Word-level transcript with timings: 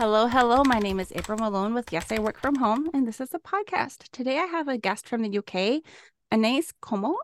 Hello, 0.00 0.28
hello. 0.28 0.62
My 0.62 0.78
name 0.78 1.00
is 1.00 1.10
April 1.10 1.38
Malone 1.38 1.74
with 1.74 1.92
Yes, 1.92 2.12
I 2.12 2.20
Work 2.20 2.38
From 2.38 2.54
Home, 2.54 2.88
and 2.94 3.04
this 3.04 3.20
is 3.20 3.34
a 3.34 3.40
podcast. 3.40 4.08
Today 4.12 4.38
I 4.38 4.44
have 4.44 4.68
a 4.68 4.78
guest 4.78 5.08
from 5.08 5.22
the 5.22 5.38
UK, 5.38 5.82
Anais 6.30 6.70
Comot. 6.80 7.16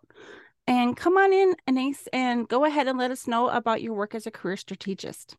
And 0.66 0.96
come 0.96 1.16
on 1.16 1.32
in, 1.32 1.54
Anais, 1.68 2.08
and 2.12 2.48
go 2.48 2.64
ahead 2.64 2.88
and 2.88 2.98
let 2.98 3.12
us 3.12 3.28
know 3.28 3.48
about 3.48 3.80
your 3.80 3.94
work 3.94 4.12
as 4.12 4.26
a 4.26 4.32
career 4.32 4.56
strategist. 4.56 5.36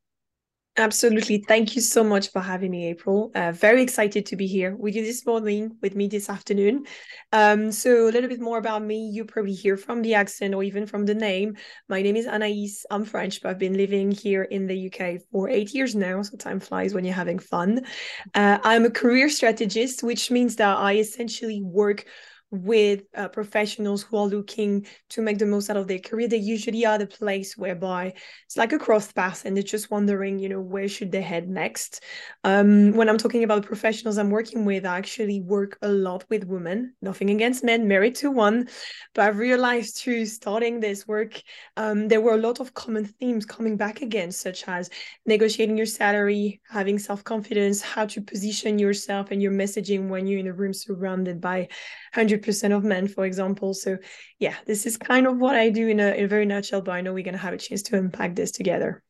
Absolutely. 0.78 1.37
Thank 1.37 1.76
you 1.78 1.81
so 1.81 2.03
much 2.03 2.31
for 2.33 2.41
having 2.41 2.69
me, 2.69 2.89
April. 2.89 3.31
Uh, 3.33 3.53
very 3.53 3.81
excited 3.81 4.26
to 4.26 4.35
be 4.35 4.46
here 4.46 4.76
with 4.76 4.94
you 4.94 5.05
this 5.05 5.26
morning, 5.26 5.78
with 5.81 5.96
me 5.96 6.08
this 6.08 6.29
afternoon. 6.29 6.85
Um, 7.31 7.71
so, 7.71 8.09
a 8.09 8.12
little 8.12 8.28
bit 8.28 8.41
more 8.41 8.58
about 8.58 8.83
me. 8.83 9.08
You 9.08 9.23
probably 9.23 9.53
hear 9.53 9.77
from 9.77 10.01
the 10.01 10.15
accent 10.15 10.53
or 10.53 10.63
even 10.63 10.85
from 10.85 11.05
the 11.05 11.15
name. 11.15 11.55
My 11.87 12.01
name 12.01 12.17
is 12.17 12.26
Anaïs. 12.26 12.83
I'm 12.91 13.05
French, 13.05 13.41
but 13.41 13.51
I've 13.51 13.58
been 13.59 13.77
living 13.77 14.12
here 14.12 14.44
in 14.44 14.67
the 14.67 14.76
UK 14.77 15.19
for 15.31 15.47
eight 15.47 15.73
years 15.73 15.96
now. 15.96 16.22
So, 16.23 16.36
time 16.36 16.59
flies 16.59 16.94
when 16.94 17.05
you're 17.05 17.14
having 17.14 17.39
fun. 17.39 17.86
Uh, 18.34 18.58
I'm 18.62 18.84
a 18.84 18.92
career 18.92 19.30
strategist, 19.30 20.03
which 20.03 20.30
means 20.30 20.58
that 20.58 20.76
I 20.78 20.98
essentially 20.98 21.62
work 21.62 22.03
with 22.52 23.04
uh, 23.16 23.27
professionals 23.27 24.04
who 24.04 24.17
are 24.17 24.27
looking 24.27 24.86
to 25.09 25.22
make 25.22 25.38
the 25.38 25.45
most 25.45 25.70
out 25.70 25.77
of 25.77 25.88
their 25.88 25.99
career. 25.99 26.27
They 26.27 26.38
usually 26.38 26.86
are 26.86 26.98
the 26.98 27.08
place 27.08 27.58
whereby 27.58 28.13
it's 28.45 28.58
like 28.58 28.73
a 28.73 28.80
cross 28.80 29.12
path 29.12 29.44
and 29.45 29.55
they're 29.55 29.63
just 29.63 29.91
wondering 29.91 30.40
you 30.40 30.50
know 30.50 30.62
where 30.62 30.88
should 30.88 31.12
they 31.12 31.22
head 31.22 31.50
next? 31.50 32.03
Um, 32.44 32.94
when 32.94 33.09
i'm 33.09 33.17
talking 33.17 33.44
about 33.44 33.66
professionals 33.66 34.17
i'm 34.17 34.30
working 34.30 34.66
with 34.66 34.86
i 34.86 34.98
actually 34.98 35.41
work 35.41 35.77
a 35.81 35.88
lot 35.88 36.26
with 36.30 36.45
women. 36.45 36.94
Nothing 37.02 37.30
against 37.30 37.63
men 37.63 37.88
married 37.88 38.16
to 38.16 38.31
one 38.31 38.67
but 39.14 39.25
i've 39.27 39.38
realized 39.38 39.98
through 39.98 40.25
starting 40.25 40.80
this 40.80 41.08
work 41.08 41.41
um, 41.77 42.08
there 42.08 42.22
were 42.22 42.34
a 42.34 42.38
lot 42.38 42.59
of 42.59 42.73
common 42.73 43.05
themes 43.05 43.45
coming 43.45 43.77
back 43.77 44.02
again 44.02 44.31
such 44.31 44.67
as 44.67 44.89
negotiating 45.25 45.77
your 45.77 45.86
salary 45.86 46.62
having 46.70 47.00
self-confidence 47.00 47.81
how 47.81 48.05
to 48.05 48.22
position 48.22 48.80
yourself 48.80 49.31
and 49.31 49.42
your 49.42 49.52
messaging 49.52 50.08
when 50.09 50.27
you're 50.27 50.39
in 50.39 50.48
a 50.48 50.53
room 50.53 50.73
surrounded 50.73 51.42
by 51.42 51.67
100 52.16 52.44
100% 52.44 52.75
of 52.75 52.83
men, 52.83 53.08
for 53.08 53.25
example. 53.25 53.73
So, 53.73 53.97
yeah, 54.39 54.55
this 54.66 54.85
is 54.85 54.97
kind 54.97 55.27
of 55.27 55.38
what 55.38 55.55
I 55.55 55.69
do 55.69 55.88
in 55.88 55.99
a, 55.99 56.13
in 56.13 56.25
a 56.25 56.27
very 56.27 56.45
nutshell, 56.45 56.81
but 56.81 56.91
I 56.91 57.02
know 57.02 57.13
we're 57.13 57.23
going 57.23 57.33
to 57.33 57.39
have 57.39 57.53
a 57.53 57.58
chance 57.58 57.81
to 57.83 57.97
unpack 57.97 58.35
this 58.35 58.52
together. 58.52 59.03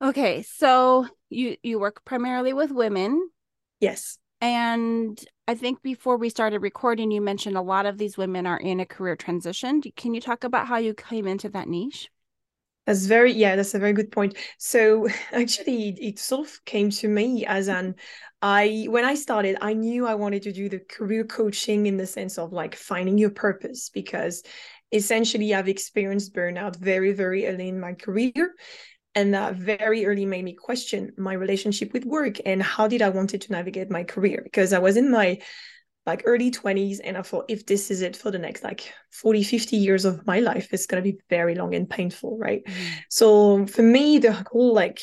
Okay, 0.00 0.42
so 0.42 1.06
you 1.28 1.56
you 1.62 1.80
work 1.80 2.04
primarily 2.04 2.52
with 2.52 2.70
women. 2.70 3.30
Yes. 3.80 4.18
And 4.40 5.18
I 5.48 5.56
think 5.56 5.82
before 5.82 6.16
we 6.16 6.30
started 6.30 6.62
recording, 6.62 7.10
you 7.10 7.20
mentioned 7.20 7.56
a 7.56 7.62
lot 7.62 7.86
of 7.86 7.98
these 7.98 8.16
women 8.16 8.46
are 8.46 8.58
in 8.58 8.78
a 8.78 8.86
career 8.86 9.16
transition. 9.16 9.82
Can 9.96 10.14
you 10.14 10.20
talk 10.20 10.44
about 10.44 10.68
how 10.68 10.76
you 10.76 10.94
came 10.94 11.26
into 11.26 11.48
that 11.48 11.66
niche? 11.66 12.08
That's 12.88 13.04
very 13.04 13.34
yeah, 13.34 13.54
that's 13.54 13.74
a 13.74 13.78
very 13.78 13.92
good 13.92 14.10
point. 14.10 14.38
So 14.56 15.08
actually, 15.32 15.90
it 16.00 16.18
sort 16.18 16.48
of 16.48 16.64
came 16.64 16.88
to 16.90 17.08
me 17.08 17.44
as 17.44 17.68
an 17.68 17.96
I 18.40 18.86
when 18.88 19.04
I 19.04 19.14
started, 19.14 19.58
I 19.60 19.74
knew 19.74 20.06
I 20.06 20.14
wanted 20.14 20.42
to 20.44 20.52
do 20.52 20.70
the 20.70 20.78
career 20.78 21.24
coaching 21.24 21.84
in 21.84 21.98
the 21.98 22.06
sense 22.06 22.38
of 22.38 22.50
like 22.54 22.74
finding 22.74 23.18
your 23.18 23.28
purpose 23.28 23.90
because 23.90 24.42
essentially 24.90 25.54
I've 25.54 25.68
experienced 25.68 26.34
burnout 26.34 26.76
very, 26.76 27.12
very 27.12 27.46
early 27.46 27.68
in 27.68 27.78
my 27.78 27.92
career. 27.92 28.54
And 29.14 29.34
that 29.34 29.56
very 29.56 30.06
early 30.06 30.26
made 30.26 30.44
me 30.44 30.54
question 30.54 31.12
my 31.18 31.32
relationship 31.34 31.92
with 31.92 32.04
work 32.06 32.36
and 32.46 32.62
how 32.62 32.88
did 32.88 33.02
I 33.02 33.08
wanted 33.10 33.42
to 33.42 33.52
navigate 33.52 33.90
my 33.90 34.04
career 34.04 34.40
because 34.44 34.72
I 34.72 34.78
was 34.78 34.96
in 34.96 35.10
my 35.10 35.38
like 36.08 36.22
early 36.24 36.50
20s 36.50 36.98
and 37.04 37.16
I 37.16 37.22
thought 37.22 37.44
if 37.48 37.66
this 37.66 37.90
is 37.90 38.02
it 38.02 38.16
for 38.16 38.30
the 38.30 38.38
next 38.38 38.64
like 38.64 38.92
40 39.12 39.44
50 39.44 39.76
years 39.76 40.04
of 40.04 40.26
my 40.26 40.40
life 40.40 40.72
it's 40.72 40.86
going 40.86 41.02
to 41.02 41.12
be 41.12 41.18
very 41.30 41.54
long 41.54 41.74
and 41.74 41.88
painful 41.88 42.38
right 42.38 42.64
mm. 42.64 42.74
so 43.08 43.66
for 43.66 43.82
me 43.82 44.18
the 44.18 44.32
whole 44.32 44.74
like 44.74 45.00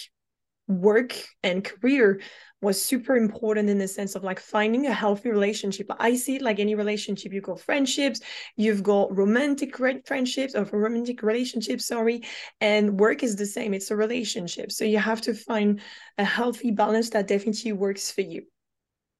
work 0.68 1.14
and 1.44 1.64
career 1.64 2.20
was 2.62 2.82
super 2.82 3.16
important 3.16 3.70
in 3.70 3.78
the 3.78 3.88
sense 3.88 4.16
of 4.16 4.24
like 4.24 4.40
finding 4.40 4.88
a 4.88 4.94
healthy 4.94 5.30
relationship. 5.30 5.88
I 6.00 6.16
see 6.16 6.38
it 6.38 6.42
like 6.42 6.60
any 6.60 6.74
relationship. 6.74 7.32
You've 7.32 7.44
got 7.44 7.60
friendships, 7.60 8.22
you've 8.56 8.82
got 8.82 9.16
romantic 9.16 9.78
friendships 10.08 10.56
or 10.56 10.64
romantic 10.64 11.22
relationships, 11.22 11.86
sorry. 11.86 12.24
And 12.62 13.00
work 13.00 13.22
is 13.22 13.36
the 13.36 13.46
same. 13.46 13.76
It's 13.76 13.92
a 13.92 13.96
relationship. 13.96 14.72
So 14.72 14.84
you 14.84 14.98
have 14.98 15.22
to 15.22 15.36
find 15.36 15.82
a 16.18 16.26
healthy 16.26 16.72
balance 16.72 17.12
that 17.12 17.28
definitely 17.28 17.74
works 17.74 18.12
for 18.12 18.22
you. 18.22 18.44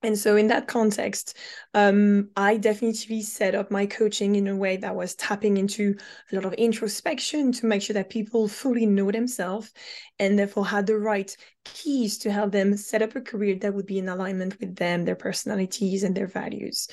And 0.06 0.16
so, 0.16 0.36
in 0.36 0.46
that 0.48 0.68
context, 0.68 1.36
um, 1.74 2.30
I 2.38 2.58
definitely 2.58 3.24
set 3.24 3.56
up 3.56 3.72
my 3.72 3.88
coaching 3.88 4.36
in 4.36 4.48
a 4.48 4.56
way 4.56 4.78
that 4.78 4.96
was 4.96 5.16
tapping 5.16 5.58
into 5.58 5.98
a 6.32 6.36
lot 6.36 6.46
of 6.46 6.54
introspection 6.54 7.52
to 7.54 7.66
make 7.66 7.82
sure 7.82 7.96
that 7.96 8.12
people 8.12 8.48
fully 8.48 8.86
know 8.86 9.12
themselves 9.12 9.74
and 10.20 10.38
therefore 10.38 10.68
had 10.68 10.86
the 10.86 11.00
right 11.00 11.36
keys 11.66 12.20
to 12.20 12.32
help 12.32 12.52
them 12.52 12.78
set 12.78 13.02
up 13.02 13.16
a 13.16 13.22
career 13.22 13.56
that 13.56 13.74
would 13.74 13.88
be 13.88 13.98
in 13.98 14.08
alignment 14.08 14.60
with 14.60 14.76
them, 14.76 15.06
their 15.06 15.16
personalities, 15.16 16.04
and 16.04 16.16
their 16.16 16.28
values. 16.28 16.88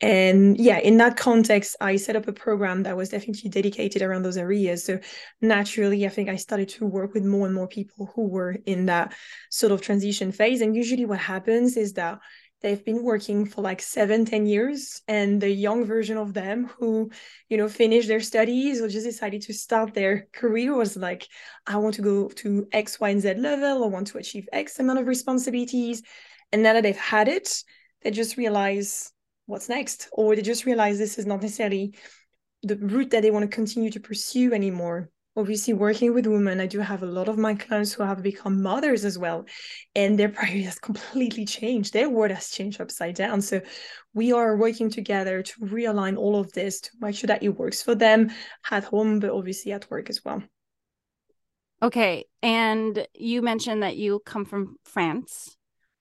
And 0.00 0.56
yeah, 0.56 0.78
in 0.78 0.98
that 0.98 1.16
context, 1.16 1.74
I 1.80 1.96
set 1.96 2.14
up 2.14 2.28
a 2.28 2.32
program 2.32 2.84
that 2.84 2.96
was 2.96 3.08
definitely 3.08 3.50
dedicated 3.50 4.02
around 4.02 4.22
those 4.22 4.36
areas. 4.36 4.84
So, 4.84 5.00
naturally, 5.40 6.06
I 6.06 6.10
think 6.10 6.28
I 6.28 6.36
started 6.36 6.68
to 6.70 6.86
work 6.86 7.12
with 7.12 7.24
more 7.24 7.46
and 7.46 7.54
more 7.56 7.66
people 7.66 8.12
who 8.14 8.28
were 8.28 8.56
in 8.66 8.86
that 8.86 9.14
sort 9.50 9.72
of 9.72 9.82
transition 9.82 10.30
phase. 10.30 10.60
And 10.60 10.76
usually, 10.76 11.06
what 11.06 11.18
happens 11.18 11.76
is 11.76 11.94
that 11.94 12.20
they've 12.62 12.84
been 12.84 13.02
working 13.02 13.44
for 13.44 13.62
like 13.62 13.82
seven 13.82 14.24
ten 14.24 14.46
years 14.46 15.02
and 15.08 15.40
the 15.40 15.50
young 15.50 15.84
version 15.84 16.16
of 16.16 16.32
them 16.32 16.70
who 16.78 17.10
you 17.48 17.56
know 17.56 17.68
finished 17.68 18.08
their 18.08 18.20
studies 18.20 18.80
or 18.80 18.88
just 18.88 19.06
decided 19.06 19.42
to 19.42 19.52
start 19.52 19.94
their 19.94 20.28
career 20.32 20.74
was 20.74 20.96
like 20.96 21.26
i 21.66 21.76
want 21.76 21.94
to 21.94 22.02
go 22.02 22.28
to 22.28 22.66
x 22.72 23.00
y 23.00 23.10
and 23.10 23.20
z 23.20 23.34
level. 23.34 23.84
I 23.84 23.88
want 23.88 24.06
to 24.08 24.18
achieve 24.18 24.48
x 24.52 24.78
amount 24.78 24.98
of 24.98 25.06
responsibilities. 25.06 26.02
And 26.52 26.62
now 26.62 26.74
that 26.74 26.82
they've 26.82 26.96
had 26.96 27.28
it 27.28 27.62
they 28.02 28.10
just 28.10 28.36
realize 28.36 29.12
what's 29.46 29.68
next 29.68 30.08
or 30.12 30.34
they 30.34 30.42
just 30.42 30.66
realize 30.66 30.98
this 30.98 31.18
is 31.18 31.26
not 31.26 31.42
necessarily 31.42 31.94
the 32.62 32.76
route 32.76 33.10
that 33.10 33.22
they 33.22 33.30
want 33.30 33.48
to 33.48 33.54
continue 33.54 33.90
to 33.90 34.00
pursue 34.00 34.52
anymore 34.52 35.10
obviously 35.36 35.72
working 35.72 36.12
with 36.12 36.26
women 36.26 36.60
i 36.60 36.66
do 36.66 36.78
have 36.78 37.02
a 37.02 37.06
lot 37.06 37.28
of 37.28 37.38
my 37.38 37.54
clients 37.54 37.92
who 37.92 38.02
have 38.02 38.22
become 38.22 38.62
mothers 38.62 39.04
as 39.04 39.18
well 39.18 39.46
and 39.94 40.18
their 40.18 40.28
priority 40.28 40.62
has 40.62 40.78
completely 40.78 41.44
changed. 41.44 41.92
Their 41.92 42.08
world 42.08 42.32
has 42.32 42.50
changed 42.50 42.80
upside 42.80 43.14
down. 43.14 43.40
So 43.42 43.60
we 44.14 44.32
are 44.32 44.56
working 44.56 44.90
together 44.90 45.42
to 45.42 45.60
realign 45.60 46.16
all 46.16 46.38
of 46.38 46.52
this 46.52 46.80
to 46.80 46.90
make 47.00 47.14
sure 47.14 47.28
that 47.28 47.42
it 47.42 47.50
works 47.50 47.82
for 47.82 47.94
them 47.94 48.30
at 48.70 48.84
home 48.84 49.20
but 49.20 49.30
obviously 49.30 49.72
at 49.72 49.90
work 49.90 50.08
as 50.10 50.24
well. 50.24 50.42
Okay 51.82 52.24
and 52.42 53.06
you 53.14 53.42
mentioned 53.42 53.82
that 53.82 53.96
you 53.96 54.20
come 54.24 54.44
from 54.44 54.76
france. 54.84 55.56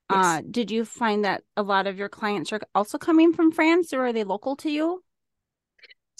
Yes. 0.10 0.26
uh, 0.26 0.42
did 0.50 0.72
you 0.72 0.86
find 0.86 1.26
that 1.26 1.44
a 1.56 1.64
lot 1.64 1.88
of 1.88 1.98
your 1.98 2.10
clients 2.10 2.52
are 2.52 2.60
also 2.76 2.98
coming 2.98 3.34
from 3.34 3.52
france 3.52 3.94
or 3.94 4.06
are 4.06 4.14
they 4.14 4.24
local 4.24 4.56
to 4.58 4.70
you 4.70 5.04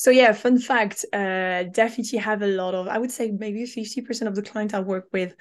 so 0.02 0.10
yeah, 0.10 0.32
fun 0.32 0.58
fact, 0.58 1.06
uh, 1.14 1.62
definitely 1.62 2.18
have 2.18 2.42
a 2.42 2.48
lot 2.48 2.74
of, 2.74 2.88
I 2.88 2.98
would 2.98 3.12
say 3.12 3.30
maybe 3.30 3.66
50% 3.66 4.28
of 4.28 4.34
the 4.34 4.42
clients 4.42 4.74
I 4.74 4.80
work 4.80 5.08
with 5.14 5.36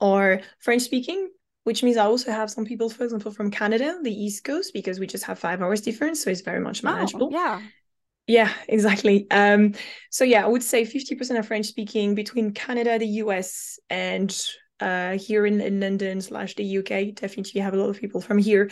are 0.00 0.40
French 0.58 0.80
speaking, 0.80 1.28
which 1.64 1.82
means 1.82 1.98
I 1.98 2.06
also 2.06 2.32
have 2.32 2.50
some 2.50 2.64
people, 2.64 2.88
for 2.88 3.04
example, 3.04 3.30
from 3.30 3.50
Canada, 3.50 3.98
the 4.02 4.10
East 4.10 4.42
Coast, 4.42 4.72
because 4.72 4.98
we 4.98 5.06
just 5.06 5.24
have 5.24 5.38
five 5.38 5.60
hours 5.60 5.82
difference. 5.82 6.24
So 6.24 6.30
it's 6.30 6.40
very 6.40 6.60
much 6.60 6.82
oh, 6.82 6.90
manageable. 6.90 7.28
Yeah. 7.30 7.60
Yeah, 8.26 8.50
exactly. 8.68 9.26
Um, 9.30 9.74
so 10.10 10.24
yeah, 10.24 10.46
I 10.46 10.48
would 10.48 10.62
say 10.62 10.86
50% 10.86 11.38
are 11.38 11.42
French 11.42 11.66
speaking 11.66 12.14
between 12.14 12.52
Canada, 12.52 12.98
the 12.98 13.20
US, 13.20 13.78
and 13.90 14.34
uh, 14.80 15.18
here 15.18 15.44
in, 15.44 15.60
in 15.60 15.78
London 15.78 16.22
slash 16.22 16.54
the 16.54 16.78
UK. 16.78 17.14
Definitely 17.14 17.60
have 17.60 17.74
a 17.74 17.76
lot 17.76 17.90
of 17.90 18.00
people 18.00 18.22
from 18.22 18.38
here. 18.38 18.70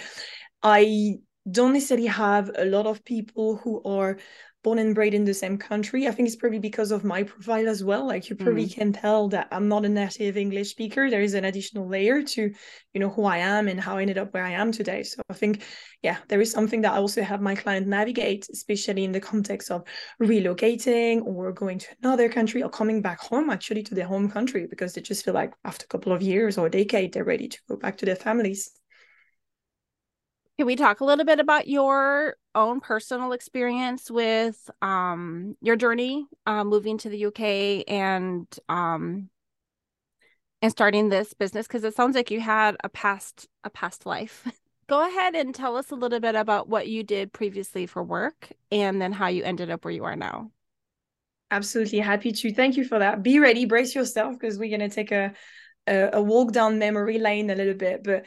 I 0.62 1.16
don't 1.50 1.75
necessarily 1.75 2.06
have 2.06 2.50
a 2.56 2.65
lot 2.65 2.87
of 2.87 3.05
people 3.05 3.56
who 3.56 3.82
are 3.84 4.16
born 4.64 4.78
and 4.78 4.94
bred 4.94 5.14
in 5.14 5.25
the 5.25 5.34
same 5.34 5.58
country. 5.58 6.08
I 6.08 6.10
think 6.10 6.26
it's 6.26 6.36
probably 6.36 6.58
because 6.58 6.91
of 6.91 7.04
my 7.04 7.22
profile 7.22 7.69
as 7.69 7.84
well. 7.84 8.06
Like 8.06 8.28
you 8.28 8.34
probably 8.34 8.66
mm. 8.66 8.75
can 8.75 8.92
tell 8.92 9.28
that 9.28 9.47
I'm 9.52 9.69
not 9.69 9.84
a 9.84 9.88
native 9.88 10.36
English 10.36 10.70
speaker. 10.70 11.10
There 11.10 11.20
is 11.20 11.34
an 11.34 11.44
additional 11.44 11.87
layer 11.87 12.22
to, 12.22 12.43
you 12.94 13.00
know, 13.00 13.11
who 13.11 13.25
I 13.26 13.38
am 13.38 13.69
and 13.69 13.78
how 13.78 13.99
I 13.99 14.02
ended 14.02 14.19
up 14.19 14.32
where 14.32 14.43
I 14.43 14.52
am 14.52 14.72
today. 14.72 15.02
So 15.05 15.20
I 15.28 15.34
think, 15.34 15.62
yeah, 16.02 16.16
there 16.28 16.40
is 16.40 16.50
something 16.50 16.81
that 16.81 16.94
I 16.94 16.96
also 16.96 17.22
have 17.22 17.43
my 17.43 17.55
client 17.55 17.87
navigate, 17.87 18.49
especially 18.50 19.05
in 19.05 19.12
the 19.12 19.20
context 19.20 19.70
of 19.70 19.84
relocating 20.20 21.22
or 21.25 21.52
going 21.52 21.78
to 21.78 21.88
another 22.02 22.28
country 22.28 22.62
or 22.62 22.70
coming 22.70 23.02
back 23.02 23.20
home 23.20 23.50
actually 23.50 23.82
to 23.84 23.94
their 23.94 24.06
home 24.06 24.31
country 24.31 24.66
because 24.66 24.94
they 24.94 25.02
just 25.02 25.25
feel 25.25 25.34
like 25.34 25.52
after 25.64 25.84
a 25.84 25.88
couple 25.88 26.12
of 26.12 26.22
years 26.22 26.56
or 26.56 26.66
a 26.66 26.70
decade, 26.70 27.12
they're 27.12 27.25
ready 27.25 27.49
to 27.49 27.58
go 27.69 27.76
back 27.76 27.99
to 27.99 28.06
their 28.06 28.16
families. 28.16 28.70
Can 30.56 30.66
we 30.66 30.76
talk 30.76 31.00
a 31.00 31.04
little 31.04 31.24
bit 31.24 31.40
about 31.40 31.66
your 31.66 32.36
own 32.54 32.80
personal 32.80 33.32
experience 33.32 34.08
with 34.08 34.70
um, 34.82 35.56
your 35.60 35.74
journey 35.74 36.26
uh, 36.46 36.62
moving 36.62 36.96
to 36.98 37.08
the 37.08 37.18
UK 37.18 37.82
and 37.88 38.46
um, 38.68 39.30
and 40.62 40.70
starting 40.70 41.08
this 41.08 41.34
business? 41.34 41.66
Because 41.66 41.82
it 41.82 41.96
sounds 41.96 42.14
like 42.14 42.30
you 42.30 42.40
had 42.40 42.76
a 42.84 42.88
past 42.88 43.48
a 43.64 43.70
past 43.70 44.06
life. 44.06 44.46
Go 44.86 45.04
ahead 45.08 45.34
and 45.34 45.52
tell 45.52 45.76
us 45.76 45.90
a 45.90 45.96
little 45.96 46.20
bit 46.20 46.36
about 46.36 46.68
what 46.68 46.86
you 46.86 47.02
did 47.02 47.32
previously 47.32 47.86
for 47.86 48.04
work, 48.04 48.52
and 48.70 49.02
then 49.02 49.10
how 49.12 49.26
you 49.26 49.42
ended 49.42 49.70
up 49.70 49.84
where 49.84 49.94
you 49.94 50.04
are 50.04 50.14
now. 50.14 50.52
Absolutely 51.50 51.98
happy 51.98 52.30
to. 52.30 52.54
Thank 52.54 52.76
you 52.76 52.84
for 52.84 53.00
that. 53.00 53.24
Be 53.24 53.40
ready, 53.40 53.64
brace 53.64 53.94
yourself, 53.94 54.38
because 54.38 54.56
we're 54.56 54.70
gonna 54.70 54.88
take 54.88 55.10
a 55.10 55.34
a, 55.88 56.10
a 56.14 56.22
walk 56.22 56.52
down 56.52 56.78
memory 56.78 57.18
lane 57.18 57.50
a 57.50 57.56
little 57.56 57.74
bit, 57.74 58.04
but 58.04 58.24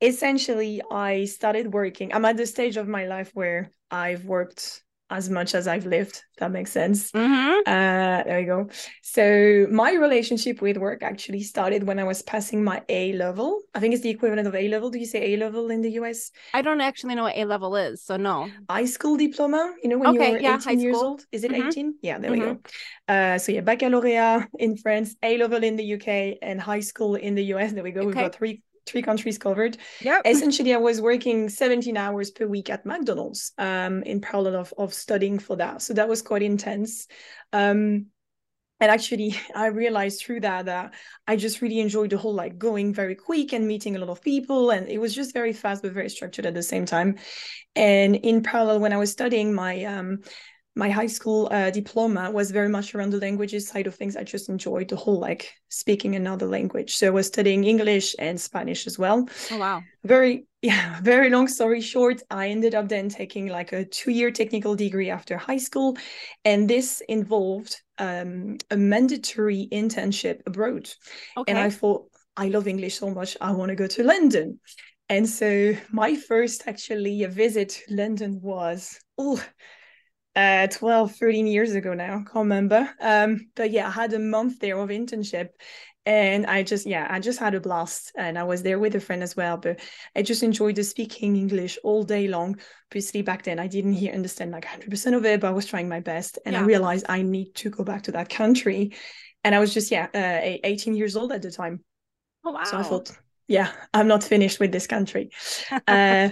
essentially 0.00 0.82
I 0.90 1.24
started 1.26 1.72
working. 1.72 2.12
I'm 2.12 2.24
at 2.24 2.36
the 2.36 2.46
stage 2.46 2.76
of 2.76 2.88
my 2.88 3.06
life 3.06 3.30
where 3.34 3.70
I've 3.90 4.24
worked 4.24 4.82
as 5.10 5.30
much 5.30 5.54
as 5.54 5.66
I've 5.66 5.86
lived. 5.86 6.22
that 6.38 6.50
makes 6.50 6.70
sense. 6.70 7.10
Mm-hmm. 7.12 7.60
Uh, 7.66 8.22
there 8.24 8.40
you 8.40 8.46
go. 8.46 8.68
So 9.02 9.66
my 9.70 9.92
relationship 9.92 10.60
with 10.60 10.76
work 10.76 11.02
actually 11.02 11.42
started 11.42 11.84
when 11.84 11.98
I 11.98 12.04
was 12.04 12.22
passing 12.22 12.62
my 12.62 12.82
A 12.90 13.14
level. 13.14 13.60
I 13.74 13.80
think 13.80 13.94
it's 13.94 14.02
the 14.02 14.10
equivalent 14.10 14.46
of 14.46 14.54
A 14.54 14.68
level. 14.68 14.90
Do 14.90 14.98
you 14.98 15.06
say 15.06 15.32
A 15.32 15.36
level 15.38 15.70
in 15.70 15.80
the 15.80 15.92
US? 15.92 16.30
I 16.52 16.60
don't 16.60 16.82
actually 16.82 17.14
know 17.14 17.22
what 17.24 17.36
A 17.36 17.44
level 17.46 17.74
is, 17.76 18.04
so 18.04 18.16
no. 18.18 18.50
High 18.68 18.84
school 18.84 19.16
diploma. 19.16 19.74
You 19.82 19.88
know 19.88 19.98
when 19.98 20.10
Okay, 20.10 20.30
you're 20.32 20.40
yeah, 20.40 20.58
18 20.58 20.78
high 20.78 20.82
years 20.82 20.96
school. 20.96 21.08
old. 21.08 21.26
Is 21.32 21.42
it 21.44 21.52
Mhm. 21.52 21.68
18? 21.68 21.94
Yeah, 22.02 22.18
there 22.18 22.30
we 22.30 22.38
go. 22.38 22.60
Uh, 23.08 23.38
so 23.38 23.52
yeah, 23.52 23.62
baccalaureate 23.62 24.46
in 24.58 24.76
France, 24.76 25.16
A 25.22 25.38
level 25.38 25.64
in 25.64 25.76
the 25.76 25.84
UK, 25.84 26.38
and 26.42 26.60
high 26.60 26.80
school 26.80 27.14
in 27.14 27.34
the 27.34 27.44
US. 27.44 27.72
There 27.72 27.82
we 27.82 27.92
go. 27.92 28.04
We've 28.04 28.14
got 28.14 28.34
three 28.34 28.62
three 28.88 29.02
countries 29.02 29.38
covered. 29.38 29.76
Yeah. 30.00 30.20
essentially 30.24 30.74
i 30.74 30.78
was 30.78 31.00
working 31.00 31.48
17 31.48 31.96
hours 31.96 32.30
per 32.30 32.46
week 32.46 32.70
at 32.70 32.86
mcdonald's 32.86 33.52
um, 33.58 34.02
in 34.02 34.20
parallel 34.20 34.56
of, 34.56 34.74
of 34.78 34.94
studying 34.94 35.38
for 35.38 35.56
that. 35.56 35.82
So 35.82 35.94
that 35.94 36.08
was 36.08 36.22
quite 36.22 36.42
intense. 36.42 37.06
Um, 37.52 38.06
and 38.80 38.90
actually 38.90 39.34
i 39.54 39.66
realized 39.66 40.20
through 40.20 40.40
that 40.40 40.66
that 40.66 40.94
i 41.26 41.36
just 41.36 41.60
really 41.60 41.80
enjoyed 41.80 42.10
the 42.10 42.18
whole 42.18 42.34
like 42.34 42.58
going 42.58 42.94
very 42.94 43.14
quick 43.14 43.52
and 43.52 43.66
meeting 43.66 43.96
a 43.96 43.98
lot 43.98 44.10
of 44.10 44.22
people. 44.22 44.70
And 44.70 44.88
it 44.88 44.98
was 44.98 45.14
just 45.14 45.32
very 45.32 45.52
fast 45.52 45.82
but 45.82 45.92
very 45.92 46.10
structured 46.10 46.46
at 46.46 46.54
the 46.54 46.62
same 46.62 46.86
time. 46.86 47.16
And 47.74 48.16
in 48.16 48.42
parallel 48.42 48.80
when 48.80 48.92
i 48.92 48.96
was 48.96 49.12
studying 49.12 49.54
my 49.54 49.84
um, 49.84 50.20
my 50.78 50.90
high 50.90 51.08
school 51.08 51.48
uh, 51.52 51.70
diploma 51.70 52.30
was 52.30 52.52
very 52.52 52.68
much 52.70 52.94
around 52.94 53.10
the 53.10 53.18
languages 53.18 53.68
side 53.68 53.86
of 53.88 53.96
things. 53.96 54.16
I 54.16 54.24
just 54.24 54.48
enjoyed 54.48 54.88
the 54.88 54.96
whole 54.96 55.20
like 55.20 55.52
speaking 55.68 56.16
another 56.16 56.46
language. 56.46 56.96
So 56.96 57.08
I 57.08 57.10
was 57.10 57.26
studying 57.26 57.64
English 57.64 58.14
and 58.18 58.40
Spanish 58.40 58.86
as 58.86 58.98
well 58.98 59.28
Oh 59.50 59.56
wow. 59.56 59.84
very 60.04 60.46
yeah 60.62 61.00
very 61.02 61.30
long 61.30 61.46
story 61.46 61.80
short 61.80 62.20
i 62.30 62.48
ended 62.48 62.74
up 62.74 62.88
then 62.88 63.08
taking 63.08 63.46
like 63.46 63.72
a 63.72 63.84
two-year 63.84 64.30
technical 64.30 64.74
degree 64.74 65.10
after 65.10 65.36
high 65.36 65.56
school 65.56 65.96
and 66.44 66.68
this 66.68 67.00
involved 67.08 67.80
um, 67.98 68.56
a 68.70 68.76
mandatory 68.76 69.68
internship 69.72 70.40
abroad 70.46 70.90
Okay. 71.36 71.50
and 71.50 71.58
i 71.58 71.70
thought 71.70 72.10
i 72.36 72.48
love 72.48 72.66
english 72.66 72.98
so 72.98 73.10
much 73.10 73.36
i 73.40 73.52
want 73.52 73.68
to 73.70 73.76
go 73.76 73.86
to 73.86 74.02
london 74.02 74.58
and 75.08 75.28
so 75.28 75.74
my 75.92 76.16
first 76.16 76.66
actually 76.66 77.22
a 77.22 77.28
visit 77.28 77.68
to 77.68 77.94
london 77.94 78.40
was 78.42 78.98
oh 79.16 79.40
uh 80.38 80.66
12 80.68 81.16
13 81.16 81.46
years 81.46 81.72
ago 81.72 81.94
now 81.94 82.14
I 82.14 82.18
can't 82.18 82.34
remember. 82.36 82.88
Um 83.00 83.50
but 83.56 83.70
yeah 83.70 83.88
i 83.88 83.90
had 83.90 84.12
a 84.12 84.18
month 84.18 84.60
there 84.60 84.78
of 84.78 84.90
internship 84.90 85.48
and 86.06 86.46
i 86.46 86.62
just 86.62 86.86
yeah 86.86 87.06
i 87.10 87.18
just 87.18 87.40
had 87.40 87.54
a 87.54 87.60
blast. 87.60 88.12
And 88.16 88.38
i 88.38 88.44
was 88.44 88.62
there 88.62 88.78
with 88.78 88.94
a 88.94 89.00
friend 89.00 89.22
as 89.22 89.34
well 89.34 89.56
but 89.56 89.80
i 90.14 90.22
just 90.22 90.42
enjoyed 90.42 90.76
the 90.76 90.84
speaking 90.84 91.36
english 91.36 91.78
all 91.82 92.04
day 92.04 92.28
long. 92.28 92.56
Obviously 92.90 93.22
back 93.22 93.42
then 93.42 93.58
i 93.58 93.66
didn't 93.66 93.94
hear 93.94 94.14
understand 94.14 94.52
like 94.52 94.64
100% 94.64 95.16
of 95.16 95.24
it 95.24 95.40
but 95.40 95.48
i 95.48 95.52
was 95.52 95.66
trying 95.66 95.88
my 95.88 96.00
best. 96.00 96.38
And 96.46 96.56
i 96.56 96.62
realized 96.62 97.06
i 97.08 97.22
need 97.22 97.54
to 97.56 97.70
go 97.70 97.82
back 97.84 98.04
to 98.04 98.12
that 98.12 98.28
country. 98.28 98.94
And 99.42 99.54
i 99.54 99.58
was 99.58 99.74
just 99.74 99.90
yeah 99.90 100.06
uh, 100.14 100.58
18 100.64 100.94
years 100.94 101.16
old 101.16 101.32
at 101.32 101.42
the 101.42 101.50
time. 101.50 101.84
Oh 102.44 102.52
wow. 102.52 102.64
so 102.64 102.78
I 102.78 102.82
thought, 102.82 103.10
yeah, 103.48 103.72
I'm 103.92 104.08
not 104.08 104.22
finished 104.22 104.60
with 104.60 104.72
this 104.72 104.86
country. 104.86 105.30
uh, 105.88 106.30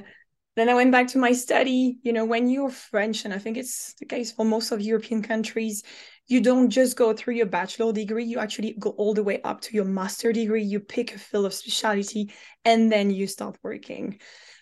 then 0.57 0.69
I 0.69 0.75
went 0.75 0.93
back 0.93 1.09
to 1.09 1.19
my 1.19 1.33
study. 1.33 1.99
You 2.03 2.13
know, 2.13 2.25
when 2.25 2.49
you're 2.49 2.71
French, 2.71 3.25
and 3.25 3.35
I 3.35 3.39
think 3.39 3.57
it's 3.57 3.95
the 3.95 4.07
case 4.07 4.33
for 4.33 4.45
most 4.45 4.73
of 4.73 4.81
European 4.81 5.23
countries, 5.23 5.83
you 6.27 6.41
don't 6.41 6.71
just 6.71 6.97
go 6.97 7.13
through 7.13 7.35
your 7.35 7.47
bachelor 7.47 7.93
degree, 7.93 8.25
you 8.25 8.39
actually 8.39 8.75
go 8.79 8.91
all 8.91 9.15
the 9.15 9.23
way 9.23 9.41
up 9.43 9.61
to 9.63 9.75
your 9.77 9.85
master 9.85 10.33
degree. 10.33 10.63
You 10.65 10.81
pick 10.81 11.15
a 11.15 11.19
field 11.19 11.47
of 11.47 11.55
specialty 11.55 12.33
and 12.65 12.91
then 12.91 13.11
you 13.11 13.27
start 13.27 13.59
working. 13.63 14.19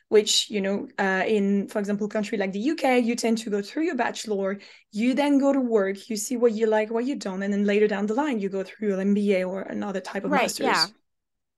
Which, 0.09 0.51
you 0.51 0.61
know, 0.61 0.87
uh, 0.99 1.25
in, 1.27 1.69
for 1.69 1.79
example, 1.81 2.09
country 2.09 2.39
like 2.39 2.53
the 2.53 2.61
UK, 2.61 2.99
you 2.99 3.17
tend 3.17 3.39
to 3.39 3.51
go 3.51 3.63
through 3.63 3.85
your 3.85 3.97
bachelor, 3.97 4.61
you 4.93 5.15
then 5.15 5.39
go 5.39 5.53
to 5.53 5.61
work, 5.61 6.09
you 6.11 6.17
see 6.17 6.37
what 6.37 6.53
you 6.53 6.67
like, 6.67 6.91
what 6.91 7.07
you 7.07 7.17
don't, 7.17 7.43
and 7.43 7.53
then 7.53 7.65
later 7.65 7.89
down 7.89 8.07
the 8.07 8.15
line, 8.15 8.39
you 8.39 8.49
go 8.49 8.63
through 8.63 8.95
an 8.95 9.01
MBA 9.01 9.45
or 9.45 9.63
another 9.63 10.01
type 10.01 10.25
of 10.25 10.31
Right, 10.31 10.33
master's. 10.33 10.61
yeah. 10.61 10.89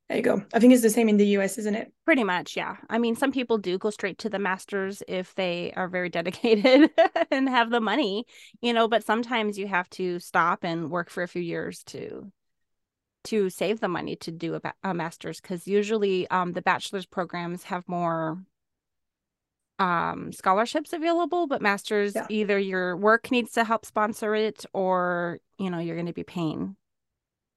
There 0.09 0.17
you 0.19 0.23
go. 0.23 0.45
I 0.53 0.59
think 0.61 0.73
it's 0.73 0.83
the 0.83 0.91
same 0.91 1.09
in 1.09 1.17
the 1.17 1.27
US, 1.29 1.59
isn't 1.59 1.75
it? 1.75 1.93
Pretty 2.05 2.23
much, 2.23 2.57
yeah. 2.57 2.77
I 2.89 2.99
mean, 2.99 3.17
some 3.17 3.33
people 3.33 3.59
do 3.59 3.79
go 3.79 3.91
straight 3.91 4.19
to 4.19 4.29
the 4.31 4.39
masters 4.39 5.03
if 5.09 5.35
they 5.35 5.73
are 5.75 5.89
very 5.89 6.09
dedicated 6.19 6.91
and 7.33 7.49
have 7.49 7.71
the 7.71 7.81
money, 7.81 8.25
you 8.61 8.73
know, 8.73 8.87
but 8.87 9.05
sometimes 9.05 9.59
you 9.59 9.67
have 9.67 9.91
to 9.91 10.21
stop 10.21 10.63
and 10.63 10.91
work 10.91 11.11
for 11.11 11.23
a 11.23 11.29
few 11.29 11.43
years 11.43 11.83
to 11.85 12.31
to 13.25 13.51
save 13.51 13.81
the 13.81 13.89
money 13.89 14.17
to 14.17 14.31
do 14.31 14.55
a, 14.55 14.61
a 14.85 14.95
master's 14.95 15.41
because 15.41 15.67
usually 15.67 16.29
um, 16.31 16.53
the 16.53 16.63
bachelor's 16.63 17.07
programs 17.07 17.65
have 17.65 17.89
more 17.89 18.39
um, 19.79 20.33
scholarships 20.33 20.93
available, 20.93 21.47
but 21.47 21.61
masters 21.61 22.15
Yeah. 22.15 22.27
either 22.29 22.59
your 22.59 22.97
work 22.97 23.31
needs 23.31 23.53
to 23.53 23.65
help 23.65 23.85
sponsor 23.85 24.35
it 24.35 24.65
or 24.73 25.39
you 25.59 25.71
know 25.71 25.79
you're 25.79 25.97
going 25.97 26.07
to 26.07 26.13
be 26.13 26.25
paying. 26.25 26.77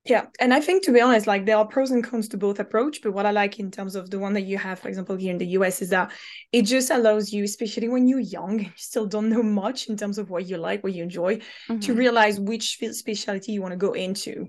Yeah, 0.06 0.28
and 0.40 0.54
I 0.54 0.62
think 0.62 0.84
to 0.86 0.94
be 0.94 1.02
honest, 1.02 1.28
like 1.28 1.46
there 1.46 1.58
are 1.58 1.68
pros 1.68 1.92
and 1.92 2.04
cons 2.04 2.30
to 2.30 2.38
both 2.38 2.60
approach. 2.60 3.02
But 3.04 3.12
what 3.12 3.26
I 3.26 3.32
like 3.32 3.60
in 3.60 3.70
terms 3.70 3.96
of 3.96 4.10
the 4.10 4.18
one 4.18 4.34
that 4.34 4.42
you 4.46 4.58
have, 4.58 4.80
for 4.80 4.88
example, 4.88 5.18
here 5.18 5.30
in 5.32 5.38
the 5.38 5.46
US, 5.48 5.82
is 5.82 5.90
that 5.90 6.12
it 6.52 6.64
just 6.64 6.90
allows 6.90 7.34
you, 7.34 7.44
especially 7.44 7.90
when 7.90 8.08
you're 8.08 8.20
young, 8.20 8.60
you 8.60 8.72
still 8.76 9.06
don't 9.06 9.30
know 9.30 9.44
much 9.44 9.88
in 9.88 9.98
terms 9.98 10.18
of 10.18 10.30
what 10.30 10.48
you 10.48 10.58
like, 10.58 10.84
what 10.84 10.94
you 10.94 11.04
enjoy, 11.04 11.40
to 11.82 11.94
Mhm. 11.94 11.98
realize 11.98 12.40
which 12.40 12.78
field 12.80 12.96
specialty 12.96 13.52
you 13.52 13.62
want 13.62 13.74
to 13.74 13.78
go 13.78 13.92
into. 13.94 14.48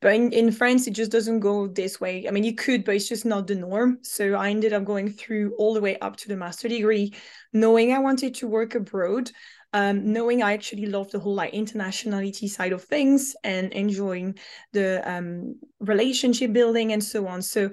But 0.00 0.14
in, 0.14 0.32
in 0.32 0.50
France, 0.52 0.86
it 0.86 0.92
just 0.92 1.10
doesn't 1.12 1.40
go 1.40 1.66
this 1.66 2.00
way. 2.00 2.26
I 2.26 2.30
mean, 2.30 2.44
you 2.44 2.54
could, 2.54 2.84
but 2.84 2.94
it's 2.94 3.08
just 3.08 3.24
not 3.24 3.46
the 3.46 3.56
norm. 3.56 3.98
So 4.02 4.34
I 4.34 4.50
ended 4.50 4.72
up 4.72 4.84
going 4.84 5.10
through 5.10 5.54
all 5.58 5.74
the 5.74 5.80
way 5.80 5.98
up 5.98 6.16
to 6.18 6.28
the 6.28 6.36
master 6.36 6.68
degree, 6.68 7.12
knowing 7.52 7.92
I 7.92 7.98
wanted 7.98 8.34
to 8.36 8.48
work 8.48 8.74
abroad, 8.74 9.30
um, 9.72 10.12
knowing 10.12 10.42
I 10.42 10.52
actually 10.52 10.86
love 10.86 11.10
the 11.10 11.18
whole 11.20 11.34
like 11.34 11.52
internationality 11.52 12.48
side 12.48 12.72
of 12.72 12.84
things 12.84 13.34
and 13.44 13.72
enjoying 13.72 14.38
the 14.72 15.02
um, 15.10 15.56
relationship 15.80 16.52
building 16.52 16.92
and 16.92 17.02
so 17.02 17.26
on. 17.26 17.42
So 17.42 17.70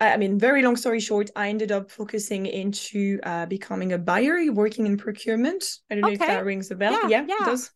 I 0.00 0.14
I 0.14 0.16
mean, 0.16 0.38
very 0.38 0.62
long 0.62 0.76
story 0.76 1.00
short, 1.00 1.30
I 1.36 1.48
ended 1.48 1.72
up 1.72 1.90
focusing 1.90 2.46
into 2.46 3.20
uh, 3.22 3.46
becoming 3.46 3.92
a 3.92 3.98
buyer, 3.98 4.52
working 4.52 4.86
in 4.86 4.96
procurement. 4.96 5.64
I 5.90 5.94
don't 5.94 6.04
know 6.04 6.12
if 6.12 6.26
that 6.26 6.44
rings 6.44 6.70
a 6.70 6.76
bell. 6.76 6.98
Yeah, 7.02 7.08
Yeah, 7.26 7.26
it 7.38 7.44
does. 7.44 7.70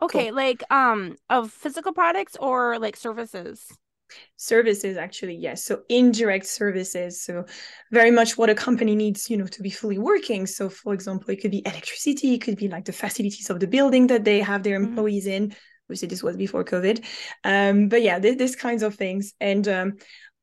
Okay, 0.00 0.30
like 0.30 0.62
um 0.72 1.16
of 1.30 1.52
physical 1.52 1.92
products 1.92 2.36
or 2.40 2.78
like 2.78 2.96
services. 2.96 3.78
Services 4.36 4.96
actually 4.96 5.34
yes 5.36 5.64
so 5.64 5.82
indirect 5.88 6.46
services 6.46 7.22
so 7.22 7.44
very 7.92 8.10
much 8.10 8.36
what 8.36 8.50
a 8.50 8.54
company 8.54 8.94
needs 8.94 9.30
you 9.30 9.36
know 9.36 9.46
to 9.46 9.62
be 9.62 9.70
fully 9.70 9.98
working 9.98 10.46
so 10.46 10.68
for 10.68 10.94
example 10.94 11.30
it 11.30 11.40
could 11.40 11.50
be 11.50 11.62
electricity 11.66 12.34
it 12.34 12.40
could 12.42 12.56
be 12.56 12.68
like 12.68 12.84
the 12.84 12.92
facilities 12.92 13.50
of 13.50 13.60
the 13.60 13.66
building 13.66 14.06
that 14.06 14.24
they 14.24 14.40
have 14.40 14.62
their 14.62 14.76
Mhm. 14.78 14.86
employees 14.88 15.26
in 15.26 15.54
obviously 15.86 16.08
this 16.08 16.22
was 16.22 16.36
before 16.36 16.64
covid 16.64 17.04
um 17.44 17.88
but 17.88 18.02
yeah 18.02 18.18
th- 18.18 18.38
these 18.38 18.56
kinds 18.56 18.82
of 18.82 18.94
things 18.94 19.34
and 19.40 19.68
um 19.68 19.92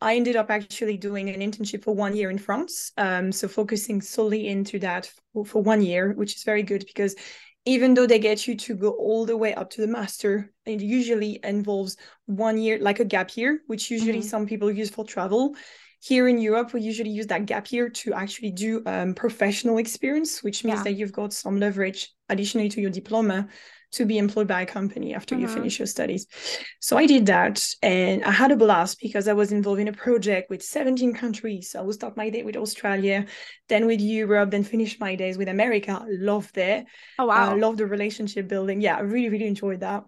I 0.03 0.15
ended 0.15 0.35
up 0.35 0.49
actually 0.49 0.97
doing 0.97 1.29
an 1.29 1.41
internship 1.41 1.83
for 1.83 1.93
one 1.93 2.15
year 2.15 2.31
in 2.31 2.39
France. 2.39 2.91
Um, 2.97 3.31
so 3.31 3.47
focusing 3.47 4.01
solely 4.01 4.47
into 4.47 4.79
that 4.79 5.11
for, 5.31 5.45
for 5.45 5.61
one 5.61 5.83
year, 5.83 6.13
which 6.13 6.35
is 6.35 6.43
very 6.43 6.63
good 6.63 6.83
because 6.87 7.15
even 7.65 7.93
though 7.93 8.07
they 8.07 8.19
get 8.19 8.47
you 8.47 8.55
to 8.57 8.75
go 8.75 8.91
all 8.91 9.25
the 9.25 9.37
way 9.37 9.53
up 9.53 9.69
to 9.71 9.81
the 9.81 9.87
master, 9.87 10.51
it 10.65 10.81
usually 10.81 11.39
involves 11.43 11.97
one 12.25 12.57
year, 12.57 12.79
like 12.79 12.99
a 12.99 13.05
gap 13.05 13.37
year, 13.37 13.61
which 13.67 13.91
usually 13.91 14.19
Mhm. 14.19 14.29
some 14.29 14.45
people 14.45 14.71
use 14.71 14.89
for 14.89 15.05
travel. 15.05 15.55
Here 15.99 16.27
in 16.27 16.39
Europe, 16.39 16.73
we 16.73 16.81
usually 16.81 17.11
use 17.11 17.27
that 17.27 17.45
gap 17.45 17.71
year 17.71 17.87
to 17.89 18.13
actually 18.13 18.51
do 18.51 18.81
um, 18.87 19.13
professional 19.13 19.77
experience, 19.77 20.41
which 20.41 20.63
means 20.63 20.79
Yeah. 20.79 20.83
that 20.85 20.93
you've 20.93 21.11
got 21.11 21.33
some 21.33 21.59
leverage 21.59 22.11
additionally 22.29 22.69
to 22.69 22.81
your 22.81 22.89
diploma 22.89 23.47
to 23.91 24.05
be 24.05 24.17
employed 24.17 24.47
by 24.47 24.61
a 24.61 24.65
company 24.65 25.13
after 25.13 25.35
you 25.35 25.47
Mhm. 25.47 25.47
finish 25.47 25.79
your 25.79 25.85
studies. 25.85 26.27
So 26.79 26.97
I 26.97 27.05
did 27.05 27.25
that 27.27 27.63
and 27.81 28.23
I 28.23 28.31
had 28.31 28.51
a 28.51 28.55
blast 28.55 28.99
because 29.01 29.27
I 29.27 29.33
was 29.33 29.51
involved 29.51 29.81
in 29.81 29.87
a 29.87 29.93
project 29.93 30.49
with 30.49 30.63
17 30.63 31.13
countries. 31.13 31.71
So 31.71 31.79
I 31.79 31.83
would 31.83 31.95
start 31.95 32.17
my 32.17 32.29
day 32.29 32.43
with 32.43 32.55
Australia, 32.57 33.25
then 33.69 33.85
with 33.87 34.01
Europe, 34.01 34.51
then 34.51 34.63
finish 34.63 34.99
my 34.99 35.15
days 35.15 35.37
with 35.37 35.47
America. 35.49 36.05
Loved 36.07 36.57
it. 36.57 36.85
Oh 37.17 37.25
I 37.33 37.45
wow. 37.45 37.53
love 37.53 37.77
the 37.77 37.85
relationship 37.87 38.47
building. 38.47 38.81
Yeah, 38.81 38.97
I 38.97 39.01
really, 39.01 39.29
really 39.29 39.47
enjoyed 39.47 39.81
that. 39.81 40.03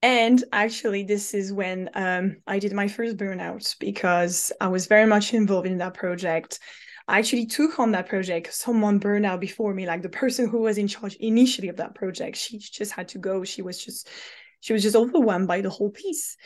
And 0.00 0.42
actually, 0.52 1.02
this 1.02 1.34
is 1.34 1.52
when 1.52 1.90
um, 1.94 2.36
I 2.46 2.60
did 2.60 2.72
my 2.72 2.86
first 2.86 3.16
burnout 3.16 3.76
because 3.80 4.52
I 4.60 4.68
was 4.68 4.86
very 4.86 5.06
much 5.06 5.34
involved 5.34 5.66
in 5.66 5.78
that 5.78 5.94
project. 5.94 6.60
I 7.08 7.18
actually 7.18 7.46
took 7.46 7.78
on 7.78 7.92
that 7.92 8.08
project. 8.08 8.52
Someone 8.52 8.98
burned 8.98 9.24
out 9.24 9.40
before 9.40 9.72
me, 9.72 9.86
like 9.86 10.02
the 10.02 10.10
person 10.10 10.46
who 10.46 10.58
was 10.58 10.76
in 10.76 10.88
charge 10.88 11.16
initially 11.16 11.68
of 11.68 11.76
that 11.78 11.94
project. 11.94 12.36
She 12.36 12.58
just 12.58 12.92
had 12.92 13.08
to 13.08 13.18
go. 13.18 13.44
She 13.44 13.62
was 13.62 13.82
just, 13.82 14.08
she 14.60 14.74
was 14.74 14.82
just 14.82 14.94
overwhelmed 14.94 15.48
by 15.48 15.62
the 15.62 15.70
whole 15.70 15.90
piece. 15.90 16.36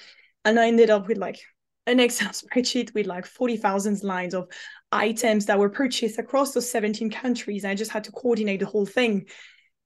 And 0.45 0.61
I 0.61 0.69
ended 0.69 0.89
up 0.89 1.09
with 1.09 1.19
like 1.19 1.41
an 1.87 1.99
Excel 1.99 2.29
spreadsheet 2.31 2.95
with 2.95 3.07
like 3.07 3.27
40,000 3.27 4.05
lines 4.05 4.35
of 4.35 4.49
items 4.93 5.47
that 5.47 5.59
were 5.59 5.69
purchased 5.69 6.21
across 6.21 6.53
those 6.53 6.71
17 6.71 7.11
countries. 7.11 7.65
I 7.65 7.75
just 7.75 7.91
had 7.91 8.05
to 8.05 8.13
coordinate 8.13 8.61
the 8.61 8.67
whole 8.67 8.87
thing. 8.87 9.27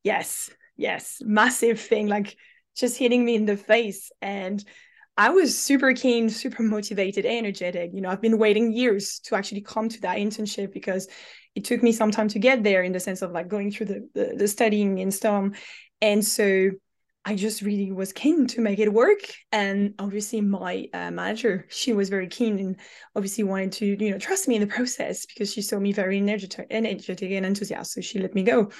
Yes, 0.04 0.50
yes, 0.76 1.18
massive 1.22 1.80
thing, 1.80 2.06
like 2.06 2.36
just 2.76 2.98
hitting 2.98 3.24
me 3.24 3.34
in 3.34 3.46
the 3.46 3.56
face. 3.56 4.12
And 4.20 4.62
I 5.16 5.30
was 5.30 5.58
super 5.58 5.92
keen, 5.94 6.28
super 6.28 6.62
motivated, 6.62 7.24
energetic. 7.24 7.90
You 7.94 8.02
know, 8.02 8.10
I've 8.10 8.20
been 8.20 8.38
waiting 8.38 8.72
years 8.72 9.20
to 9.24 9.34
actually 9.34 9.62
come 9.62 9.88
to 9.88 10.00
that 10.02 10.18
internship 10.18 10.72
because 10.72 11.08
it 11.54 11.64
took 11.64 11.82
me 11.82 11.92
some 11.92 12.10
time 12.10 12.28
to 12.28 12.38
get 12.38 12.62
there 12.62 12.82
in 12.82 12.92
the 12.92 13.00
sense 13.00 13.22
of 13.22 13.32
like 13.32 13.48
going 13.48 13.70
through 13.70 13.86
the, 13.86 14.08
the, 14.14 14.34
the 14.36 14.48
studying 14.48 15.00
and 15.00 15.12
so 15.12 15.50
And 16.02 16.24
so 16.24 16.70
I 17.24 17.34
just 17.34 17.62
really 17.62 17.90
was 17.90 18.12
keen 18.12 18.46
to 18.48 18.60
make 18.60 18.78
it 18.78 18.92
work. 18.92 19.18
And 19.50 19.94
obviously, 19.98 20.40
my 20.42 20.86
uh, 20.92 21.10
manager, 21.10 21.66
she 21.70 21.92
was 21.92 22.08
very 22.08 22.28
keen 22.28 22.58
and 22.58 22.76
obviously 23.16 23.44
wanted 23.44 23.72
to, 23.72 23.86
you 23.86 24.10
know, 24.12 24.18
trust 24.18 24.46
me 24.46 24.54
in 24.54 24.60
the 24.60 24.66
process 24.68 25.26
because 25.26 25.52
she 25.52 25.62
saw 25.62 25.78
me 25.78 25.92
very 25.92 26.18
energetic, 26.18 26.66
energetic 26.70 27.32
and 27.32 27.46
enthusiastic. 27.46 28.04
So 28.04 28.06
she 28.06 28.18
let 28.20 28.34
me 28.34 28.44
go 28.44 28.70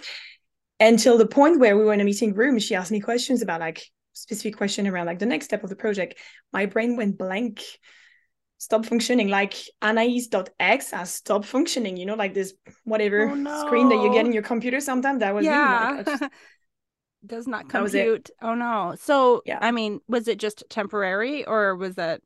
until 0.78 1.18
the 1.18 1.26
point 1.26 1.58
where 1.58 1.76
we 1.76 1.84
were 1.84 1.94
in 1.94 2.00
a 2.00 2.04
meeting 2.04 2.34
room. 2.34 2.58
She 2.58 2.74
asked 2.74 2.92
me 2.92 3.00
questions 3.00 3.42
about 3.42 3.60
like 3.60 3.84
specific 4.16 4.56
question 4.56 4.86
around 4.86 5.06
like 5.06 5.18
the 5.18 5.26
next 5.26 5.46
step 5.46 5.62
of 5.64 5.70
the 5.70 5.76
project. 5.76 6.18
My 6.52 6.66
brain 6.66 6.96
went 6.96 7.18
blank, 7.18 7.62
stop 8.58 8.86
functioning. 8.86 9.28
Like 9.28 9.54
Anais.x 9.82 10.90
has 10.90 11.10
stopped 11.12 11.46
functioning, 11.46 11.96
you 11.96 12.06
know, 12.06 12.14
like 12.14 12.34
this 12.34 12.54
whatever 12.84 13.28
Oh, 13.30 13.34
no. 13.34 13.66
screen 13.66 13.88
that 13.90 14.02
you 14.02 14.12
get 14.12 14.26
in 14.26 14.32
your 14.32 14.42
computer 14.42 14.80
sometimes. 14.80 15.20
That 15.20 15.34
was 15.34 15.44
me. 15.44 15.50
Like, 15.50 15.58
yeah. 15.58 16.02
just- 16.04 16.22
Does 17.26 17.46
not 17.48 17.68
compute. 17.68 18.30
Oh 18.40 18.54
no. 18.54 18.94
So, 19.00 19.42
Yeah. 19.46 19.58
I 19.60 19.72
mean, 19.72 20.00
was 20.06 20.28
it 20.28 20.38
just 20.38 20.62
temporary 20.70 21.44
or 21.44 21.74
was 21.74 21.96
that 21.96 22.20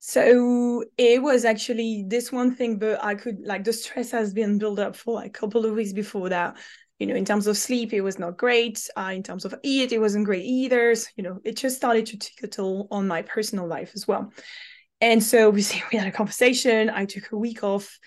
So 0.00 0.84
it 0.98 1.22
was 1.22 1.44
actually 1.44 2.04
this 2.06 2.30
one 2.32 2.54
thing, 2.54 2.78
but 2.78 3.02
I 3.04 3.14
could 3.14 3.38
like 3.40 3.64
the 3.64 3.72
stress 3.72 4.10
has 4.10 4.34
been 4.34 4.58
built 4.58 4.78
up 4.78 4.96
for 4.96 5.14
like 5.14 5.28
a 5.28 5.30
couple 5.38 5.64
of 5.64 5.74
weeks 5.74 5.92
before 5.92 6.28
that. 6.30 6.56
You 7.04 7.10
know, 7.10 7.16
in 7.16 7.26
terms 7.26 7.46
of 7.46 7.58
sleep, 7.58 7.92
it 7.92 8.00
was 8.00 8.18
not 8.18 8.38
great. 8.38 8.88
Uh, 8.96 9.12
in 9.14 9.22
terms 9.22 9.44
of 9.44 9.54
eat, 9.62 9.92
it 9.92 9.98
wasn't 9.98 10.24
great 10.24 10.46
either. 10.46 10.94
So, 10.94 11.08
you 11.16 11.22
know, 11.22 11.38
it 11.44 11.54
just 11.54 11.76
started 11.76 12.06
to 12.06 12.16
take 12.16 12.42
a 12.42 12.46
toll 12.46 12.88
on 12.90 13.06
my 13.06 13.20
personal 13.20 13.66
life 13.66 13.92
as 13.94 14.08
well. 14.08 14.32
And 15.02 15.22
so 15.22 15.48
obviously 15.48 15.82
we 15.92 15.98
had 15.98 16.08
a 16.08 16.12
conversation. 16.12 16.88
I 16.88 17.04
took 17.04 17.30
a 17.30 17.36
week 17.36 17.62
off 17.62 17.98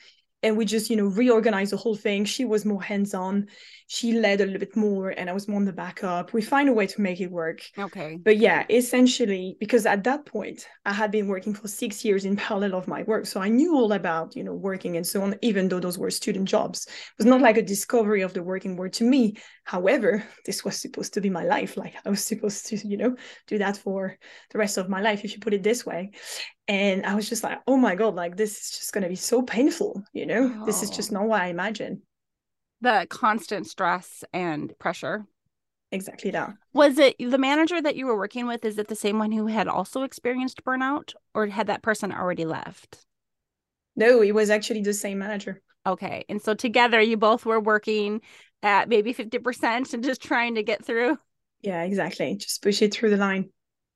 and 0.43 0.55
we 0.55 0.65
just, 0.65 0.89
you 0.89 0.95
know, 0.95 1.07
reorganized 1.07 1.71
the 1.71 1.77
whole 1.77 1.95
thing. 1.95 2.23
She 2.23 2.45
was 2.45 2.63
more 2.63 2.81
hands-on. 2.81 3.47
She 3.87 4.13
led 4.13 4.39
a 4.39 4.45
little 4.45 4.59
bit 4.59 4.75
more 4.75 5.09
and 5.09 5.29
I 5.29 5.33
was 5.33 5.47
more 5.47 5.59
on 5.59 5.65
the 5.65 5.73
backup. 5.73 6.33
We 6.33 6.41
find 6.41 6.69
a 6.69 6.73
way 6.73 6.85
to 6.87 7.01
make 7.01 7.19
it 7.21 7.31
work. 7.31 7.61
okay? 7.77 8.19
But 8.23 8.37
yeah, 8.37 8.65
essentially, 8.69 9.57
because 9.59 9.85
at 9.85 10.03
that 10.03 10.25
point 10.25 10.67
I 10.85 10.93
had 10.93 11.09
been 11.09 11.27
working 11.27 11.53
for 11.55 11.67
six 11.67 12.05
years 12.05 12.25
in 12.25 12.35
parallel 12.35 12.75
of 12.75 12.87
my 12.87 13.03
work. 13.03 13.25
So 13.25 13.41
I 13.41 13.49
knew 13.49 13.75
all 13.75 13.93
about, 13.93 14.35
you 14.35 14.43
know, 14.43 14.53
working 14.53 14.95
and 14.95 15.07
so 15.07 15.23
on, 15.23 15.35
even 15.41 15.69
though 15.69 15.79
those 15.79 15.97
were 15.97 16.11
student 16.11 16.47
jobs. 16.47 16.85
It 16.85 17.17
was 17.17 17.25
not 17.25 17.41
like 17.41 17.57
a 17.57 17.63
discovery 17.63 18.21
of 18.21 18.33
the 18.33 18.43
working 18.43 18.75
world 18.75 18.93
to 18.93 19.03
me. 19.05 19.37
However, 19.63 20.23
this 20.45 20.63
was 20.63 20.79
supposed 20.79 21.13
to 21.15 21.21
be 21.21 21.29
my 21.29 21.45
life. 21.45 21.77
Like 21.77 21.95
I 22.05 22.09
was 22.09 22.23
supposed 22.23 22.67
to, 22.67 22.77
you 22.87 22.97
know, 22.97 23.15
do 23.47 23.57
that 23.57 23.77
for 23.77 24.17
the 24.51 24.59
rest 24.59 24.77
of 24.77 24.87
my 24.87 25.01
life, 25.01 25.23
if 25.23 25.33
you 25.33 25.39
put 25.39 25.53
it 25.53 25.63
this 25.63 25.85
way. 25.85 26.11
And 26.67 27.05
I 27.05 27.15
was 27.15 27.29
just 27.29 27.43
like, 27.43 27.59
oh 27.67 27.77
my 27.77 27.95
God, 27.95 28.15
like 28.15 28.35
this 28.35 28.59
is 28.61 28.71
just 28.79 28.93
gonna 28.93 29.07
be 29.09 29.15
so 29.15 29.41
painful, 29.41 30.03
you 30.13 30.25
know? 30.25 30.65
This 30.65 30.83
is 30.83 30.89
just 30.89 31.11
Oh. 31.11 31.13
not 31.13 31.23
what 31.27 31.41
I 31.41 31.47
imagined. 31.47 32.01
The 32.81 33.07
constant 33.09 33.67
stress 33.67 34.23
and 34.33 34.77
pressure. 34.79 35.25
Exactly 35.91 36.31
that. 36.31 36.53
Was 36.73 36.97
it 36.97 37.15
the 37.17 37.37
manager 37.37 37.81
that 37.81 37.95
you 37.95 38.05
were 38.05 38.17
working 38.17 38.45
with? 38.45 38.65
Is 38.65 38.77
it 38.77 38.87
the 38.87 38.95
same 38.95 39.19
one 39.19 39.31
who 39.31 39.47
had 39.47 39.67
also 39.67 40.03
experienced 40.03 40.63
burnout 40.63 41.13
or 41.33 41.47
had 41.47 41.67
that 41.67 41.81
person 41.81 42.11
already 42.11 42.45
left? 42.45 43.05
No, 43.95 44.21
it 44.21 44.33
was 44.33 44.49
actually 44.49 44.81
the 44.81 44.93
same 44.93 45.19
manager. 45.19 45.61
Okay. 45.85 46.25
And 46.29 46.41
so 46.41 46.53
together 46.53 47.01
you 47.01 47.17
both 47.17 47.45
were 47.45 47.59
working 47.59 48.21
at 48.61 48.89
maybe 48.89 49.13
50% 49.13 49.93
and 49.93 50.03
just 50.03 50.21
trying 50.21 50.55
to 50.55 50.63
get 50.63 50.83
through. 50.85 51.17
Yeah, 51.61 51.83
exactly. 51.83 52.35
Just 52.35 52.61
push 52.61 52.81
it 52.81 52.93
through 52.93 53.09
the 53.11 53.17
line. 53.17 53.49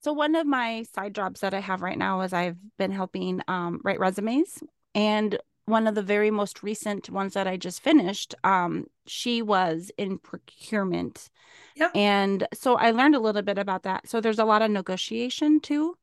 So 0.03 0.13
one 0.13 0.35
of 0.35 0.47
my 0.47 0.83
side 0.93 1.13
jobs 1.13 1.41
that 1.41 1.53
I 1.53 1.59
have 1.59 1.81
right 1.81 1.97
now 1.97 2.21
is 2.21 2.33
I've 2.33 2.57
been 2.77 2.91
helping 2.91 3.41
um, 3.47 3.79
write 3.83 3.99
resumes, 3.99 4.63
and 4.95 5.37
one 5.65 5.87
of 5.87 5.93
the 5.95 6.01
very 6.01 6.31
most 6.31 6.63
recent 6.63 7.09
ones 7.09 7.33
that 7.35 7.47
I 7.47 7.55
just 7.55 7.81
finished, 7.81 8.33
um, 8.43 8.87
she 9.05 9.41
was 9.41 9.91
in 9.97 10.17
procurement, 10.17 11.29
Yeah. 11.75 11.91
and 11.93 12.47
so 12.53 12.75
I 12.77 12.91
learned 12.91 13.15
a 13.15 13.19
little 13.19 13.43
bit 13.43 13.57
about 13.59 13.83
that. 13.83 14.09
So 14.09 14.21
there's 14.21 14.39
a 14.39 14.45
lot 14.45 14.61
of 14.63 14.71
negotiation 14.71 15.59
too. 15.61 15.97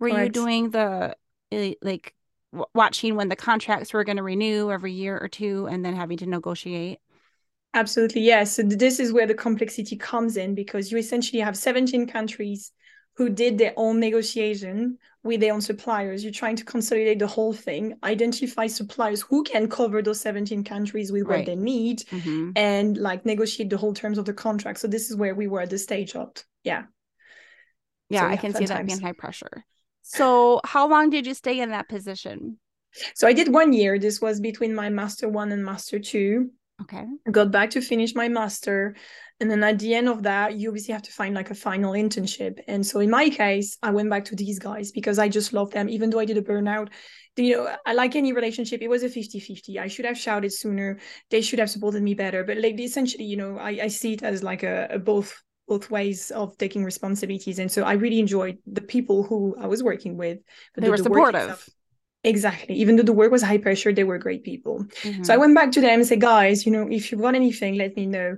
Were 0.00 0.08
you 0.08 0.28
doing 0.30 0.70
the 0.70 1.16
eh, 1.52 1.74
like 1.82 2.14
watching 2.74 3.16
when 3.16 3.28
the 3.28 3.36
contracts 3.36 3.92
were 3.92 4.04
going 4.04 4.16
to 4.18 4.22
renew 4.24 4.70
every 4.70 4.92
year 4.92 5.18
or 5.18 5.28
two, 5.28 5.66
and 5.66 5.84
then 5.84 5.94
having 5.96 6.18
to 6.18 6.26
negotiate? 6.26 7.00
Absolutely, 7.74 8.20
yes. 8.22 8.54
So 8.54 8.62
this 8.62 9.00
is 9.00 9.12
where 9.12 9.26
the 9.26 9.34
complexity 9.34 9.96
comes 9.96 10.36
in 10.36 10.54
because 10.54 10.92
you 10.92 10.98
essentially 10.98 11.40
have 11.40 11.56
17 11.56 12.06
countries 12.06 12.72
who 13.16 13.28
did 13.28 13.58
their 13.58 13.72
own 13.76 14.00
negotiation 14.00 14.98
with 15.22 15.40
their 15.40 15.54
own 15.54 15.60
suppliers. 15.60 16.22
You're 16.22 16.32
trying 16.32 16.56
to 16.56 16.64
consolidate 16.64 17.18
the 17.18 17.26
whole 17.26 17.52
thing, 17.52 17.94
identify 18.02 18.66
suppliers 18.66 19.22
who 19.22 19.42
can 19.44 19.68
cover 19.68 20.02
those 20.02 20.20
17 20.20 20.64
countries 20.64 21.10
with 21.12 21.22
Right. 21.22 21.38
what 21.38 21.46
they 21.46 21.56
need, 21.56 22.04
hmm 22.10 22.50
and 22.56 22.96
like 22.98 23.24
negotiate 23.24 23.70
the 23.70 23.76
whole 23.76 23.94
terms 23.94 24.18
of 24.18 24.24
the 24.24 24.34
contract. 24.34 24.78
So 24.78 24.88
this 24.88 25.10
is 25.10 25.16
where 25.16 25.34
we 25.34 25.46
were 25.46 25.60
at 25.62 25.70
the 25.70 25.78
stage 25.78 26.14
of, 26.14 26.32
yeah. 26.62 26.84
Yeah, 28.10 28.22
So, 28.22 28.28
I 28.28 28.36
can 28.36 28.54
see 28.54 28.66
that 28.66 28.86
being 28.86 29.00
high 29.00 29.12
pressure. 29.12 29.64
So 30.02 30.60
how 30.64 30.88
long 30.88 31.10
did 31.10 31.26
you 31.26 31.34
stay 31.34 31.60
in 31.60 31.70
that 31.70 31.88
position? 31.88 32.58
So 33.14 33.26
I 33.26 33.32
did 33.32 33.52
one 33.52 33.72
year. 33.72 33.98
This 33.98 34.20
was 34.20 34.40
between 34.40 34.74
my 34.74 34.88
master 34.88 35.28
one 35.28 35.50
and 35.50 35.64
master 35.64 35.98
two. 35.98 36.50
Okay. 36.82 37.06
Got 37.30 37.50
back 37.50 37.70
to 37.70 37.80
finish 37.80 38.14
my 38.14 38.28
master. 38.28 38.94
And 39.40 39.50
then 39.50 39.64
at 39.64 39.78
the 39.78 39.94
end 39.94 40.08
of 40.08 40.22
that, 40.22 40.54
you 40.56 40.68
obviously 40.68 40.92
have 40.92 41.02
to 41.02 41.12
find 41.12 41.34
like 41.34 41.50
a 41.50 41.54
final 41.54 41.92
internship. 41.92 42.60
And 42.68 42.86
so 42.86 43.00
in 43.00 43.10
my 43.10 43.28
case, 43.30 43.76
I 43.82 43.90
went 43.90 44.08
back 44.08 44.24
to 44.26 44.36
these 44.36 44.58
guys 44.58 44.92
because 44.92 45.18
I 45.18 45.28
just 45.28 45.52
love 45.52 45.70
them, 45.72 45.88
even 45.88 46.10
though 46.10 46.20
I 46.20 46.24
did 46.24 46.38
a 46.38 46.42
burnout. 46.42 46.88
You 47.36 47.56
know, 47.56 47.76
I 47.84 47.94
like 47.94 48.14
any 48.14 48.32
relationship, 48.32 48.80
it 48.80 48.88
was 48.88 49.02
a 49.02 49.08
50 49.08 49.40
50. 49.40 49.78
I 49.80 49.88
should 49.88 50.04
have 50.04 50.16
shouted 50.16 50.52
sooner. 50.52 51.00
They 51.30 51.40
should 51.40 51.58
have 51.58 51.68
supported 51.68 52.02
me 52.02 52.14
better. 52.14 52.44
But 52.44 52.58
like 52.58 52.78
essentially, 52.78 53.24
you 53.24 53.36
know, 53.36 53.58
I, 53.58 53.70
I 53.82 53.88
see 53.88 54.12
it 54.12 54.22
as 54.22 54.44
like 54.44 54.62
a, 54.62 54.86
a 54.90 54.98
both 55.00 55.42
both 55.66 55.90
ways 55.90 56.30
of 56.30 56.56
taking 56.58 56.84
responsibilities. 56.84 57.58
And 57.58 57.72
so 57.72 57.82
I 57.82 57.94
really 57.94 58.20
enjoyed 58.20 58.58
the 58.66 58.82
people 58.82 59.24
who 59.24 59.56
I 59.58 59.66
was 59.66 59.82
working 59.82 60.16
with. 60.16 60.38
But 60.74 60.82
They 60.82 60.86
the- 60.86 60.90
were 60.92 60.96
supportive. 60.98 61.68
Exactly. 62.22 62.76
Even 62.76 62.96
though 62.96 63.02
the 63.02 63.12
work 63.12 63.30
was 63.32 63.42
high 63.42 63.58
pressure, 63.58 63.92
they 63.92 64.04
were 64.04 64.18
great 64.18 64.44
people. 64.44 64.86
Mhm. 65.02 65.26
So 65.26 65.34
I 65.34 65.36
went 65.36 65.54
back 65.54 65.72
to 65.72 65.80
them 65.82 66.00
and 66.00 66.06
said, 66.08 66.22
guys, 66.22 66.64
you 66.64 66.72
know, 66.72 66.88
if 66.90 67.12
you've 67.12 67.20
got 67.20 67.34
anything, 67.34 67.74
let 67.74 67.96
me 67.96 68.06
know. 68.06 68.36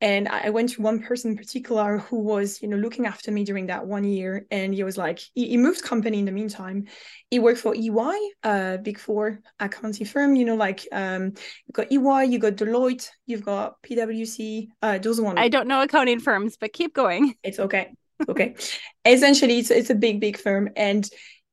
And 0.00 0.28
I 0.28 0.50
went 0.50 0.70
to 0.70 0.82
one 0.82 1.02
person 1.02 1.32
in 1.32 1.36
particular 1.36 1.98
who 1.98 2.20
was, 2.20 2.62
you 2.62 2.68
know, 2.68 2.76
looking 2.76 3.06
after 3.06 3.32
me 3.32 3.42
during 3.44 3.66
that 3.66 3.86
one 3.86 4.04
year. 4.04 4.46
And 4.50 4.72
he 4.72 4.84
was 4.84 4.96
like, 4.96 5.18
he, 5.34 5.48
he 5.48 5.56
moved 5.56 5.82
company 5.82 6.20
in 6.20 6.24
the 6.24 6.32
meantime. 6.32 6.86
He 7.30 7.40
worked 7.40 7.58
for 7.58 7.74
EY, 7.74 8.16
uh, 8.44 8.76
big 8.76 8.98
four 8.98 9.40
accounting 9.58 10.06
firm, 10.06 10.36
you 10.36 10.44
know, 10.44 10.54
like 10.54 10.86
um, 10.92 11.32
you've 11.66 11.72
got 11.72 11.90
EY, 11.90 12.30
you 12.30 12.38
got 12.38 12.54
Deloitte, 12.54 13.08
you've 13.26 13.44
got 13.44 13.82
PwC, 13.82 14.68
uh, 14.82 14.98
those 14.98 15.20
ones. 15.20 15.38
I 15.38 15.48
don't 15.48 15.66
know 15.66 15.82
accounting 15.82 16.20
firms, 16.20 16.56
but 16.60 16.72
keep 16.72 16.94
going. 16.94 17.34
It's 17.42 17.58
okay. 17.58 17.92
Okay. 18.28 18.54
Essentially, 19.04 19.58
it's, 19.58 19.70
it's 19.70 19.90
a 19.90 19.94
big, 19.94 20.20
big 20.20 20.36
firm. 20.38 20.70
And 20.76 21.08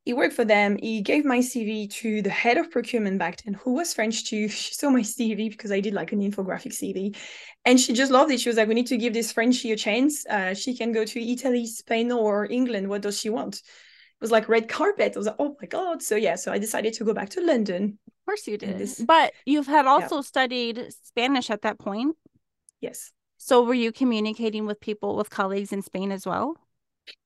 he 0.05 0.13
worked 0.13 0.35
for 0.35 0.45
them. 0.45 0.77
He 0.81 1.01
gave 1.01 1.25
my 1.25 1.39
CV 1.39 1.89
to 2.01 2.21
the 2.21 2.29
head 2.29 2.57
of 2.57 2.69
procurement 2.71 3.17
back 3.19 3.41
then, 3.43 3.55
who 3.55 3.73
was 3.73 3.93
French 3.93 4.25
too. 4.25 4.47
She 4.63 4.73
saw 4.73 4.89
my 4.89 5.01
CV 5.01 5.49
because 5.49 5.71
I 5.71 5.79
did 5.79 5.93
like 5.93 6.11
an 6.13 6.21
infographic 6.21 6.73
CV. 6.73 7.15
And 7.65 7.79
she 7.79 7.91
just 7.93 8.11
loved 8.11 8.31
it. 8.31 8.39
She 8.39 8.49
was 8.49 8.57
like, 8.57 8.67
we 8.67 8.75
need 8.75 8.87
to 8.87 8.97
give 8.97 9.13
this 9.13 9.31
Frenchie 9.31 9.71
a 9.71 9.75
chance. 9.75 10.25
Uh, 10.27 10.53
she 10.53 10.77
can 10.77 10.91
go 10.91 11.03
to 11.05 11.19
Italy, 11.33 11.65
Spain, 11.65 12.11
or 12.11 12.45
England. 12.49 12.87
What 12.87 13.01
does 13.01 13.19
she 13.19 13.29
want? 13.29 13.55
It 13.57 14.21
was 14.21 14.31
like 14.31 14.47
red 14.47 14.69
carpet. 14.69 15.13
I 15.15 15.19
was 15.19 15.27
like, 15.27 15.35
oh 15.39 15.57
my 15.59 15.67
God. 15.67 16.01
So 16.01 16.15
yeah, 16.15 16.35
so 16.35 16.51
I 16.51 16.59
decided 16.59 16.93
to 16.93 17.03
go 17.03 17.13
back 17.13 17.29
to 17.31 17.41
London. 17.41 17.97
Of 18.07 18.25
course 18.25 18.47
you 18.47 18.57
did. 18.57 18.77
this- 18.77 19.01
But 19.01 19.33
you've 19.45 19.67
had 19.67 19.85
also 19.87 20.21
studied 20.21 20.93
Spanish 21.03 21.49
at 21.49 21.63
that 21.63 21.79
point. 21.79 22.15
Yes. 22.79 23.11
So 23.37 23.63
were 23.63 23.73
you 23.73 23.91
communicating 23.91 24.65
with 24.65 24.79
people, 24.79 25.15
with 25.17 25.29
colleagues 25.29 25.73
in 25.73 25.81
Spain 25.81 26.11
as 26.11 26.25
well? 26.25 26.55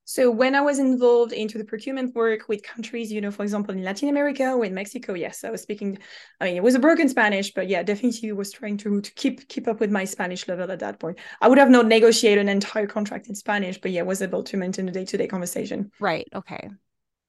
So 0.10 0.32
when 0.32 0.56
I 0.56 0.62
was 0.62 0.80
involved 0.80 1.34
into 1.34 1.60
the 1.60 1.63
procurement 1.63 2.16
work 2.16 2.50
with 2.50 2.63
countries, 2.63 3.12
you 3.12 3.22
know, 3.22 3.30
for 3.30 3.44
example, 3.44 3.75
in 3.75 3.84
Latin 3.84 4.10
America 4.10 4.54
or 4.54 4.66
in 4.66 4.74
Mexico, 4.74 5.13
yes, 5.13 5.44
I 5.44 5.51
was 5.51 5.62
speaking. 5.62 6.00
I 6.42 6.46
mean, 6.46 6.56
it 6.56 6.63
was 6.63 6.74
a 6.74 6.80
broken 6.80 7.08
Spanish, 7.08 7.54
but 7.54 7.68
yeah, 7.68 7.84
definitely 7.84 8.32
was 8.32 8.51
trying 8.51 8.78
to 8.78 9.01
to 9.01 9.13
keep 9.13 9.48
keep 9.50 9.68
up 9.68 9.80
with 9.80 9.92
my 9.92 10.06
Spanish 10.06 10.48
level 10.48 10.72
at 10.72 10.80
that 10.80 11.00
point. 11.00 11.20
I 11.42 11.48
would 11.48 11.60
have 11.60 11.70
not 11.70 11.86
negotiated 11.86 12.39
an 12.39 12.50
entire 12.50 12.88
contract 12.88 13.28
in 13.28 13.36
Spanish, 13.36 13.80
but 13.80 13.92
yeah, 13.92 14.01
was 14.01 14.24
able 14.24 14.42
to 14.46 14.58
maintain 14.58 14.89
a 14.89 14.92
day 14.92 15.06
to 15.06 15.16
day 15.16 15.28
conversation. 15.28 15.92
Right. 16.00 16.28
Okay. 16.34 16.72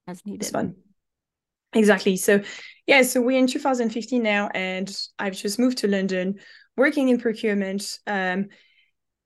As 0.06 0.24
needed. 0.24 0.40
It's 0.40 0.50
fun. 0.50 0.76
Exactly. 1.74 2.16
So 2.16 2.40
yeah, 2.86 3.02
so 3.02 3.20
we're 3.20 3.38
in 3.38 3.46
2015 3.46 4.22
now, 4.22 4.48
and 4.54 4.90
I've 5.18 5.36
just 5.36 5.58
moved 5.58 5.76
to 5.78 5.86
London, 5.86 6.40
working 6.78 7.10
in 7.10 7.20
procurement. 7.20 7.98
Um, 8.06 8.48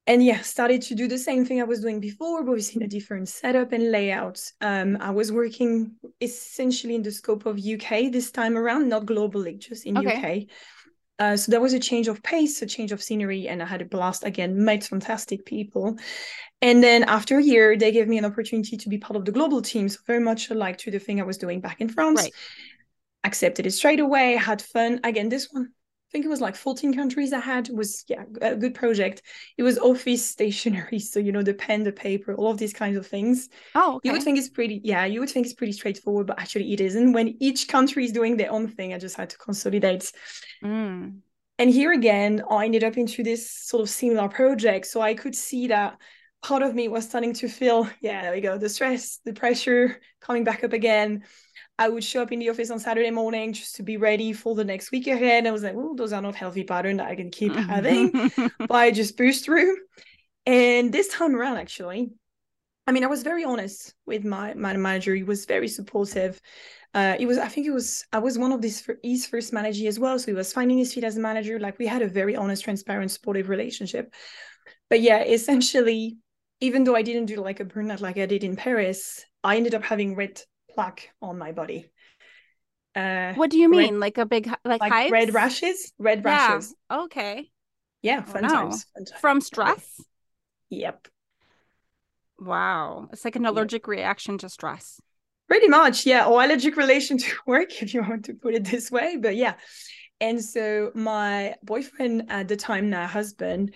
and 0.06 0.24
yeah, 0.24 0.40
started 0.42 0.82
to 0.82 0.94
do 0.94 1.08
the 1.08 1.18
same 1.18 1.44
thing 1.46 1.60
I 1.60 1.64
was 1.64 1.80
doing 1.80 2.00
before, 2.00 2.44
but 2.44 2.50
obviously 2.50 2.80
in 2.82 2.86
a 2.86 2.88
different 2.90 3.28
setup 3.28 3.72
and 3.72 3.90
layout. 3.90 4.40
Um, 4.60 4.98
I 5.00 5.10
was 5.10 5.32
working 5.32 5.92
essentially 6.20 6.94
in 6.94 7.02
the 7.02 7.10
scope 7.12 7.46
of 7.46 7.58
UK 7.58 8.10
this 8.10 8.30
time 8.30 8.56
around, 8.58 8.88
not 8.88 9.06
globally, 9.06 9.58
just 9.58 9.86
in 9.86 9.96
Okay. 9.96 10.14
UK. 10.14 10.48
Uh, 11.18 11.36
so 11.36 11.50
there 11.50 11.60
was 11.60 11.72
a 11.72 11.78
change 11.78 12.08
of 12.08 12.22
pace, 12.22 12.60
a 12.60 12.66
change 12.66 12.92
of 12.92 13.02
scenery, 13.02 13.48
and 13.48 13.62
I 13.62 13.66
had 13.66 13.80
a 13.80 13.84
blast 13.86 14.24
again, 14.24 14.64
met 14.64 14.84
fantastic 14.84 15.46
people. 15.46 15.96
And 16.60 16.82
then 16.82 17.04
after 17.04 17.38
a 17.38 17.42
year, 17.42 17.76
they 17.76 17.92
gave 17.92 18.08
me 18.08 18.18
an 18.18 18.24
opportunity 18.24 18.76
to 18.76 18.88
be 18.88 18.98
part 18.98 19.16
of 19.16 19.24
the 19.24 19.32
global 19.32 19.62
team. 19.62 19.88
So 19.88 20.00
very 20.06 20.20
much 20.20 20.50
alike 20.50 20.78
to 20.78 20.90
the 20.90 20.98
thing 20.98 21.20
I 21.20 21.24
was 21.24 21.38
doing 21.38 21.60
back 21.60 21.80
in 21.80 21.88
France. 21.88 22.22
Right. 22.22 22.32
Accepted 23.24 23.66
it 23.66 23.70
straight 23.72 24.00
away, 24.00 24.36
had 24.36 24.60
fun. 24.60 25.00
Again, 25.02 25.28
this 25.30 25.48
one, 25.50 25.72
think 26.14 26.24
it 26.24 26.28
was 26.28 26.40
like 26.40 26.54
14 26.54 26.94
countries 26.94 27.32
I 27.32 27.40
had. 27.40 27.68
Was 27.70 28.04
yeah, 28.06 28.22
a 28.40 28.54
good 28.54 28.72
project. 28.72 29.22
It 29.58 29.64
was 29.64 29.78
office 29.78 30.24
stationery. 30.30 31.00
So, 31.00 31.18
you 31.18 31.32
know, 31.32 31.42
the 31.42 31.54
pen, 31.54 31.82
the 31.82 31.90
paper, 31.90 32.34
all 32.36 32.52
of 32.52 32.58
these 32.58 32.72
kinds 32.72 32.96
of 32.96 33.04
things. 33.04 33.48
Oh, 33.74 33.96
okay. 33.96 34.08
You 34.08 34.12
would 34.12 34.22
think 34.22 34.38
it's 34.38 34.48
pretty, 34.48 34.80
yeah, 34.84 35.06
you 35.06 35.18
would 35.18 35.28
think 35.28 35.44
it's 35.44 35.56
pretty 35.56 35.72
straightforward, 35.72 36.28
but 36.28 36.38
actually 36.38 36.72
it 36.72 36.80
isn't. 36.80 37.12
When 37.12 37.34
each 37.40 37.66
country 37.66 38.04
is 38.04 38.12
doing 38.12 38.36
their 38.36 38.52
own 38.52 38.68
thing, 38.68 38.94
I 38.94 38.98
just 38.98 39.16
had 39.16 39.30
to 39.30 39.38
consolidate. 39.38 40.12
Mm. 40.62 41.18
And 41.58 41.70
here 41.70 41.90
again, 41.90 42.44
I 42.48 42.66
ended 42.66 42.84
up 42.84 42.96
into 42.96 43.24
this 43.24 43.50
sort 43.50 43.82
of 43.82 43.90
similar 43.90 44.28
project. 44.28 44.86
So 44.86 45.00
I 45.00 45.14
could 45.14 45.34
see 45.34 45.66
that 45.66 45.98
part 46.44 46.62
of 46.62 46.76
me 46.76 46.86
was 46.86 47.06
starting 47.06 47.32
to 47.34 47.48
feel, 47.48 47.88
yeah, 48.00 48.22
there 48.22 48.32
we 48.32 48.40
go, 48.40 48.56
the 48.56 48.68
stress, 48.68 49.18
the 49.24 49.32
pressure 49.32 50.00
coming 50.20 50.44
back 50.44 50.62
up 50.62 50.72
again. 50.72 51.24
I 51.78 51.88
would 51.88 52.04
show 52.04 52.22
up 52.22 52.30
in 52.30 52.38
the 52.38 52.50
office 52.50 52.70
on 52.70 52.78
Saturday 52.78 53.10
morning 53.10 53.52
just 53.52 53.76
to 53.76 53.82
be 53.82 53.96
ready 53.96 54.32
for 54.32 54.54
the 54.54 54.64
next 54.64 54.92
week 54.92 55.08
ahead. 55.08 55.46
I 55.46 55.50
was 55.50 55.64
like, 55.64 55.74
oh, 55.76 55.94
those 55.96 56.12
are 56.12 56.22
not 56.22 56.36
healthy 56.36 56.62
patterns 56.62 56.98
that 56.98 57.08
I 57.08 57.16
can 57.16 57.30
keep 57.30 57.54
having. 57.54 58.12
but 58.58 58.70
I 58.70 58.92
just 58.92 59.16
boost 59.16 59.44
through. 59.44 59.76
And 60.46 60.92
this 60.92 61.08
time 61.08 61.34
around, 61.34 61.56
actually, 61.56 62.12
I 62.86 62.92
mean, 62.92 63.02
I 63.02 63.08
was 63.08 63.22
very 63.22 63.44
honest 63.44 63.94
with 64.06 64.24
my, 64.24 64.54
my 64.54 64.76
manager. 64.76 65.14
He 65.14 65.24
was 65.24 65.46
very 65.46 65.66
supportive. 65.66 66.40
Uh, 66.92 67.16
it 67.18 67.26
was, 67.26 67.38
I 67.38 67.48
think 67.48 67.66
it 67.66 67.72
was, 67.72 68.04
I 68.12 68.18
was 68.18 68.38
one 68.38 68.52
of 68.52 68.62
these 68.62 68.88
his 69.02 69.26
first 69.26 69.52
manager 69.52 69.88
as 69.88 69.98
well. 69.98 70.16
So 70.18 70.26
he 70.26 70.32
was 70.32 70.52
finding 70.52 70.78
his 70.78 70.94
feet 70.94 71.02
as 71.02 71.16
a 71.16 71.20
manager. 71.20 71.58
Like 71.58 71.78
we 71.78 71.88
had 71.88 72.02
a 72.02 72.08
very 72.08 72.36
honest, 72.36 72.62
transparent, 72.62 73.10
supportive 73.10 73.48
relationship. 73.48 74.14
But 74.88 75.00
yeah, 75.00 75.24
essentially, 75.24 76.18
even 76.60 76.84
though 76.84 76.94
I 76.94 77.02
didn't 77.02 77.26
do 77.26 77.36
like 77.36 77.58
a 77.58 77.64
burnout 77.64 78.00
like 78.00 78.16
I 78.16 78.26
did 78.26 78.44
in 78.44 78.54
Paris, 78.54 79.24
I 79.42 79.56
ended 79.56 79.74
up 79.74 79.82
having 79.82 80.14
red 80.14 80.40
plaque 80.74 81.10
on 81.22 81.38
my 81.38 81.52
body. 81.52 81.90
Uh, 82.94 83.34
what 83.34 83.50
do 83.50 83.58
you 83.58 83.68
mean? 83.68 83.94
Red, 83.94 84.00
like 84.00 84.18
a 84.18 84.26
big 84.26 84.50
like, 84.64 84.80
like 84.80 85.10
red 85.10 85.34
rashes? 85.34 85.92
Red 85.98 86.22
yeah. 86.24 86.52
rashes. 86.52 86.74
Okay. 86.90 87.50
Yeah, 88.02 88.22
oh, 88.26 88.30
fun, 88.30 88.42
times, 88.42 88.84
fun 88.94 89.04
times. 89.04 89.20
From 89.20 89.40
stress? 89.40 90.00
Yep. 90.70 91.08
Wow. 92.38 93.08
It's 93.12 93.24
like 93.24 93.36
an 93.36 93.46
allergic 93.46 93.82
yep. 93.84 93.88
reaction 93.88 94.38
to 94.38 94.48
stress. 94.48 95.00
Pretty 95.48 95.68
much, 95.68 96.06
yeah, 96.06 96.26
or 96.26 96.42
allergic 96.42 96.76
relation 96.76 97.18
to 97.18 97.32
work, 97.46 97.82
if 97.82 97.94
you 97.94 98.02
want 98.02 98.26
to 98.26 98.34
put 98.34 98.54
it 98.54 98.64
this 98.64 98.90
way. 98.90 99.16
But 99.16 99.36
yeah. 99.36 99.54
And 100.20 100.42
so 100.42 100.90
my 100.94 101.54
boyfriend 101.62 102.26
at 102.28 102.48
the 102.48 102.56
time, 102.56 102.90
now 102.90 103.06
husband, 103.06 103.74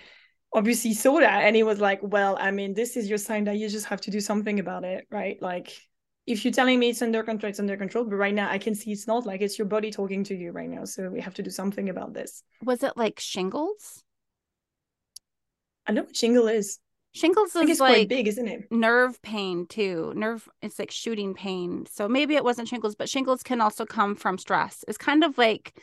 obviously 0.53 0.95
saw 0.95 1.19
that 1.21 1.45
and 1.45 1.57
he 1.57 1.63
was 1.63 1.81
like, 1.81 2.01
Well, 2.03 2.37
I 2.41 2.51
mean, 2.51 2.75
this 2.75 2.97
is 2.97 3.09
your 3.09 3.19
sign 3.19 3.45
that 3.45 3.57
you 3.57 3.69
just 3.69 3.87
have 3.87 4.01
to 4.03 4.11
do 4.11 4.21
something 4.21 4.61
about 4.61 4.85
it, 4.85 5.07
right? 5.11 5.41
Like 5.43 5.73
if 6.29 6.45
you're 6.45 6.53
telling 6.53 6.79
me 6.79 6.91
it's 6.91 7.01
under 7.01 7.23
control, 7.23 7.49
it's 7.49 7.59
under 7.59 7.77
control. 7.77 8.05
But 8.05 8.17
right 8.17 8.35
now 8.35 8.51
I 8.51 8.59
can 8.59 8.75
see 8.75 8.93
it's 8.93 9.07
not 9.07 9.25
like 9.25 9.41
it's 9.41 9.59
your 9.59 9.67
body 9.67 9.91
talking 9.91 10.23
to 10.25 10.35
you 10.35 10.53
right 10.53 10.69
now. 10.69 10.85
So 10.85 11.09
we 11.09 11.21
have 11.21 11.35
to 11.35 11.43
do 11.43 11.51
something 11.51 11.89
about 11.89 12.13
this. 12.13 12.43
Was 12.63 12.83
it 12.83 12.93
like 12.97 13.19
shingles? 13.19 14.03
I 15.87 15.93
know 15.93 16.03
what 16.03 16.15
shingle 16.15 16.49
is. 16.49 16.79
Shingles 17.15 17.57
is 17.57 17.81
like 17.81 17.95
quite 17.95 18.09
big, 18.11 18.29
isn't 18.29 18.47
it? 18.47 18.71
Nerve 18.71 19.21
pain 19.23 19.67
too. 19.67 20.13
Nerve 20.15 20.47
it's 20.61 20.79
like 20.79 20.91
shooting 20.91 21.33
pain. 21.33 21.87
So 21.91 22.07
maybe 22.07 22.37
it 22.37 22.45
wasn't 22.45 22.69
shingles, 22.69 22.95
but 22.95 23.09
shingles 23.09 23.43
can 23.43 23.63
also 23.63 23.87
come 23.87 24.15
from 24.15 24.37
stress. 24.37 24.85
It's 24.87 24.99
kind 24.99 25.25
of 25.25 25.39
like 25.39 25.83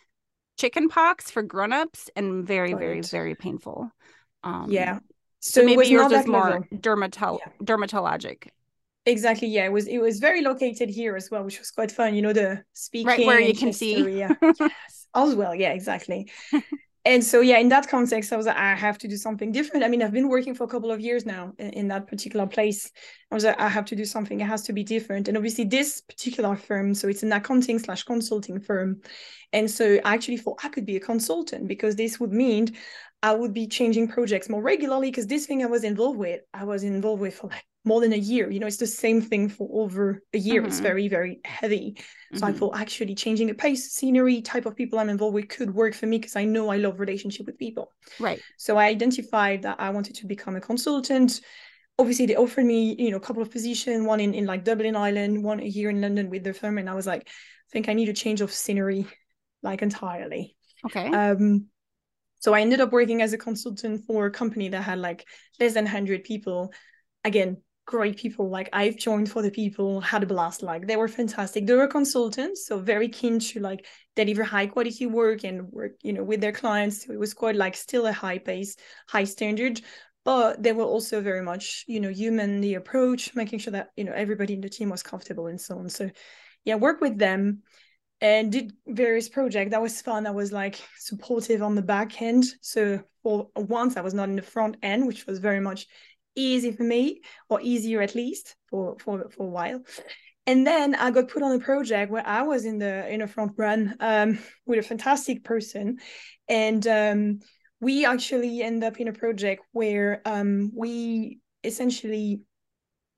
chicken 0.57 0.87
pox 0.87 1.31
for 1.31 1.41
grown-ups 1.41 2.11
and 2.15 2.45
very, 2.45 2.71
Got 2.71 2.79
very, 2.79 2.99
it. 2.99 3.07
very 3.07 3.33
painful. 3.33 3.89
Um 4.43 4.67
yeah. 4.69 4.99
So, 5.39 5.61
so 5.61 5.65
maybe 5.65 5.87
yours 5.87 6.11
is 6.11 6.27
more 6.27 6.67
dermato- 6.73 7.39
yeah. 7.39 7.51
dermatologic. 7.63 8.49
Exactly. 9.05 9.47
Yeah, 9.47 9.65
it 9.65 9.71
was 9.71 9.87
it 9.87 9.99
was 9.99 10.19
very 10.19 10.41
located 10.41 10.89
here 10.89 11.15
as 11.15 11.29
well, 11.29 11.43
which 11.43 11.59
was 11.59 11.69
quite 11.69 11.91
fun. 11.91 12.15
You 12.15 12.23
know, 12.23 12.33
the 12.33 12.63
speaking 12.73 13.07
right 13.07 13.25
where 13.25 13.39
you 13.39 13.53
can 13.53 13.71
see. 13.71 14.17
Yeah. 14.17 14.33
yes. 14.59 15.07
As 15.13 15.35
well. 15.35 15.53
Yeah, 15.53 15.73
exactly. 15.73 16.31
and 17.05 17.23
so 17.23 17.41
yeah, 17.41 17.59
in 17.59 17.69
that 17.69 17.87
context, 17.87 18.33
I 18.33 18.37
was 18.37 18.47
like, 18.47 18.57
I 18.57 18.73
have 18.73 18.97
to 18.99 19.07
do 19.07 19.15
something 19.15 19.51
different. 19.51 19.85
I 19.85 19.89
mean, 19.89 20.01
I've 20.01 20.11
been 20.11 20.27
working 20.27 20.55
for 20.55 20.63
a 20.63 20.67
couple 20.67 20.91
of 20.91 20.99
years 20.99 21.23
now 21.23 21.53
in, 21.59 21.69
in 21.71 21.87
that 21.89 22.07
particular 22.07 22.47
place. 22.47 22.91
I 23.31 23.35
was 23.35 23.43
like, 23.43 23.59
I 23.59 23.69
have 23.69 23.85
to 23.85 23.95
do 23.95 24.05
something. 24.05 24.41
It 24.41 24.47
has 24.47 24.63
to 24.63 24.73
be 24.73 24.83
different. 24.83 25.27
And 25.27 25.37
obviously, 25.37 25.65
this 25.65 26.01
particular 26.01 26.55
firm, 26.55 26.95
so 26.95 27.07
it's 27.07 27.21
an 27.21 27.31
accounting 27.31 27.77
slash 27.77 28.03
consulting 28.03 28.59
firm, 28.59 29.01
and 29.53 29.69
so 29.69 29.99
I 30.03 30.15
actually 30.15 30.37
thought 30.37 30.65
I 30.65 30.69
could 30.69 30.85
be 30.87 30.95
a 30.95 30.99
consultant 30.99 31.67
because 31.67 31.95
this 31.95 32.19
would 32.19 32.33
mean 32.33 32.75
I 33.21 33.33
would 33.33 33.53
be 33.53 33.67
changing 33.67 34.07
projects 34.07 34.49
more 34.49 34.63
regularly 34.63 35.11
because 35.11 35.27
this 35.27 35.45
thing 35.45 35.61
I 35.63 35.67
was 35.67 35.83
involved 35.83 36.17
with, 36.17 36.41
I 36.55 36.63
was 36.63 36.83
involved 36.83 37.21
with 37.21 37.35
for 37.35 37.49
like 37.49 37.63
more 37.85 38.01
than 38.01 38.13
a 38.13 38.17
year. 38.17 38.49
You 38.49 38.59
know, 38.59 38.67
it's 38.67 38.77
the 38.77 38.87
same 38.87 39.21
thing 39.21 39.47
for 39.47 39.69
over 39.71 40.23
a 40.33 40.37
year. 40.37 40.61
Mm-hmm. 40.61 40.67
It's 40.67 40.79
very, 40.79 41.07
very 41.07 41.39
heavy. 41.45 41.95
So 42.33 42.37
mm-hmm. 42.37 42.45
I 42.45 42.53
thought 42.53 42.77
actually 42.77 43.15
changing 43.15 43.47
the 43.47 43.53
pace, 43.53 43.91
scenery, 43.91 44.41
type 44.41 44.65
of 44.65 44.75
people 44.75 44.99
I'm 44.99 45.09
involved 45.09 45.35
with 45.35 45.49
could 45.49 45.73
work 45.73 45.93
for 45.93 46.07
me 46.07 46.17
because 46.17 46.35
I 46.35 46.45
know 46.45 46.69
I 46.69 46.77
love 46.77 46.99
relationship 46.99 47.45
with 47.45 47.57
people. 47.57 47.91
Right. 48.19 48.41
So 48.57 48.77
I 48.77 48.87
identified 48.87 49.61
that 49.61 49.79
I 49.79 49.91
wanted 49.91 50.15
to 50.15 50.27
become 50.27 50.55
a 50.55 50.61
consultant. 50.61 51.41
Obviously, 51.97 52.25
they 52.25 52.35
offered 52.35 52.65
me, 52.65 52.95
you 52.97 53.11
know, 53.11 53.17
a 53.17 53.21
couple 53.21 53.41
of 53.41 53.51
positions, 53.51 54.05
one 54.05 54.19
in, 54.19 54.33
in 54.33 54.45
like 54.45 54.65
Dublin 54.65 54.95
Ireland, 54.95 55.43
one 55.43 55.59
here 55.59 55.89
in 55.89 56.01
London 56.01 56.29
with 56.29 56.43
the 56.43 56.53
firm. 56.53 56.77
And 56.77 56.89
I 56.89 56.95
was 56.95 57.07
like, 57.07 57.27
I 57.27 57.71
think 57.71 57.87
I 57.87 57.93
need 57.93 58.09
a 58.09 58.13
change 58.13 58.41
of 58.41 58.51
scenery, 58.51 59.07
like 59.61 59.81
entirely. 59.81 60.57
Okay. 60.85 61.07
Um, 61.07 61.67
so 62.39 62.53
I 62.53 62.61
ended 62.61 62.81
up 62.81 62.91
working 62.91 63.21
as 63.21 63.33
a 63.33 63.37
consultant 63.37 64.05
for 64.05 64.27
a 64.27 64.31
company 64.31 64.69
that 64.69 64.83
had 64.83 64.99
like 64.99 65.25
less 65.59 65.73
than 65.73 65.85
100 65.85 66.23
people. 66.23 66.71
Again, 67.23 67.57
great 67.85 68.17
people. 68.17 68.49
Like 68.49 68.69
I've 68.73 68.97
joined 68.97 69.31
for 69.31 69.41
the 69.41 69.51
people, 69.51 70.01
had 70.01 70.23
a 70.23 70.25
blast. 70.25 70.63
Like 70.63 70.87
they 70.87 70.95
were 70.95 71.07
fantastic. 71.07 71.65
They 71.65 71.73
were 71.73 71.87
consultants, 71.87 72.67
so 72.67 72.79
very 72.79 73.09
keen 73.09 73.39
to 73.39 73.59
like 73.59 73.85
deliver 74.15 74.43
high 74.43 74.67
quality 74.67 75.05
work 75.05 75.43
and 75.43 75.71
work, 75.71 75.93
you 76.01 76.13
know, 76.13 76.23
with 76.23 76.41
their 76.41 76.51
clients. 76.51 77.07
It 77.07 77.19
was 77.19 77.33
quite 77.33 77.55
like 77.55 77.75
still 77.75 78.07
a 78.07 78.11
high 78.11 78.39
pace, 78.39 78.75
high 79.07 79.25
standard. 79.25 79.81
But 80.23 80.63
they 80.63 80.71
were 80.71 80.85
also 80.85 81.21
very 81.21 81.43
much, 81.43 81.85
you 81.87 81.99
know, 81.99 82.09
human 82.09 82.59
the 82.59 82.73
approach, 82.73 83.35
making 83.35 83.59
sure 83.59 83.73
that, 83.73 83.89
you 83.95 84.03
know, 84.03 84.13
everybody 84.13 84.55
in 84.55 84.61
the 84.61 84.69
team 84.69 84.89
was 84.89 85.03
comfortable 85.03 85.45
and 85.45 85.61
so 85.61 85.77
on. 85.77 85.87
So 85.87 86.09
yeah, 86.63 86.75
work 86.75 86.99
with 86.99 87.19
them 87.19 87.61
and 88.21 88.51
did 88.51 88.73
various 88.87 89.29
projects. 89.29 89.69
That 89.69 89.83
was 89.83 90.01
fun. 90.01 90.25
I 90.25 90.31
was 90.31 90.51
like 90.51 90.81
supportive 90.97 91.61
on 91.61 91.75
the 91.75 91.83
back 91.83 92.21
end. 92.23 92.45
So 92.61 93.03
for 93.21 93.49
once 93.55 93.97
I 93.97 94.01
was 94.01 94.15
not 94.15 94.29
in 94.29 94.35
the 94.35 94.41
front 94.41 94.77
end, 94.81 95.05
which 95.05 95.27
was 95.27 95.37
very 95.37 95.59
much 95.59 95.85
easy 96.35 96.71
for 96.71 96.83
me, 96.83 97.21
or 97.49 97.59
easier 97.61 98.01
at 98.01 98.15
least 98.15 98.55
for 98.69 98.97
for, 98.99 99.29
for 99.29 99.43
a 99.43 99.49
while. 99.49 99.81
And 100.47 100.65
then 100.65 100.93
I 100.93 101.09
got 101.09 101.29
put 101.29 101.41
on 101.41 101.55
a 101.55 101.59
project 101.59 102.11
where 102.11 102.25
I 102.25 102.43
was 102.43 102.65
in 102.65 102.77
the 102.77 103.07
in 103.09 103.21
the 103.21 103.27
front 103.27 103.53
run 103.57 103.95
um, 103.99 104.39
with 104.65 104.79
a 104.79 104.83
fantastic 104.83 105.43
person, 105.43 105.97
and 106.47 106.85
um, 106.87 107.39
we 107.79 108.05
actually 108.05 108.61
end 108.61 108.83
up 108.83 108.99
in 108.99 109.07
a 109.07 109.13
project 109.13 109.63
where 109.71 110.21
um, 110.25 110.71
we 110.73 111.39
essentially 111.63 112.41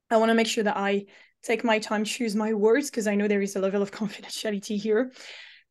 I 0.09 0.17
want 0.17 0.29
to 0.29 0.35
make 0.35 0.47
sure 0.47 0.63
that 0.63 0.77
I 0.77 1.05
take 1.43 1.63
my 1.63 1.79
time, 1.79 2.03
choose 2.03 2.35
my 2.35 2.53
words, 2.53 2.89
because 2.89 3.07
I 3.07 3.15
know 3.15 3.27
there 3.27 3.41
is 3.41 3.55
a 3.55 3.59
level 3.59 3.81
of 3.81 3.91
confidentiality 4.01 4.79
here. 4.79 5.11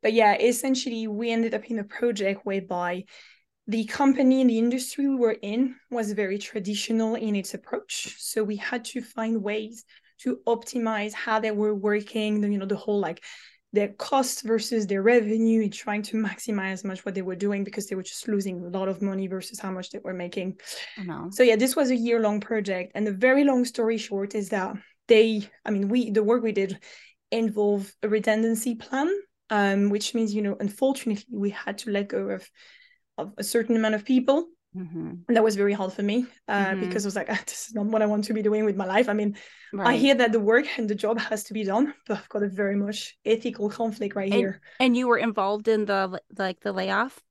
But 0.03 0.13
yeah, 0.13 0.37
essentially, 0.37 1.07
we 1.07 1.31
ended 1.31 1.55
up 1.55 1.65
in 1.71 1.79
a 1.79 1.85
project 1.85 2.43
whereby 2.45 3.05
the 3.67 3.85
company 3.85 4.41
and 4.41 4.51
the 4.51 4.59
industry 4.59 5.09
we 5.09 5.17
were 5.17 5.37
in 5.43 5.77
was 5.91 6.13
very 6.13 6.39
traditional 6.39 7.15
in 7.15 7.35
its 7.35 7.55
approach. 7.55 8.15
So 8.19 8.45
we 8.45 8.57
had 8.57 8.85
to 8.87 9.03
find 9.03 9.43
ways 9.43 9.85
to 10.21 10.39
optimize 10.47 11.13
how 11.13 11.41
they 11.41 11.51
were 11.51 11.75
working, 11.75 12.43
you 12.43 12.59
know, 12.59 12.67
the 12.67 12.77
whole 12.77 13.01
like 13.01 13.23
their 13.73 13.89
cost 13.89 14.43
versus 14.43 14.87
their 14.87 15.03
revenue 15.03 15.63
and 15.63 15.73
trying 15.73 16.03
to 16.03 16.17
maximize 16.17 16.73
as 16.73 16.85
much 16.85 17.05
what 17.05 17.15
they 17.15 17.23
were 17.23 17.37
doing 17.37 17.65
because 17.65 17.87
they 17.89 17.97
were 17.97 18.03
just 18.03 18.29
losing 18.29 18.65
a 18.65 18.69
lot 18.69 18.89
of 18.89 19.03
money 19.03 19.27
versus 19.27 19.59
how 19.59 19.71
much 19.71 19.91
they 19.91 19.99
were 19.99 20.15
making. 20.15 20.59
So 21.31 21.43
yeah, 21.43 21.57
this 21.57 21.77
was 21.77 21.91
a 21.91 21.97
year 21.97 22.21
long 22.21 22.41
project. 22.41 22.93
And 22.95 23.07
the 23.07 23.13
very 23.13 23.45
long 23.45 23.65
story 23.65 23.99
short 23.99 24.35
is 24.35 24.51
that 24.51 24.77
they 25.09 25.49
i 25.65 25.71
mean 25.71 25.89
we 25.89 26.11
the 26.11 26.23
work 26.23 26.43
we 26.43 26.53
did 26.53 26.79
involve 27.31 27.93
a 28.03 28.09
redundancy 28.09 28.75
plan 28.75 29.09
um, 29.51 29.91
which 29.91 30.15
means 30.15 30.35
you 30.35 30.43
know 30.43 30.57
unfortunately 30.59 31.25
we 31.31 31.51
had 31.51 31.79
to 31.79 31.91
let 31.91 32.09
go 32.09 32.31
of 32.31 32.49
of 33.19 33.33
a 33.39 33.45
certain 33.45 33.77
amount 33.77 33.95
of 33.95 34.05
people 34.05 34.47
mm-hmm. 34.77 35.15
and 35.27 35.37
that 35.37 35.45
was 35.45 35.57
very 35.57 35.73
hard 35.73 35.93
for 35.93 36.03
me 36.03 36.27
uh, 36.49 36.67
mm-hmm. 36.67 36.81
because 36.81 37.05
i 37.05 37.09
was 37.09 37.17
like 37.17 37.29
this 37.47 37.69
is 37.69 37.75
not 37.75 37.87
what 37.87 38.03
i 38.03 38.07
want 38.07 38.25
to 38.25 38.35
be 38.35 38.43
doing 38.43 38.65
with 38.65 38.77
my 38.77 38.87
life 38.87 39.09
i 39.09 39.13
mean 39.13 39.37
right. 39.73 39.89
i 39.89 39.97
hear 39.97 40.15
that 40.15 40.33
the 40.33 40.41
work 40.41 40.67
and 40.79 40.89
the 40.89 40.95
job 40.95 41.19
has 41.19 41.45
to 41.45 41.55
be 41.55 41.65
done 41.65 41.95
but 42.07 42.19
i've 42.19 42.29
got 42.29 42.43
a 42.43 42.49
very 42.49 42.77
much 42.77 43.17
ethical 43.25 43.69
conflict 43.69 44.15
right 44.15 44.33
and, 44.33 44.35
here 44.35 44.61
and 44.81 44.97
you 44.97 45.07
were 45.07 45.19
involved 45.19 45.69
in 45.69 45.85
the 45.85 46.21
like 46.37 46.61
the 46.61 46.73
layoff 46.73 47.23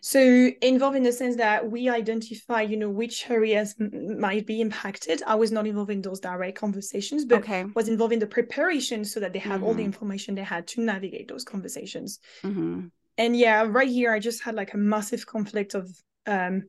so 0.00 0.50
involved 0.62 0.96
in 0.96 1.04
the 1.04 1.12
sense 1.12 1.36
that 1.36 1.70
we 1.70 1.88
identify, 1.88 2.62
you 2.62 2.76
know, 2.76 2.90
which 2.90 3.30
areas 3.30 3.74
m- 3.80 4.20
might 4.20 4.46
be 4.46 4.60
impacted. 4.60 5.22
I 5.26 5.36
was 5.36 5.52
not 5.52 5.66
involved 5.66 5.90
in 5.90 6.02
those 6.02 6.20
direct 6.20 6.58
conversations, 6.58 7.24
but 7.24 7.40
okay. 7.40 7.64
was 7.74 7.88
involved 7.88 8.12
in 8.12 8.18
the 8.18 8.26
preparation 8.26 9.04
so 9.04 9.20
that 9.20 9.32
they 9.32 9.38
have 9.38 9.60
mm-hmm. 9.60 9.64
all 9.64 9.74
the 9.74 9.82
mm-hmm. 9.82 9.86
information 9.86 10.34
they 10.34 10.42
had 10.42 10.66
to 10.68 10.80
navigate 10.80 11.28
those 11.28 11.44
conversations. 11.44 12.18
Mm-hmm. 12.42 12.88
And 13.20 13.36
yeah, 13.36 13.64
right 13.68 13.88
here 13.88 14.12
I 14.12 14.18
just 14.18 14.42
had 14.42 14.54
like 14.54 14.74
a 14.74 14.78
massive 14.78 15.26
conflict 15.26 15.74
of 15.74 15.88
um 16.26 16.64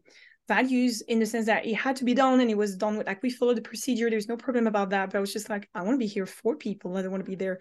values 0.48 1.02
in 1.02 1.20
the 1.20 1.26
sense 1.26 1.46
that 1.46 1.66
it 1.66 1.76
had 1.76 1.96
to 1.96 2.04
be 2.04 2.14
done 2.14 2.42
and 2.42 2.52
it 2.52 2.58
was 2.58 2.76
done 2.76 2.98
with 2.98 3.08
like 3.08 3.24
we 3.24 3.30
followed 3.30 3.56
the 3.56 3.62
procedure. 3.62 4.10
There's 4.10 4.28
no 4.28 4.36
problem 4.36 4.68
about 4.68 4.90
that. 4.90 5.10
But 5.10 5.18
I 5.18 5.22
was 5.22 5.32
just 5.32 5.50
like, 5.50 5.70
I 5.74 5.82
want 5.82 5.94
to 5.94 6.06
be 6.06 6.08
here 6.08 6.26
for 6.26 6.58
people. 6.58 6.98
I 6.98 7.02
don't 7.02 7.12
want 7.12 7.24
to 7.24 7.30
be 7.30 7.38
there 7.38 7.60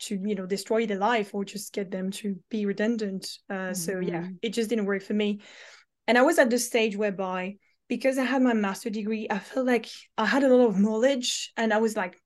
to, 0.00 0.16
you 0.16 0.34
know, 0.34 0.46
destroy 0.46 0.84
their 0.86 0.98
life 0.98 1.32
or 1.34 1.44
just 1.44 1.72
get 1.72 1.92
them 1.92 2.10
to 2.10 2.36
be 2.50 2.66
redundant. 2.66 3.28
Uh, 3.48 3.54
mm-hmm. 3.54 3.74
So 3.74 4.00
yeah, 4.00 4.22
mm-hmm. 4.22 4.32
it 4.42 4.52
just 4.52 4.70
didn't 4.70 4.86
work 4.86 5.02
for 5.02 5.14
me. 5.14 5.40
And 6.08 6.18
I 6.18 6.22
was 6.22 6.38
at 6.40 6.50
the 6.50 6.58
stage 6.58 6.96
whereby 6.96 7.56
because 7.88 8.18
I 8.18 8.24
had 8.24 8.42
my 8.42 8.54
master 8.54 8.90
degree, 8.90 9.28
I 9.30 9.38
felt 9.38 9.66
like 9.66 9.88
I 10.18 10.26
had 10.26 10.42
a 10.42 10.48
lot 10.48 10.66
of 10.66 10.78
knowledge 10.78 11.52
and 11.56 11.72
I 11.72 11.78
was 11.78 11.96
like, 11.96 12.20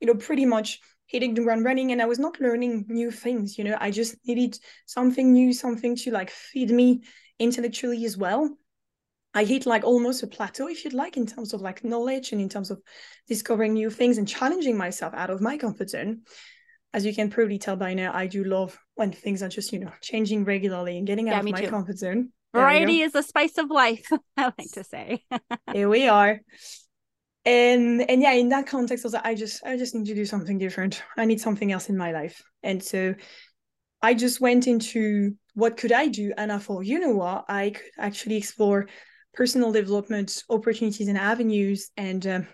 you 0.00 0.06
know, 0.06 0.16
pretty 0.16 0.44
much 0.44 0.80
hitting 1.12 1.34
the 1.34 1.42
ground 1.42 1.64
running 1.64 1.92
and 1.92 2.00
I 2.00 2.06
was 2.06 2.18
not 2.18 2.40
learning 2.40 2.86
new 2.88 3.10
things, 3.10 3.58
you 3.58 3.64
know, 3.64 3.76
I 3.78 3.90
just 3.90 4.16
needed 4.26 4.58
something 4.86 5.32
new, 5.32 5.52
something 5.52 5.94
to 5.96 6.10
like 6.10 6.30
feed 6.30 6.70
me 6.70 7.02
intellectually 7.38 8.04
as 8.06 8.16
well. 8.16 8.50
I 9.34 9.44
hit 9.44 9.66
like 9.66 9.84
almost 9.84 10.22
a 10.22 10.26
plateau, 10.26 10.68
if 10.68 10.84
you'd 10.84 10.94
like, 10.94 11.16
in 11.16 11.26
terms 11.26 11.52
of 11.52 11.60
like 11.60 11.84
knowledge 11.84 12.32
and 12.32 12.40
in 12.40 12.48
terms 12.48 12.70
of 12.70 12.80
discovering 13.28 13.74
new 13.74 13.90
things 13.90 14.18
and 14.18 14.26
challenging 14.26 14.76
myself 14.76 15.12
out 15.14 15.30
of 15.30 15.40
my 15.40 15.56
comfort 15.58 15.90
zone. 15.90 16.22
As 16.94 17.06
you 17.06 17.14
can 17.14 17.30
probably 17.30 17.58
tell 17.58 17.76
by 17.76 17.94
now, 17.94 18.12
I 18.14 18.26
do 18.26 18.44
love 18.44 18.78
when 18.94 19.12
things 19.12 19.42
are 19.42 19.48
just, 19.48 19.72
you 19.72 19.78
know, 19.78 19.92
changing 20.02 20.44
regularly 20.44 20.98
and 20.98 21.06
getting 21.06 21.28
out 21.28 21.34
yeah, 21.34 21.38
of 21.40 21.50
my 21.50 21.60
too. 21.62 21.70
comfort 21.70 21.98
zone. 21.98 22.32
Variety 22.54 23.00
is 23.00 23.12
the 23.12 23.22
spice 23.22 23.56
of 23.56 23.70
life, 23.70 24.06
I 24.36 24.52
like 24.58 24.72
to 24.74 24.84
say. 24.84 25.24
Here 25.72 25.88
we 25.88 26.08
are 26.08 26.40
and 27.44 28.08
and 28.08 28.22
yeah 28.22 28.32
in 28.32 28.48
that 28.50 28.66
context 28.66 29.04
I 29.04 29.06
was 29.06 29.14
like, 29.14 29.26
I 29.26 29.34
just 29.34 29.64
I 29.64 29.76
just 29.76 29.94
need 29.94 30.06
to 30.06 30.14
do 30.14 30.24
something 30.24 30.58
different. 30.58 31.02
I 31.16 31.24
need 31.24 31.40
something 31.40 31.72
else 31.72 31.88
in 31.88 31.96
my 31.96 32.12
life. 32.12 32.42
And 32.62 32.82
so 32.82 33.14
I 34.00 34.14
just 34.14 34.40
went 34.40 34.66
into 34.66 35.36
what 35.54 35.76
could 35.76 35.92
I 35.92 36.08
do? 36.08 36.32
And 36.36 36.52
I 36.52 36.58
thought 36.58 36.86
you 36.86 36.98
know 36.98 37.14
what? 37.14 37.44
I 37.48 37.70
could 37.70 37.90
actually 37.98 38.36
explore 38.36 38.88
personal 39.34 39.72
development 39.72 40.42
opportunities 40.50 41.08
and 41.08 41.18
avenues. 41.18 41.90
And 41.96 42.26
um, 42.26 42.46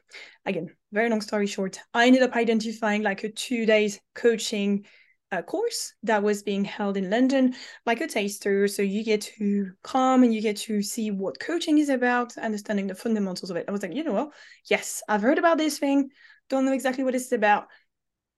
again 0.46 0.68
very 0.90 1.10
long 1.10 1.20
story 1.20 1.46
short 1.46 1.78
I 1.92 2.06
ended 2.06 2.22
up 2.22 2.34
identifying 2.34 3.02
like 3.02 3.22
a 3.24 3.30
two 3.30 3.66
days 3.66 4.00
coaching 4.14 4.86
a 5.30 5.42
course 5.42 5.92
that 6.02 6.22
was 6.22 6.42
being 6.42 6.64
held 6.64 6.96
in 6.96 7.10
London, 7.10 7.54
like 7.84 8.00
a 8.00 8.06
taster. 8.06 8.66
So 8.68 8.82
you 8.82 9.04
get 9.04 9.22
to 9.38 9.72
come 9.82 10.22
and 10.22 10.34
you 10.34 10.40
get 10.40 10.56
to 10.58 10.82
see 10.82 11.10
what 11.10 11.40
coaching 11.40 11.78
is 11.78 11.88
about, 11.88 12.36
understanding 12.38 12.86
the 12.86 12.94
fundamentals 12.94 13.50
of 13.50 13.56
it. 13.56 13.66
I 13.68 13.72
was 13.72 13.82
like, 13.82 13.94
you 13.94 14.04
know 14.04 14.12
what? 14.12 14.30
Yes, 14.70 15.02
I've 15.08 15.22
heard 15.22 15.38
about 15.38 15.58
this 15.58 15.78
thing. 15.78 16.10
Don't 16.48 16.64
know 16.64 16.72
exactly 16.72 17.04
what 17.04 17.14
it's 17.14 17.32
about. 17.32 17.66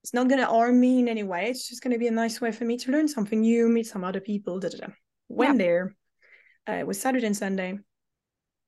It's 0.02 0.14
not 0.14 0.28
going 0.28 0.40
to 0.40 0.46
harm 0.46 0.80
me 0.80 0.98
in 0.98 1.08
any 1.08 1.22
way. 1.22 1.50
It's 1.50 1.68
just 1.68 1.82
going 1.82 1.92
to 1.92 1.98
be 1.98 2.08
a 2.08 2.12
nice 2.12 2.40
way 2.40 2.52
for 2.52 2.64
me 2.64 2.78
to 2.78 2.90
learn 2.90 3.06
something 3.06 3.40
new, 3.40 3.68
meet 3.68 3.86
some 3.86 4.02
other 4.02 4.20
people. 4.20 4.58
Da, 4.58 4.70
da, 4.70 4.78
da. 4.78 4.92
Went 5.28 5.58
yeah. 5.58 5.64
there. 5.64 5.96
Uh, 6.68 6.72
it 6.72 6.86
was 6.86 7.00
Saturday 7.00 7.26
and 7.26 7.36
Sunday 7.36 7.78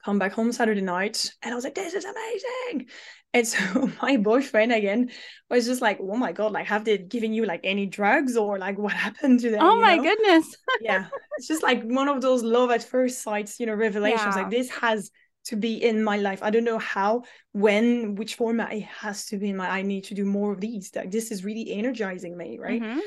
come 0.05 0.19
back 0.19 0.33
home 0.33 0.53
Saturday 0.53 0.81
night 0.81 1.31
and 1.43 1.53
I 1.53 1.55
was 1.55 1.65
like, 1.65 1.75
this 1.75 1.95
is 1.95 2.05
amazing. 2.05 2.88
And 3.35 3.47
so 3.47 3.91
my 4.03 4.17
boyfriend 4.17 4.73
again 4.73 5.11
was 5.49 5.67
just 5.67 5.81
like, 5.81 5.99
oh 6.01 6.17
my 6.17 6.33
God, 6.33 6.53
like 6.53 6.67
have 6.67 6.85
they 6.85 6.99
given 6.99 7.33
you 7.33 7.47
like 7.47 7.61
any 7.65 7.87
drugs 7.87 8.37
or 8.37 8.59
like 8.59 8.79
what 8.79 8.93
happened 8.93 9.41
to 9.41 9.51
them? 9.51 9.61
Oh 9.62 9.81
my 9.81 9.97
know? 9.97 10.03
goodness. 10.03 10.57
yeah. 10.81 11.07
It's 11.38 11.49
just 11.49 11.62
like 11.62 11.83
one 11.85 12.09
of 12.09 12.21
those 12.21 12.43
love 12.43 12.71
at 12.71 12.83
first 12.83 13.23
sight, 13.23 13.53
you 13.59 13.67
know, 13.67 13.75
revelations. 13.75 14.37
Yeah. 14.37 14.43
Like 14.43 14.51
this 14.51 14.71
has 14.71 15.11
to 15.47 15.57
be 15.57 15.83
in 15.83 16.05
my 16.05 16.19
life. 16.19 16.41
I 16.43 16.51
don't 16.51 16.65
know 16.65 16.79
how, 16.79 17.23
when, 17.53 18.15
which 18.15 18.37
format 18.37 18.73
it 18.73 18.85
has 18.85 19.27
to 19.27 19.38
be 19.38 19.51
in 19.51 19.57
my 19.57 19.69
I 19.69 19.83
need 19.83 20.05
to 20.05 20.15
do 20.15 20.25
more 20.25 20.53
of 20.53 20.61
these. 20.61 20.91
Like 20.95 21.11
this 21.11 21.31
is 21.31 21.45
really 21.45 21.73
energizing 21.73 22.37
me, 22.37 22.59
right? 22.61 22.83
Mm-hmm. 22.83 22.99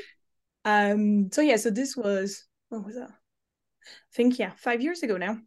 Um, 0.64 1.30
so 1.32 1.40
yeah, 1.40 1.56
so 1.56 1.70
this 1.70 1.96
was 1.96 2.44
what 2.68 2.84
was 2.84 2.96
that? 2.96 3.10
I 3.10 4.12
think 4.12 4.38
yeah, 4.38 4.50
five 4.56 4.82
years 4.82 5.02
ago 5.02 5.16
now 5.16 5.38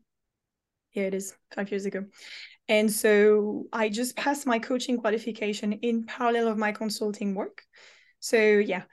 yeah, 0.94 1.04
it 1.04 1.14
is 1.14 1.36
five 1.56 1.72
years 1.72 1.86
ago. 1.86 2.06
And 2.68 2.92
so 2.92 3.66
I 3.74 3.90
just 3.90 4.16
passed 4.16 4.46
my 4.46 4.60
coaching 4.60 4.98
qualification 4.98 5.74
in 5.74 6.06
parallel 6.06 6.48
of 6.48 6.58
my 6.58 6.72
consulting 6.72 7.34
work. 7.34 7.64
So 8.20 8.38
yeah, 8.38 8.84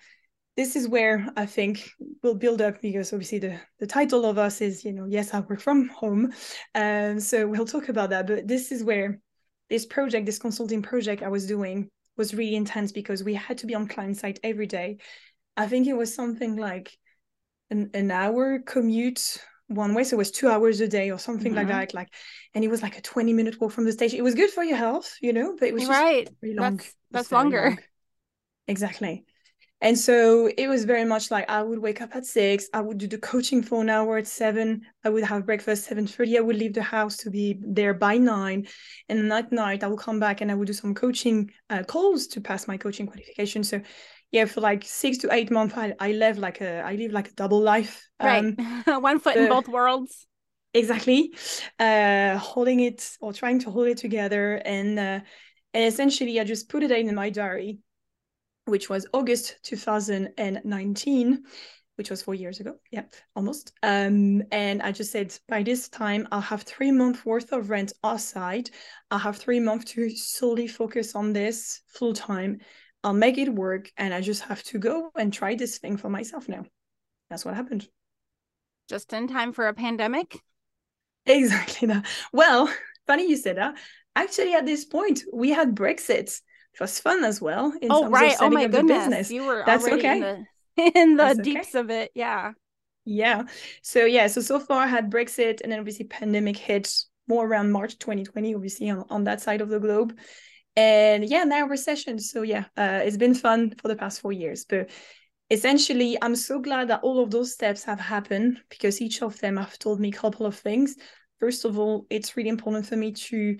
this 0.56 0.76
is 0.76 0.88
where 0.88 1.28
I 1.36 1.44
think 1.44 1.90
we'll 2.22 2.34
build 2.34 2.62
up 2.62 2.80
because 2.80 3.12
obviously 3.12 3.38
the, 3.38 3.60
the 3.78 3.86
title 3.86 4.24
of 4.24 4.38
us 4.38 4.62
is, 4.62 4.84
you 4.84 4.92
know, 4.92 5.04
yes, 5.06 5.34
I 5.34 5.40
work 5.40 5.60
from 5.60 5.88
home. 5.88 6.32
Um, 6.74 7.20
so 7.20 7.46
we'll 7.46 7.66
talk 7.66 7.90
about 7.90 8.10
that. 8.10 8.26
But 8.26 8.48
this 8.48 8.72
is 8.72 8.82
where 8.82 9.20
this 9.68 9.84
project, 9.84 10.24
this 10.24 10.38
consulting 10.38 10.80
project 10.80 11.22
I 11.22 11.28
was 11.28 11.46
doing 11.46 11.90
was 12.16 12.34
really 12.34 12.56
intense 12.56 12.92
because 12.92 13.22
we 13.22 13.34
had 13.34 13.58
to 13.58 13.66
be 13.66 13.74
on 13.74 13.88
client 13.88 14.16
site 14.16 14.40
every 14.42 14.66
day. 14.66 14.96
I 15.56 15.66
think 15.66 15.86
it 15.86 15.96
was 15.96 16.14
something 16.14 16.56
like 16.56 16.96
an, 17.70 17.90
an 17.92 18.10
hour 18.10 18.60
commute 18.60 19.38
one 19.68 19.94
way 19.94 20.04
so 20.04 20.14
it 20.14 20.18
was 20.18 20.30
two 20.30 20.48
hours 20.48 20.80
a 20.80 20.88
day 20.88 21.10
or 21.10 21.18
something 21.18 21.52
mm-hmm. 21.52 21.68
like 21.68 21.68
that 21.68 21.94
like 21.94 22.08
and 22.54 22.64
it 22.64 22.68
was 22.68 22.82
like 22.82 22.98
a 22.98 23.02
20 23.02 23.32
minute 23.32 23.60
walk 23.60 23.72
from 23.72 23.84
the 23.84 23.92
station. 23.92 24.18
It 24.18 24.22
was 24.22 24.34
good 24.34 24.50
for 24.50 24.62
your 24.62 24.76
health 24.76 25.16
you 25.20 25.32
know 25.32 25.56
but 25.58 25.68
it 25.68 25.74
was 25.74 25.86
right. 25.86 26.28
long. 26.42 26.76
That's, 26.76 26.94
that's 27.10 27.32
longer. 27.32 27.70
long. 27.70 27.78
exactly. 28.68 29.24
And 29.82 29.98
so 29.98 30.46
it 30.56 30.68
was 30.68 30.84
very 30.84 31.04
much 31.04 31.30
like 31.30 31.50
i 31.50 31.62
would 31.62 31.78
wake 31.78 32.00
up 32.00 32.16
at 32.16 32.24
six 32.24 32.66
i 32.72 32.80
would 32.80 32.96
do 32.96 33.06
the 33.06 33.18
coaching 33.18 33.62
for 33.62 33.82
an 33.82 33.90
hour 33.90 34.16
at 34.16 34.26
seven 34.26 34.80
i 35.04 35.10
would 35.10 35.22
have 35.22 35.44
breakfast 35.44 35.90
7.30 35.90 36.38
i 36.38 36.40
would 36.40 36.56
leave 36.56 36.72
the 36.72 36.82
house 36.82 37.18
to 37.18 37.30
be 37.30 37.60
there 37.60 37.92
by 37.92 38.16
nine 38.16 38.66
and 39.10 39.30
at 39.30 39.52
night 39.52 39.84
i 39.84 39.86
would 39.86 39.98
come 39.98 40.18
back 40.18 40.40
and 40.40 40.50
i 40.50 40.54
would 40.54 40.66
do 40.66 40.72
some 40.72 40.94
coaching 40.94 41.50
uh, 41.68 41.82
calls 41.82 42.26
to 42.28 42.40
pass 42.40 42.66
my 42.66 42.78
coaching 42.78 43.06
qualification. 43.06 43.62
So 43.62 43.82
yeah, 44.36 44.44
for 44.44 44.60
like 44.60 44.84
six 44.84 45.16
to 45.18 45.32
eight 45.32 45.50
months, 45.50 45.74
I, 45.78 45.94
I 45.98 46.12
live 46.12 46.36
like 46.36 46.60
a 46.60 46.82
I 46.82 46.94
live 46.96 47.10
like 47.10 47.28
a 47.28 47.32
double 47.32 47.62
life. 47.62 48.06
Right, 48.22 48.44
um, 48.58 49.02
one 49.02 49.18
foot 49.18 49.34
the, 49.34 49.44
in 49.44 49.48
both 49.48 49.66
worlds. 49.66 50.26
Exactly, 50.74 51.32
uh, 51.78 52.36
holding 52.36 52.80
it 52.80 53.16
or 53.22 53.32
trying 53.32 53.60
to 53.60 53.70
hold 53.70 53.88
it 53.88 53.96
together, 53.96 54.56
and 54.56 54.98
uh, 54.98 55.20
and 55.72 55.84
essentially, 55.84 56.38
I 56.38 56.44
just 56.44 56.68
put 56.68 56.82
it 56.82 56.90
in 56.90 57.14
my 57.14 57.30
diary, 57.30 57.78
which 58.66 58.90
was 58.90 59.06
August 59.14 59.56
two 59.62 59.76
thousand 59.76 60.34
and 60.36 60.60
nineteen, 60.64 61.44
which 61.96 62.10
was 62.10 62.20
four 62.20 62.34
years 62.34 62.60
ago. 62.60 62.74
Yeah, 62.90 63.04
almost. 63.34 63.72
Um, 63.82 64.42
and 64.52 64.82
I 64.82 64.92
just 64.92 65.12
said 65.12 65.34
by 65.48 65.62
this 65.62 65.88
time 65.88 66.28
I'll 66.30 66.42
have 66.42 66.64
three 66.64 66.92
months 66.92 67.24
worth 67.24 67.52
of 67.52 67.70
rent 67.70 67.94
aside. 68.04 68.68
I'll 69.10 69.18
have 69.18 69.38
three 69.38 69.60
months 69.60 69.92
to 69.92 70.10
solely 70.10 70.66
focus 70.66 71.14
on 71.14 71.32
this 71.32 71.80
full 71.86 72.12
time 72.12 72.58
I'll 73.06 73.12
make 73.12 73.38
it 73.38 73.48
work 73.48 73.92
and 73.96 74.12
I 74.12 74.20
just 74.20 74.42
have 74.42 74.64
to 74.64 74.80
go 74.80 75.12
and 75.14 75.32
try 75.32 75.54
this 75.54 75.78
thing 75.78 75.96
for 75.96 76.10
myself 76.10 76.48
now. 76.48 76.64
That's 77.30 77.44
what 77.44 77.54
happened. 77.54 77.86
Just 78.88 79.12
in 79.12 79.28
time 79.28 79.52
for 79.52 79.68
a 79.68 79.74
pandemic? 79.74 80.40
Exactly 81.24 81.86
that. 81.86 82.04
Well, 82.32 82.68
funny 83.06 83.28
you 83.28 83.36
said 83.36 83.58
that. 83.58 83.76
Actually, 84.16 84.54
at 84.54 84.66
this 84.66 84.84
point, 84.84 85.22
we 85.32 85.50
had 85.50 85.76
Brexit. 85.76 86.40
It 86.74 86.80
was 86.80 86.98
fun 86.98 87.22
as 87.22 87.40
well. 87.40 87.72
In 87.80 87.92
oh, 87.92 88.08
right. 88.08 88.34
oh, 88.40 88.50
my 88.50 88.66
goodness. 88.66 89.30
You 89.30 89.46
were 89.46 89.62
That's 89.64 89.86
okay. 89.86 90.18
in 90.76 90.84
the, 90.84 90.98
in 90.98 91.16
the 91.16 91.40
deeps 91.40 91.76
of 91.76 91.90
it. 91.90 92.10
Yeah. 92.12 92.54
Yeah. 93.04 93.44
So, 93.82 94.04
yeah. 94.04 94.26
So, 94.26 94.40
so 94.40 94.58
far 94.58 94.82
I 94.82 94.88
had 94.88 95.12
Brexit 95.12 95.60
and 95.60 95.70
then 95.70 95.78
obviously 95.78 96.06
pandemic 96.06 96.56
hit 96.56 96.92
more 97.28 97.46
around 97.46 97.70
March 97.70 98.00
2020, 98.00 98.56
obviously 98.56 98.90
on, 98.90 99.04
on 99.10 99.22
that 99.24 99.40
side 99.40 99.60
of 99.60 99.68
the 99.68 99.78
globe 99.78 100.12
and 100.76 101.28
yeah 101.28 101.44
now 101.44 101.66
recession. 101.66 102.18
So 102.18 102.42
yeah 102.42 102.64
uh, 102.76 103.00
it's 103.04 103.16
been 103.16 103.34
fun 103.34 103.74
for 103.80 103.88
the 103.88 103.96
past 103.96 104.20
four 104.20 104.32
years. 104.32 104.64
But 104.64 104.90
essentially 105.48 106.18
i'm 106.22 106.34
so 106.34 106.58
glad 106.58 106.88
that 106.88 106.98
all 107.04 107.22
of 107.22 107.30
those 107.30 107.52
steps 107.52 107.84
have 107.84 108.00
happened 108.00 108.58
because 108.68 109.00
each 109.00 109.22
of 109.22 109.38
them 109.38 109.56
have 109.56 109.78
told 109.78 110.00
me 110.00 110.08
a 110.08 110.12
couple 110.12 110.44
of 110.44 110.56
things. 110.56 110.96
First 111.38 111.64
of 111.64 111.78
all 111.78 112.06
it's 112.10 112.36
really 112.36 112.48
important 112.48 112.86
for 112.86 112.96
me 112.96 113.12
to 113.12 113.56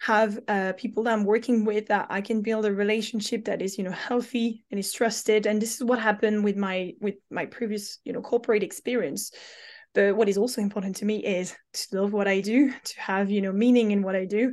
have 0.00 0.38
uh, 0.48 0.72
people 0.76 1.04
that 1.04 1.14
i'm 1.14 1.24
working 1.24 1.64
with 1.64 1.86
that 1.86 2.06
i 2.10 2.20
can 2.20 2.42
build 2.42 2.66
a 2.66 2.74
relationship 2.74 3.44
that 3.44 3.62
is 3.62 3.78
you 3.78 3.84
know 3.84 3.92
healthy 3.92 4.64
and 4.70 4.78
is 4.78 4.92
trusted. 4.92 5.46
And 5.46 5.62
this 5.62 5.76
is 5.76 5.84
what 5.84 5.98
happened 5.98 6.44
with 6.44 6.56
my 6.56 6.92
with 7.00 7.14
my 7.30 7.46
previous 7.46 7.98
you 8.04 8.12
know 8.12 8.20
corporate 8.20 8.62
experience. 8.62 9.32
But 9.94 10.16
what 10.16 10.28
is 10.28 10.36
also 10.36 10.60
important 10.60 10.96
to 10.96 11.04
me 11.04 11.24
is 11.24 11.56
to 11.72 12.02
love 12.02 12.12
what 12.12 12.28
i 12.28 12.40
do 12.40 12.70
to 12.70 13.00
have 13.00 13.30
you 13.30 13.40
know 13.40 13.52
meaning 13.52 13.92
in 13.92 14.02
what 14.02 14.16
i 14.16 14.24
do 14.24 14.52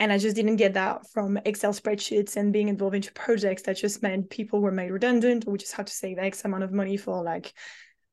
and 0.00 0.12
I 0.12 0.18
just 0.18 0.36
didn't 0.36 0.56
get 0.56 0.74
that 0.74 1.10
from 1.10 1.38
Excel 1.44 1.72
spreadsheets 1.72 2.36
and 2.36 2.52
being 2.52 2.68
involved 2.68 2.94
into 2.94 3.12
projects 3.12 3.62
that 3.62 3.76
just 3.76 4.02
meant 4.02 4.30
people 4.30 4.60
were 4.60 4.70
made 4.70 4.90
redundant 4.90 5.46
or 5.46 5.52
we 5.52 5.58
just 5.58 5.74
had 5.74 5.88
to 5.88 5.92
save 5.92 6.18
X 6.18 6.44
amount 6.44 6.64
of 6.64 6.72
money 6.72 6.96
for 6.96 7.22
like 7.22 7.52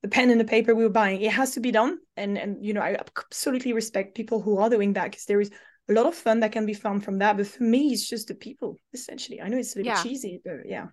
the 0.01 0.07
pen 0.07 0.31
and 0.31 0.39
the 0.39 0.45
paper 0.45 0.73
we 0.73 0.83
were 0.83 0.89
buying. 0.89 1.21
It 1.21 1.31
has 1.31 1.51
to 1.51 1.59
be 1.59 1.71
done. 1.71 1.99
And 2.17 2.37
and 2.37 2.63
you 2.65 2.73
know, 2.73 2.81
I 2.81 2.97
absolutely 2.99 3.73
respect 3.73 4.15
people 4.15 4.41
who 4.41 4.57
are 4.57 4.69
doing 4.69 4.93
that 4.93 5.11
because 5.11 5.25
there 5.25 5.41
is 5.41 5.51
a 5.89 5.93
lot 5.93 6.07
of 6.07 6.15
fun 6.15 6.39
that 6.39 6.51
can 6.51 6.65
be 6.65 6.73
found 6.73 7.03
from 7.03 7.19
that. 7.19 7.37
But 7.37 7.47
for 7.47 7.63
me, 7.63 7.93
it's 7.93 8.07
just 8.07 8.27
the 8.27 8.35
people, 8.35 8.79
essentially. 8.93 9.41
I 9.41 9.47
know 9.47 9.57
it's 9.57 9.75
a 9.75 9.79
little 9.79 9.93
yeah. 9.93 10.01
cheesy, 10.03 10.41
but 10.43 10.65
yeah. 10.65 10.87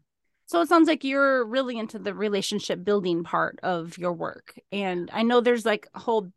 So 0.47 0.61
it 0.61 0.69
sounds 0.69 0.89
like 0.89 1.05
you're 1.05 1.47
really 1.47 1.79
into 1.79 1.99
the 1.99 2.15
relationship 2.15 2.85
building 2.85 3.25
part 3.25 3.59
of 3.63 3.97
your 3.97 4.13
work. 4.13 4.55
And 4.71 5.09
I 5.13 5.23
know 5.23 5.41
there's 5.41 5.65
like 5.65 5.89
a 5.95 5.99
whole 5.99 6.31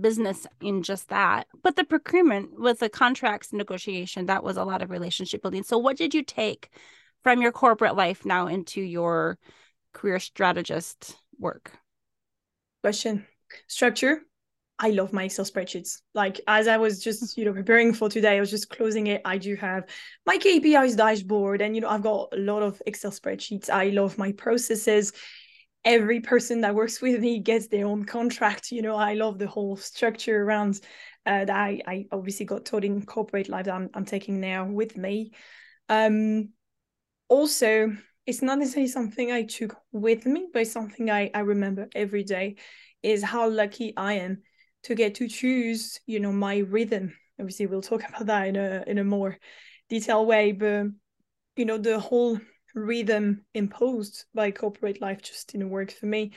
business 0.00 0.46
in 0.60 0.82
just 0.82 1.08
that. 1.08 1.46
But 1.62 1.76
the 1.76 1.84
procurement 1.84 2.58
with 2.58 2.80
the 2.80 2.88
contracts 2.88 3.52
negotiation, 3.52 4.26
that 4.26 4.44
was 4.44 4.56
a 4.56 4.64
lot 4.64 4.82
of 4.82 4.90
relationship 4.90 5.42
building. 5.42 5.62
So 5.62 5.78
what 5.78 5.96
did 5.96 6.14
you 6.14 6.22
take 6.22 6.70
from 7.22 7.42
your 7.42 7.52
corporate 7.52 7.96
life 7.96 8.24
now 8.24 8.46
into 8.46 8.80
your 8.80 9.38
career 9.92 10.18
strategist 10.18 11.16
work? 11.38 11.72
Question. 12.82 13.26
structure 13.66 14.22
I 14.78 14.90
love 14.90 15.12
my 15.12 15.24
Excel 15.24 15.44
spreadsheets. 15.44 16.02
Like 16.14 16.40
as 16.46 16.68
I 16.68 16.76
was 16.76 17.02
just, 17.02 17.36
you 17.38 17.44
know, 17.44 17.52
preparing 17.52 17.94
for 17.94 18.08
today, 18.08 18.36
I 18.36 18.40
was 18.40 18.50
just 18.50 18.68
closing 18.68 19.06
it. 19.06 19.22
I 19.24 19.38
do 19.38 19.56
have 19.56 19.86
my 20.26 20.36
KPIs 20.36 20.96
dashboard 20.96 21.62
and 21.62 21.74
you 21.74 21.80
know, 21.80 21.88
I've 21.88 22.02
got 22.02 22.28
a 22.32 22.36
lot 22.36 22.62
of 22.62 22.82
Excel 22.86 23.10
spreadsheets. 23.10 23.70
I 23.70 23.88
love 23.88 24.18
my 24.18 24.32
processes. 24.32 25.12
Every 25.86 26.20
person 26.20 26.60
that 26.60 26.74
works 26.74 27.00
with 27.00 27.20
me 27.20 27.38
gets 27.38 27.68
their 27.68 27.86
own 27.86 28.04
contract. 28.04 28.70
You 28.72 28.82
know, 28.82 28.96
I 28.96 29.14
love 29.14 29.38
the 29.38 29.46
whole 29.46 29.76
structure 29.76 30.42
around 30.42 30.80
uh, 31.24 31.44
that 31.46 31.50
I, 31.56 31.80
I 31.86 32.06
obviously 32.12 32.44
got 32.44 32.66
taught 32.66 32.84
in 32.84 33.06
corporate 33.06 33.48
life 33.48 33.64
that 33.64 33.74
I'm, 33.74 33.88
I'm 33.94 34.04
taking 34.04 34.40
now 34.40 34.66
with 34.66 34.96
me. 34.98 35.32
Um, 35.88 36.50
also, 37.28 37.96
it's 38.26 38.42
not 38.42 38.58
necessarily 38.58 38.88
something 38.88 39.30
I 39.30 39.44
took 39.44 39.76
with 39.92 40.26
me, 40.26 40.48
but 40.52 40.66
something 40.66 41.10
I, 41.10 41.30
I 41.32 41.40
remember 41.40 41.88
every 41.94 42.24
day 42.24 42.56
is 43.02 43.22
how 43.22 43.48
lucky 43.48 43.94
I 43.96 44.14
am 44.14 44.42
to 44.84 44.94
get 44.94 45.16
to 45.16 45.28
choose, 45.28 46.00
you 46.06 46.20
know, 46.20 46.32
my 46.32 46.58
rhythm. 46.58 47.14
Obviously, 47.38 47.66
we'll 47.66 47.82
talk 47.82 48.02
about 48.08 48.26
that 48.26 48.48
in 48.48 48.56
a 48.56 48.84
in 48.86 48.98
a 48.98 49.04
more 49.04 49.38
detailed 49.88 50.26
way, 50.26 50.52
but 50.52 50.86
you 51.56 51.64
know, 51.64 51.78
the 51.78 51.98
whole 51.98 52.38
rhythm 52.76 53.44
imposed 53.54 54.26
by 54.34 54.50
corporate 54.50 55.00
life 55.00 55.22
just 55.22 55.50
didn't 55.50 55.70
work 55.70 55.90
for 55.90 56.06
me. 56.06 56.32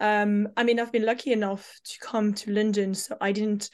Um, 0.00 0.48
I 0.56 0.62
mean, 0.62 0.78
I've 0.78 0.92
been 0.92 1.06
lucky 1.06 1.32
enough 1.32 1.80
to 1.84 1.98
come 2.00 2.34
to 2.34 2.52
London, 2.52 2.94
so 2.94 3.16
I 3.20 3.32
didn't 3.32 3.70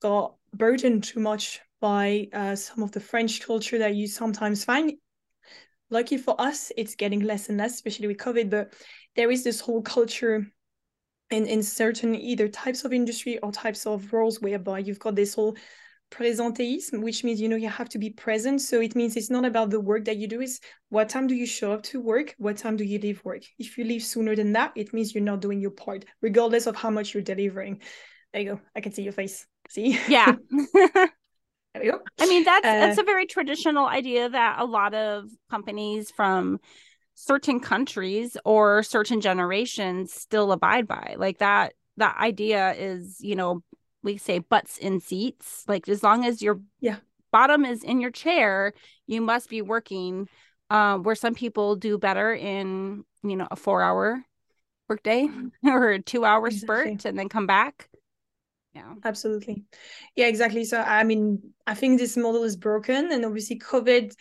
got 0.00 0.34
burdened 0.52 1.04
too 1.04 1.20
much 1.20 1.60
by 1.80 2.28
uh, 2.32 2.56
some 2.56 2.82
of 2.82 2.90
the 2.92 3.00
French 3.00 3.40
culture 3.46 3.78
that 3.78 3.94
you 3.94 4.08
sometimes 4.08 4.64
find. 4.64 4.94
Lucky 5.90 6.16
for 6.16 6.40
us, 6.40 6.72
it's 6.76 6.96
getting 6.96 7.20
less 7.20 7.48
and 7.48 7.58
less, 7.58 7.74
especially 7.74 8.08
with 8.08 8.16
COVID. 8.16 8.50
But 8.50 8.72
there 9.14 9.30
is 9.30 9.44
this 9.44 9.60
whole 9.60 9.82
culture 9.82 10.46
in, 11.30 11.46
in 11.46 11.62
certain 11.62 12.14
either 12.14 12.48
types 12.48 12.84
of 12.84 12.92
industry 12.92 13.38
or 13.38 13.52
types 13.52 13.86
of 13.86 14.12
roles 14.12 14.40
whereby 14.40 14.80
you've 14.80 14.98
got 14.98 15.14
this 15.14 15.34
whole 15.34 15.56
presenteeism, 16.12 17.02
which 17.02 17.24
means 17.24 17.40
you 17.40 17.48
know 17.48 17.56
you 17.56 17.68
have 17.68 17.88
to 17.88 17.98
be 17.98 18.10
present. 18.10 18.60
So 18.60 18.80
it 18.80 18.94
means 18.94 19.16
it's 19.16 19.30
not 19.30 19.44
about 19.44 19.70
the 19.70 19.80
work 19.80 20.04
that 20.04 20.18
you 20.18 20.28
do, 20.28 20.40
it's 20.40 20.60
what 20.90 21.08
time 21.08 21.26
do 21.26 21.34
you 21.34 21.46
show 21.46 21.72
up 21.72 21.82
to 21.84 22.00
work, 22.00 22.34
what 22.38 22.56
time 22.56 22.76
do 22.76 22.84
you 22.84 22.98
leave 22.98 23.24
work. 23.24 23.42
If 23.58 23.78
you 23.78 23.84
leave 23.84 24.02
sooner 24.02 24.36
than 24.36 24.52
that, 24.52 24.72
it 24.76 24.92
means 24.92 25.14
you're 25.14 25.24
not 25.24 25.40
doing 25.40 25.60
your 25.60 25.70
part, 25.70 26.04
regardless 26.20 26.66
of 26.66 26.76
how 26.76 26.90
much 26.90 27.14
you're 27.14 27.22
delivering. 27.22 27.80
There 28.32 28.42
you 28.42 28.48
go. 28.54 28.60
I 28.76 28.80
can 28.80 28.92
see 28.92 29.02
your 29.02 29.12
face. 29.12 29.46
See? 29.68 29.98
Yeah. 30.08 30.36
there 30.72 31.10
we 31.80 31.90
go. 31.90 32.00
I 32.20 32.26
mean, 32.26 32.44
that's 32.44 32.66
uh, 32.66 32.80
that's 32.80 32.98
a 32.98 33.04
very 33.04 33.26
traditional 33.26 33.86
idea 33.86 34.28
that 34.28 34.56
a 34.60 34.64
lot 34.64 34.94
of 34.94 35.30
companies 35.50 36.10
from 36.10 36.60
certain 37.14 37.60
countries 37.60 38.36
or 38.44 38.82
certain 38.82 39.20
generations 39.20 40.12
still 40.12 40.50
abide 40.50 40.86
by 40.86 41.14
like 41.18 41.38
that 41.38 41.74
that 41.98 42.16
idea 42.18 42.72
is 42.72 43.18
you 43.20 43.36
know 43.36 43.62
we 44.02 44.16
say 44.16 44.38
butts 44.38 44.78
in 44.78 45.00
seats 45.00 45.64
like 45.68 45.88
as 45.88 46.02
long 46.02 46.24
as 46.24 46.42
your 46.42 46.60
yeah. 46.80 46.96
bottom 47.30 47.64
is 47.64 47.82
in 47.82 48.00
your 48.00 48.10
chair 48.10 48.72
you 49.06 49.20
must 49.20 49.48
be 49.48 49.62
working 49.62 50.28
um, 50.70 51.02
where 51.02 51.14
some 51.14 51.34
people 51.34 51.76
do 51.76 51.98
better 51.98 52.32
in 52.32 53.04
you 53.22 53.36
know 53.36 53.46
a 53.50 53.56
four 53.56 53.82
hour 53.82 54.24
workday 54.88 55.28
or 55.64 55.90
a 55.90 56.02
two 56.02 56.24
hour 56.24 56.46
exactly. 56.46 56.66
spurt 56.66 57.04
and 57.04 57.18
then 57.18 57.28
come 57.28 57.46
back. 57.46 57.88
Yeah. 58.74 58.94
Absolutely. 59.04 59.64
Yeah 60.16 60.28
exactly. 60.28 60.64
So 60.64 60.80
i 60.80 61.04
mean 61.04 61.52
i 61.66 61.74
think 61.74 61.98
this 61.98 62.16
model 62.16 62.42
is 62.42 62.56
broken 62.56 63.12
and 63.12 63.24
obviously 63.24 63.58
covid 63.58 64.14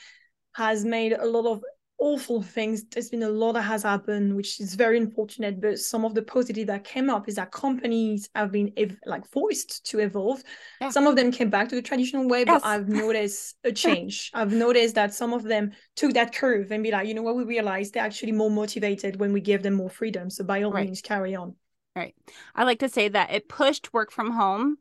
has 0.54 0.84
made 0.84 1.14
a 1.14 1.26
lot 1.26 1.46
of 1.50 1.64
awful 2.02 2.42
things. 2.42 2.84
There's 2.86 3.10
been 3.10 3.22
a 3.24 3.30
lot 3.30 3.54
that 3.54 3.62
has 3.62 3.84
happened, 3.84 4.36
which 4.36 4.60
is 4.60 4.74
very 4.74 4.98
unfortunate. 4.98 5.62
But 5.62 5.80
some 5.80 6.04
of 6.04 6.16
the 6.16 6.24
positive 6.24 6.68
that 6.68 6.84
came 6.84 7.10
up 7.10 7.30
is 7.30 7.36
that 7.36 7.52
companies 7.52 8.28
have 8.34 8.52
been 8.52 8.74
ev- 8.76 8.98
like 9.06 9.26
forced 9.28 9.86
to 9.86 10.00
evolve. 10.00 10.44
Yeah. 10.82 10.90
Some 10.90 11.06
of 11.06 11.16
them 11.16 11.32
came 11.32 11.52
back 11.52 11.70
to 11.70 11.76
the 11.76 11.82
traditional 11.82 12.28
way, 12.28 12.40
yes. 12.40 12.48
but 12.48 12.68
I've 12.68 12.90
noticed 13.04 13.56
a 13.64 13.72
change. 13.72 14.32
I've 14.34 14.52
noticed 14.52 14.96
that 14.96 15.14
some 15.14 15.32
of 15.32 15.44
them 15.44 15.72
took 15.96 16.14
that 16.14 16.34
curve 16.34 16.72
and 16.72 16.84
be 16.84 16.92
like, 16.92 17.08
you 17.08 17.14
know 17.14 17.22
what, 17.22 17.36
we 17.36 17.44
realized 17.44 17.94
they're 17.94 18.04
actually 18.04 18.32
more 18.32 18.50
motivated 18.50 19.20
when 19.20 19.32
we 19.32 19.40
give 19.40 19.62
them 19.62 19.76
more 19.76 19.90
freedom. 19.90 20.32
So 20.32 20.44
by 20.44 20.64
all 20.64 20.72
right. 20.72 20.88
means, 20.88 21.02
carry 21.02 21.36
on. 21.36 21.56
Right. 21.96 22.16
I 22.56 22.64
like 22.64 22.80
to 22.80 22.90
say 22.90 23.10
that 23.10 23.32
it 23.32 23.48
pushed 23.48 23.94
work 23.94 24.12
from 24.12 24.32
home 24.32 24.78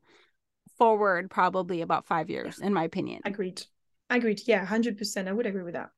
forward 0.79 1.31
probably 1.31 1.83
about 1.83 2.07
five 2.07 2.31
years, 2.31 2.59
yeah. 2.59 2.69
in 2.69 2.73
my 2.73 2.85
opinion. 2.85 3.21
Agreed. 3.27 3.63
Agreed. 4.09 4.41
Yeah, 4.47 4.65
hundred 4.65 4.97
percent. 4.97 5.29
I 5.29 5.33
would 5.33 5.47
agree 5.47 5.63
with 5.63 5.75
that. 5.75 5.91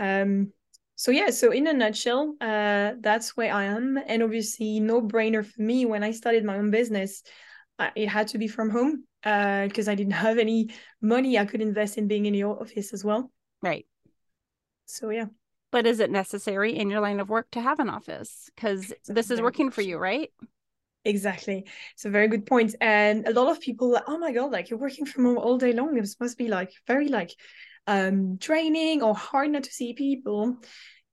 Um, 0.00 0.52
so 0.96 1.10
yeah, 1.10 1.30
so 1.30 1.52
in 1.52 1.66
a 1.66 1.72
nutshell, 1.72 2.34
uh, 2.40 2.92
that's 3.00 3.36
where 3.36 3.54
I 3.54 3.64
am, 3.64 3.98
and 4.06 4.22
obviously 4.22 4.80
no 4.80 5.00
brainer 5.00 5.44
for 5.46 5.62
me 5.62 5.86
when 5.86 6.02
I 6.02 6.10
started 6.10 6.44
my 6.44 6.56
own 6.56 6.70
business. 6.70 7.22
Uh, 7.78 7.90
it 7.94 8.08
had 8.08 8.28
to 8.28 8.38
be 8.38 8.48
from 8.48 8.70
home 8.70 9.04
because 9.22 9.88
uh, 9.88 9.92
I 9.92 9.94
didn't 9.94 10.12
have 10.26 10.38
any 10.38 10.70
money 11.00 11.38
I 11.38 11.44
could 11.44 11.60
invest 11.60 11.98
in 11.98 12.08
being 12.08 12.26
in 12.26 12.34
your 12.34 12.60
office 12.60 12.92
as 12.92 13.04
well. 13.04 13.30
Right. 13.62 13.86
So 14.86 15.10
yeah. 15.10 15.26
But 15.70 15.86
is 15.86 16.00
it 16.00 16.10
necessary 16.10 16.76
in 16.76 16.90
your 16.90 17.00
line 17.00 17.20
of 17.20 17.28
work 17.28 17.50
to 17.52 17.60
have 17.60 17.78
an 17.78 17.88
office? 17.88 18.50
Because 18.54 18.92
this 19.06 19.30
is 19.30 19.40
working 19.40 19.70
for 19.70 19.82
you, 19.82 19.98
right? 19.98 20.30
Exactly. 21.04 21.64
It's 21.94 22.04
a 22.04 22.10
very 22.10 22.28
good 22.28 22.44
point. 22.44 22.74
And 22.80 23.26
a 23.26 23.32
lot 23.32 23.50
of 23.50 23.60
people, 23.60 23.92
like, 23.92 24.02
oh 24.06 24.18
my 24.18 24.32
God, 24.32 24.50
like 24.50 24.68
you're 24.68 24.78
working 24.78 25.06
from 25.06 25.24
home 25.24 25.38
all 25.38 25.58
day 25.58 25.72
long. 25.72 25.94
This 25.94 26.18
must 26.18 26.36
be 26.36 26.48
like 26.48 26.72
very 26.86 27.08
like 27.08 27.32
um, 27.86 28.38
training 28.38 29.02
or 29.02 29.14
hard 29.14 29.50
not 29.50 29.64
to 29.64 29.72
see 29.72 29.92
people. 29.94 30.56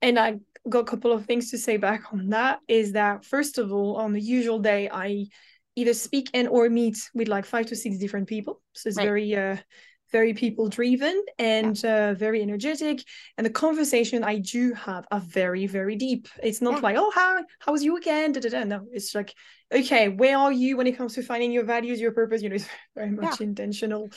And 0.01 0.19
I 0.19 0.37
got 0.69 0.79
a 0.79 0.85
couple 0.85 1.11
of 1.11 1.25
things 1.25 1.51
to 1.51 1.57
say 1.57 1.77
back 1.77 2.13
on 2.13 2.29
that 2.29 2.59
is 2.67 2.93
that 2.93 3.25
first 3.25 3.57
of 3.57 3.71
all, 3.71 3.95
on 3.97 4.13
the 4.13 4.21
usual 4.21 4.59
day, 4.59 4.89
I 4.91 5.27
either 5.75 5.93
speak 5.93 6.29
and 6.33 6.47
or 6.47 6.69
meet 6.69 6.97
with 7.13 7.27
like 7.27 7.45
five 7.45 7.67
to 7.67 7.75
six 7.75 7.97
different 7.97 8.27
people. 8.27 8.61
So 8.73 8.89
it's 8.89 8.97
right. 8.97 9.05
very 9.05 9.35
uh 9.35 9.57
very 10.11 10.33
people 10.33 10.69
driven 10.69 11.23
and 11.37 11.81
yeah. 11.83 12.09
uh, 12.09 12.13
very 12.13 12.41
energetic 12.41 13.03
and 13.37 13.45
the 13.45 13.49
conversation 13.49 14.23
i 14.23 14.37
do 14.37 14.73
have 14.73 15.05
are 15.11 15.19
very 15.19 15.67
very 15.67 15.95
deep 15.95 16.27
it's 16.41 16.61
not 16.61 16.75
yeah. 16.75 16.79
like 16.79 16.95
oh 16.97 17.11
how 17.13 17.43
how 17.59 17.71
was 17.71 17.83
your 17.83 17.95
weekend 17.95 18.35
da, 18.35 18.39
da, 18.39 18.49
da. 18.49 18.63
no 18.63 18.85
it's 18.91 19.13
like 19.13 19.33
okay 19.73 20.07
where 20.07 20.37
are 20.37 20.51
you 20.51 20.77
when 20.77 20.87
it 20.87 20.97
comes 20.97 21.13
to 21.13 21.21
finding 21.21 21.51
your 21.51 21.63
values 21.63 21.99
your 21.99 22.11
purpose 22.11 22.41
you 22.41 22.49
know 22.49 22.55
it's 22.55 22.69
very 22.95 23.11
much 23.11 23.39
yeah. 23.39 23.47
intentional 23.47 24.09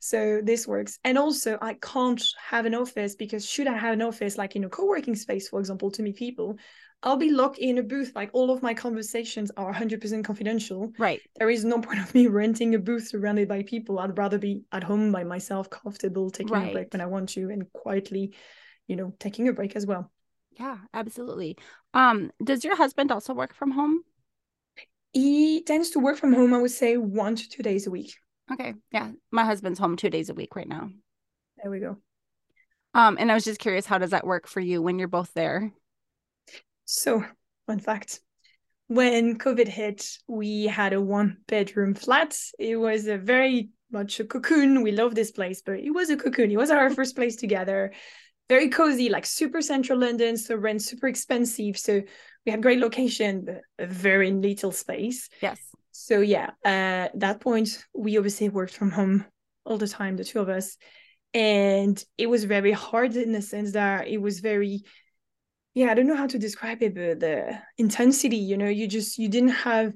so 0.00 0.40
this 0.42 0.66
works 0.66 0.98
and 1.04 1.16
also 1.16 1.56
i 1.62 1.74
can't 1.74 2.22
have 2.38 2.66
an 2.66 2.74
office 2.74 3.14
because 3.14 3.48
should 3.48 3.66
i 3.66 3.76
have 3.76 3.94
an 3.94 4.02
office 4.02 4.36
like 4.36 4.56
in 4.56 4.64
a 4.64 4.68
co-working 4.68 5.14
space 5.14 5.48
for 5.48 5.58
example 5.58 5.90
to 5.90 6.02
meet 6.02 6.16
people 6.16 6.58
I'll 7.02 7.16
be 7.16 7.30
locked 7.30 7.58
in 7.58 7.78
a 7.78 7.82
booth. 7.82 8.12
Like 8.14 8.30
all 8.32 8.50
of 8.50 8.62
my 8.62 8.74
conversations 8.74 9.50
are 9.56 9.72
100% 9.72 10.24
confidential. 10.24 10.92
Right. 10.98 11.20
There 11.36 11.48
is 11.48 11.64
no 11.64 11.80
point 11.80 11.98
of 12.02 12.14
me 12.14 12.26
renting 12.26 12.74
a 12.74 12.78
booth 12.78 13.08
surrounded 13.08 13.48
by 13.48 13.62
people. 13.62 13.98
I'd 13.98 14.18
rather 14.18 14.38
be 14.38 14.62
at 14.72 14.84
home 14.84 15.10
by 15.10 15.24
myself, 15.24 15.70
comfortable, 15.70 16.30
taking 16.30 16.52
right. 16.52 16.70
a 16.70 16.72
break 16.72 16.92
when 16.92 17.00
I 17.00 17.06
want 17.06 17.30
to, 17.30 17.48
and 17.50 17.72
quietly, 17.72 18.34
you 18.86 18.96
know, 18.96 19.14
taking 19.18 19.48
a 19.48 19.52
break 19.52 19.76
as 19.76 19.86
well. 19.86 20.10
Yeah, 20.58 20.78
absolutely. 20.92 21.56
Um, 21.94 22.32
does 22.42 22.64
your 22.64 22.76
husband 22.76 23.10
also 23.10 23.32
work 23.32 23.54
from 23.54 23.70
home? 23.70 24.02
He 25.12 25.62
tends 25.62 25.90
to 25.90 26.00
work 26.00 26.18
from 26.18 26.34
home, 26.34 26.52
I 26.52 26.58
would 26.58 26.70
say 26.70 26.96
one 26.96 27.34
to 27.34 27.48
two 27.48 27.62
days 27.62 27.86
a 27.86 27.90
week. 27.90 28.14
Okay. 28.52 28.74
Yeah. 28.92 29.10
My 29.30 29.44
husband's 29.44 29.78
home 29.78 29.96
two 29.96 30.10
days 30.10 30.28
a 30.28 30.34
week 30.34 30.54
right 30.54 30.68
now. 30.68 30.90
There 31.62 31.70
we 31.70 31.80
go. 31.80 31.96
Um, 32.94 33.16
and 33.18 33.30
I 33.30 33.34
was 33.34 33.44
just 33.44 33.60
curious, 33.60 33.86
how 33.86 33.98
does 33.98 34.10
that 34.10 34.26
work 34.26 34.48
for 34.48 34.60
you 34.60 34.82
when 34.82 34.98
you're 34.98 35.08
both 35.08 35.32
there? 35.34 35.72
So, 36.92 37.24
fun 37.66 37.78
fact 37.78 38.20
when 38.90 39.38
COVID 39.38 39.68
hit, 39.68 40.18
we 40.26 40.64
had 40.64 40.92
a 40.92 41.00
one 41.00 41.36
bedroom 41.46 41.94
flat. 41.94 42.36
It 42.58 42.74
was 42.74 43.06
a 43.06 43.16
very 43.16 43.68
much 43.92 44.18
a 44.18 44.24
cocoon. 44.24 44.82
We 44.82 44.90
love 44.90 45.14
this 45.14 45.30
place, 45.30 45.62
but 45.64 45.78
it 45.78 45.92
was 45.92 46.10
a 46.10 46.16
cocoon. 46.16 46.50
It 46.50 46.56
was 46.56 46.72
our 46.72 46.90
first 46.90 47.14
place 47.14 47.36
together. 47.36 47.92
Very 48.48 48.68
cozy, 48.68 49.08
like 49.08 49.26
super 49.26 49.62
central 49.62 50.00
London. 50.00 50.36
So 50.36 50.56
rent 50.56 50.82
super 50.82 51.06
expensive. 51.06 51.78
So 51.78 52.02
we 52.44 52.50
had 52.50 52.62
great 52.62 52.80
location, 52.80 53.44
but 53.44 53.60
a 53.78 53.86
very 53.86 54.32
little 54.32 54.72
space. 54.72 55.28
Yes. 55.40 55.60
So 55.92 56.20
yeah, 56.20 56.50
uh, 56.64 57.06
at 57.14 57.20
that 57.20 57.40
point, 57.40 57.86
we 57.94 58.16
obviously 58.16 58.48
worked 58.48 58.74
from 58.74 58.90
home 58.90 59.24
all 59.64 59.78
the 59.78 59.86
time, 59.86 60.16
the 60.16 60.24
two 60.24 60.40
of 60.40 60.48
us. 60.48 60.76
And 61.32 62.04
it 62.18 62.26
was 62.26 62.42
very 62.42 62.72
hard 62.72 63.14
in 63.14 63.30
the 63.30 63.42
sense 63.42 63.74
that 63.74 64.08
it 64.08 64.20
was 64.20 64.40
very, 64.40 64.82
yeah, 65.74 65.90
I 65.90 65.94
don't 65.94 66.06
know 66.06 66.16
how 66.16 66.26
to 66.26 66.38
describe 66.38 66.82
it, 66.82 66.94
but 66.94 67.20
the 67.20 67.58
intensity, 67.78 68.36
you 68.36 68.56
know, 68.56 68.68
you 68.68 68.86
just, 68.86 69.18
you 69.18 69.28
didn't 69.28 69.50
have 69.50 69.92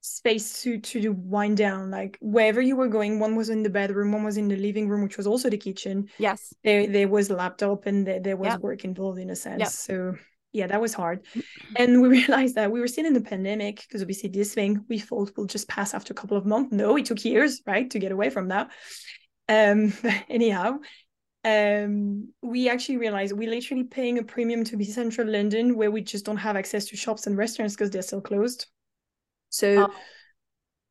space 0.00 0.62
to 0.62 0.78
to 0.78 1.10
wind 1.10 1.56
down 1.56 1.90
like 1.90 2.16
wherever 2.20 2.62
you 2.62 2.76
were 2.76 2.86
going 2.86 3.18
one 3.18 3.34
was 3.34 3.48
in 3.48 3.64
the 3.64 3.68
bedroom 3.68 4.12
one 4.12 4.22
was 4.22 4.36
in 4.36 4.46
the 4.46 4.56
living 4.56 4.88
room 4.88 5.02
which 5.02 5.16
was 5.16 5.26
also 5.26 5.50
the 5.50 5.56
kitchen 5.56 6.08
yes 6.18 6.54
there 6.62 6.86
there 6.86 7.08
was 7.08 7.30
laptop 7.30 7.84
and 7.84 8.06
there, 8.06 8.20
there 8.20 8.36
was 8.36 8.46
yep. 8.46 8.60
work 8.60 8.84
involved 8.84 9.18
in 9.18 9.28
a 9.28 9.36
sense 9.36 9.58
yep. 9.58 9.68
so 9.68 10.14
yeah, 10.52 10.66
that 10.66 10.80
was 10.80 10.94
hard. 10.94 11.24
Mm-hmm. 11.24 11.74
And 11.76 12.02
we 12.02 12.08
realized 12.26 12.54
that 12.54 12.70
we 12.70 12.80
were 12.80 12.88
still 12.88 13.06
in 13.06 13.14
the 13.14 13.20
pandemic 13.20 13.76
because 13.82 14.02
obviously 14.02 14.30
this 14.30 14.54
thing 14.54 14.84
we 14.88 14.98
thought 14.98 15.36
will 15.36 15.46
just 15.46 15.68
pass 15.68 15.94
after 15.94 16.12
a 16.12 16.16
couple 16.16 16.36
of 16.36 16.46
months. 16.46 16.72
No, 16.72 16.96
it 16.96 17.06
took 17.06 17.24
years, 17.24 17.60
right, 17.66 17.88
to 17.90 17.98
get 17.98 18.12
away 18.12 18.30
from 18.30 18.48
that. 18.48 18.70
Um, 19.48 19.92
anyhow, 20.28 20.78
um, 21.44 22.32
we 22.42 22.68
actually 22.68 22.98
realized 22.98 23.32
we're 23.32 23.50
literally 23.50 23.84
paying 23.84 24.18
a 24.18 24.22
premium 24.22 24.64
to 24.64 24.76
be 24.76 24.84
central 24.84 25.28
London 25.28 25.76
where 25.76 25.90
we 25.90 26.00
just 26.00 26.24
don't 26.24 26.36
have 26.36 26.56
access 26.56 26.86
to 26.86 26.96
shops 26.96 27.26
and 27.26 27.36
restaurants 27.36 27.74
because 27.74 27.90
they're 27.90 28.02
still 28.02 28.20
closed. 28.20 28.66
So 29.50 29.88
oh. 29.88 29.94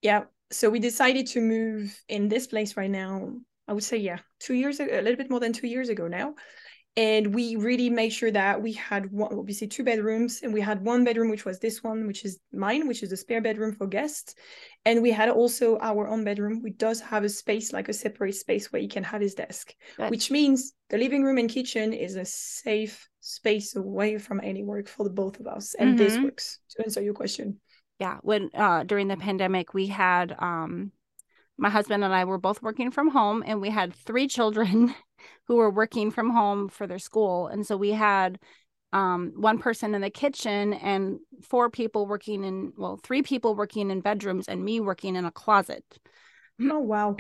Yeah. 0.02 0.24
So 0.52 0.70
we 0.70 0.80
decided 0.80 1.28
to 1.28 1.42
move 1.42 2.00
in 2.08 2.30
this 2.30 2.48
place 2.48 2.78
right 2.78 2.90
now. 2.90 3.34
I 3.68 3.74
would 3.74 3.84
say, 3.84 3.98
yeah, 3.98 4.20
two 4.40 4.54
years 4.54 4.80
ago, 4.80 4.98
a 4.98 5.02
little 5.02 5.18
bit 5.18 5.30
more 5.30 5.42
than 5.42 5.52
two 5.52 5.68
years 5.68 5.90
ago 5.90 6.08
now 6.08 6.36
and 6.98 7.36
we 7.36 7.56
really 7.56 7.92
made 7.92 8.10
sure 8.10 8.32
that 8.32 8.60
we 8.60 8.74
had 8.74 9.12
one, 9.12 9.32
obviously 9.32 9.68
two 9.68 9.84
bedrooms 9.84 10.40
and 10.42 10.52
we 10.52 10.60
had 10.60 10.84
one 10.84 11.04
bedroom 11.04 11.30
which 11.30 11.46
was 11.46 11.60
this 11.60 11.84
one 11.84 12.08
which 12.08 12.26
is 12.26 12.40
mine 12.52 12.88
which 12.88 13.04
is 13.04 13.12
a 13.12 13.18
spare 13.18 13.40
bedroom 13.40 13.76
for 13.76 13.86
guests. 13.86 14.34
And 14.84 15.04
we 15.04 15.12
had 15.12 15.30
also 15.30 15.78
our 15.78 16.08
own 16.08 16.24
bedroom 16.24 16.64
which 16.64 16.78
does 16.78 17.00
have 17.02 17.24
a 17.24 17.30
space 17.30 17.72
like 17.72 17.88
a 17.88 17.94
separate 17.94 18.34
space 18.34 18.74
where 18.74 18.82
he 18.82 18.88
can 18.88 19.04
have 19.04 19.22
his 19.22 19.36
desk 19.36 19.76
That's... 20.00 20.10
which 20.10 20.32
means 20.32 20.74
the 20.90 20.98
living 20.98 21.24
room 21.24 21.38
and 21.38 21.48
kitchen 21.50 21.94
is 21.94 22.16
a 22.16 22.26
safe 22.26 23.08
space 23.22 23.76
away 23.76 24.18
from 24.18 24.42
any 24.44 24.64
work 24.64 24.88
for 24.88 25.04
the 25.04 25.12
both 25.12 25.40
of 25.40 25.46
us 25.46 25.76
and 25.76 25.90
mm-hmm. 25.90 25.98
this 25.98 26.18
works 26.18 26.60
to 26.72 26.84
answer 26.84 27.02
your 27.02 27.14
question. 27.14 27.60
Yeah 28.00 28.18
when 28.24 28.50
uh 28.56 28.84
during 28.86 29.08
the 29.08 29.18
pandemic 29.18 29.76
we 29.76 29.86
had 29.86 30.36
um 30.40 30.92
my 31.60 31.70
husband 31.70 32.04
and 32.04 32.14
I 32.14 32.26
were 32.26 32.38
both 32.40 32.62
working 32.64 32.90
from 32.90 33.10
home 33.10 33.44
and 33.46 33.62
we 33.62 33.70
had 33.70 33.94
three 33.94 34.28
children 34.28 34.96
who 35.46 35.56
were 35.56 35.70
working 35.70 36.12
from 36.12 36.30
home 36.30 36.70
for 36.70 36.88
their 36.88 37.00
school. 37.00 37.48
And 37.48 37.66
so 37.66 37.78
we 37.78 37.92
had 37.92 38.40
um, 38.94 39.34
one 39.36 39.60
person 39.60 39.94
in 39.94 40.02
the 40.02 40.10
kitchen 40.10 40.74
and 40.74 41.20
four 41.42 41.70
people 41.70 42.08
working 42.08 42.44
in, 42.44 42.74
well, 42.78 43.00
three 43.04 43.22
people 43.22 43.56
working 43.56 43.92
in 43.92 44.02
bedrooms 44.02 44.48
and 44.48 44.64
me 44.64 44.80
working 44.80 45.16
in 45.16 45.26
a 45.26 45.32
closet. 45.32 45.84
Oh, 46.62 46.80
wow. 46.80 47.16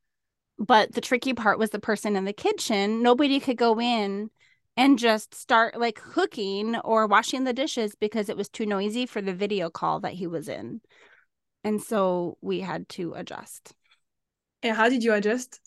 but 0.58 0.92
the 0.92 1.00
tricky 1.00 1.34
part 1.34 1.58
was 1.58 1.70
the 1.70 1.78
person 1.78 2.16
in 2.16 2.24
the 2.24 2.32
kitchen. 2.32 3.02
Nobody 3.02 3.40
could 3.40 3.56
go 3.56 3.80
in 3.80 4.30
and 4.76 4.98
just 4.98 5.34
start 5.34 5.78
like 5.78 5.94
cooking 5.94 6.76
or 6.76 7.06
washing 7.06 7.44
the 7.44 7.52
dishes 7.52 7.94
because 7.94 8.28
it 8.28 8.36
was 8.36 8.48
too 8.48 8.66
noisy 8.66 9.06
for 9.06 9.22
the 9.22 9.32
video 9.32 9.70
call 9.70 10.00
that 10.00 10.14
he 10.14 10.26
was 10.26 10.48
in. 10.48 10.80
And 11.62 11.82
so 11.82 12.36
we 12.40 12.60
had 12.60 12.88
to 12.90 13.14
adjust. 13.14 13.74
And 14.62 14.76
how 14.76 14.88
did 14.88 15.02
you 15.02 15.12
adjust? 15.12 15.60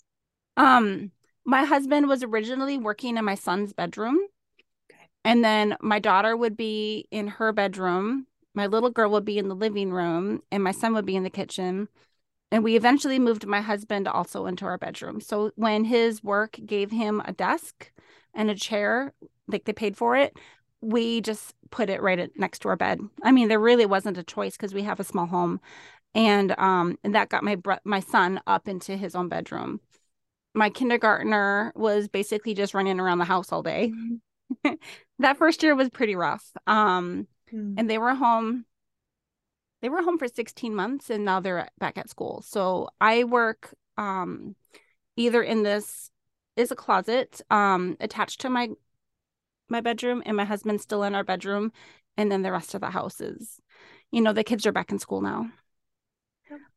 Um, 0.56 1.10
my 1.48 1.64
husband 1.64 2.08
was 2.08 2.22
originally 2.22 2.76
working 2.76 3.16
in 3.16 3.24
my 3.24 3.34
son's 3.34 3.72
bedroom. 3.72 4.18
Okay. 4.92 5.08
And 5.24 5.42
then 5.42 5.78
my 5.80 5.98
daughter 5.98 6.36
would 6.36 6.58
be 6.58 7.08
in 7.10 7.26
her 7.26 7.52
bedroom. 7.54 8.26
My 8.54 8.66
little 8.66 8.90
girl 8.90 9.10
would 9.12 9.24
be 9.24 9.38
in 9.38 9.48
the 9.48 9.54
living 9.54 9.90
room, 9.90 10.42
and 10.52 10.62
my 10.62 10.72
son 10.72 10.92
would 10.92 11.06
be 11.06 11.16
in 11.16 11.22
the 11.22 11.30
kitchen. 11.30 11.88
And 12.52 12.62
we 12.62 12.76
eventually 12.76 13.18
moved 13.18 13.46
my 13.46 13.62
husband 13.62 14.08
also 14.08 14.44
into 14.44 14.66
our 14.66 14.76
bedroom. 14.76 15.22
So 15.22 15.52
when 15.56 15.84
his 15.84 16.22
work 16.22 16.58
gave 16.66 16.90
him 16.90 17.22
a 17.24 17.32
desk 17.32 17.92
and 18.34 18.50
a 18.50 18.54
chair, 18.54 19.14
like 19.46 19.64
they 19.64 19.72
paid 19.72 19.96
for 19.96 20.16
it, 20.16 20.36
we 20.82 21.22
just 21.22 21.54
put 21.70 21.88
it 21.88 22.02
right 22.02 22.30
next 22.36 22.58
to 22.60 22.68
our 22.68 22.76
bed. 22.76 23.00
I 23.22 23.32
mean, 23.32 23.48
there 23.48 23.58
really 23.58 23.86
wasn't 23.86 24.18
a 24.18 24.22
choice 24.22 24.54
because 24.58 24.74
we 24.74 24.82
have 24.82 25.00
a 25.00 25.04
small 25.04 25.26
home, 25.26 25.62
and 26.14 26.54
um, 26.58 26.98
and 27.02 27.14
that 27.14 27.30
got 27.30 27.42
my 27.42 27.54
br- 27.54 27.84
my 27.84 28.00
son 28.00 28.38
up 28.46 28.68
into 28.68 28.98
his 28.98 29.14
own 29.14 29.30
bedroom 29.30 29.80
my 30.58 30.70
kindergartner 30.70 31.72
was 31.76 32.08
basically 32.08 32.52
just 32.52 32.74
running 32.74 32.98
around 32.98 33.18
the 33.18 33.24
house 33.24 33.52
all 33.52 33.62
day. 33.62 33.92
that 35.20 35.38
first 35.38 35.62
year 35.62 35.76
was 35.76 35.88
pretty 35.88 36.16
rough. 36.16 36.44
Um, 36.66 37.28
mm. 37.52 37.74
and 37.78 37.88
they 37.88 37.96
were 37.96 38.14
home. 38.14 38.64
They 39.80 39.88
were 39.88 40.02
home 40.02 40.18
for 40.18 40.26
16 40.26 40.74
months 40.74 41.10
and 41.10 41.24
now 41.24 41.38
they're 41.38 41.68
back 41.78 41.96
at 41.96 42.10
school. 42.10 42.42
So 42.44 42.88
I 43.00 43.22
work 43.22 43.72
um, 43.96 44.56
either 45.16 45.42
in 45.42 45.62
this 45.62 46.10
is 46.56 46.72
a 46.72 46.76
closet 46.76 47.40
um, 47.50 47.96
attached 48.00 48.40
to 48.40 48.50
my 48.50 48.68
my 49.70 49.80
bedroom 49.82 50.22
and 50.24 50.36
my 50.36 50.44
husband's 50.44 50.82
still 50.82 51.02
in 51.02 51.14
our 51.14 51.22
bedroom 51.22 51.72
and 52.16 52.32
then 52.32 52.40
the 52.40 52.50
rest 52.50 52.74
of 52.74 52.80
the 52.80 52.90
house 52.90 53.20
is 53.20 53.60
you 54.10 54.22
know 54.22 54.32
the 54.32 54.42
kids 54.42 54.66
are 54.66 54.72
back 54.72 54.90
in 54.90 54.98
school 54.98 55.20
now 55.20 55.46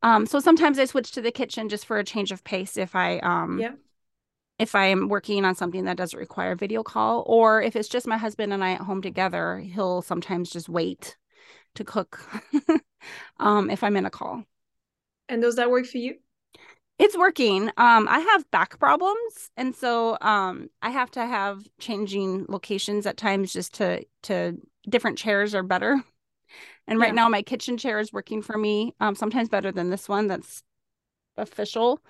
um, 0.01 0.25
so 0.25 0.39
sometimes 0.39 0.79
I 0.79 0.85
switch 0.85 1.11
to 1.11 1.21
the 1.21 1.31
kitchen 1.31 1.69
just 1.69 1.85
for 1.85 1.97
a 1.99 2.03
change 2.03 2.31
of 2.31 2.43
pace 2.43 2.77
if 2.77 2.95
I 2.95 3.19
um 3.19 3.59
yeah. 3.59 3.73
if 4.59 4.75
I 4.75 4.85
am 4.85 5.09
working 5.09 5.45
on 5.45 5.55
something 5.55 5.85
that 5.85 5.97
doesn't 5.97 6.19
require 6.19 6.51
a 6.51 6.55
video 6.55 6.83
call, 6.83 7.23
or 7.27 7.61
if 7.61 7.75
it's 7.75 7.89
just 7.89 8.07
my 8.07 8.17
husband 8.17 8.53
and 8.53 8.63
I 8.63 8.73
at 8.73 8.81
home 8.81 9.01
together, 9.01 9.59
he'll 9.59 10.01
sometimes 10.01 10.49
just 10.49 10.69
wait 10.69 11.17
to 11.75 11.83
cook 11.83 12.19
um 13.39 13.69
if 13.69 13.83
I'm 13.83 13.97
in 13.97 14.05
a 14.05 14.11
call. 14.11 14.43
And 15.29 15.41
does 15.41 15.55
that 15.55 15.71
work 15.71 15.85
for 15.85 15.97
you? 15.97 16.15
It's 16.99 17.17
working. 17.17 17.69
Um, 17.77 18.07
I 18.07 18.19
have 18.19 18.51
back 18.51 18.77
problems, 18.77 19.49
and 19.57 19.75
so 19.75 20.19
um, 20.21 20.69
I 20.83 20.91
have 20.91 21.09
to 21.11 21.25
have 21.25 21.67
changing 21.79 22.45
locations 22.47 23.07
at 23.07 23.17
times 23.17 23.51
just 23.51 23.73
to 23.75 24.05
to 24.23 24.57
different 24.87 25.17
chairs 25.17 25.55
are 25.55 25.63
better 25.63 26.03
and 26.91 26.99
right 26.99 27.09
yeah. 27.09 27.13
now 27.23 27.29
my 27.29 27.41
kitchen 27.41 27.77
chair 27.77 27.99
is 27.99 28.11
working 28.11 28.41
for 28.41 28.57
me. 28.57 28.93
Um, 28.99 29.15
sometimes 29.15 29.47
better 29.47 29.71
than 29.71 29.89
this 29.89 30.09
one 30.09 30.27
that's 30.27 30.61
official. 31.37 32.01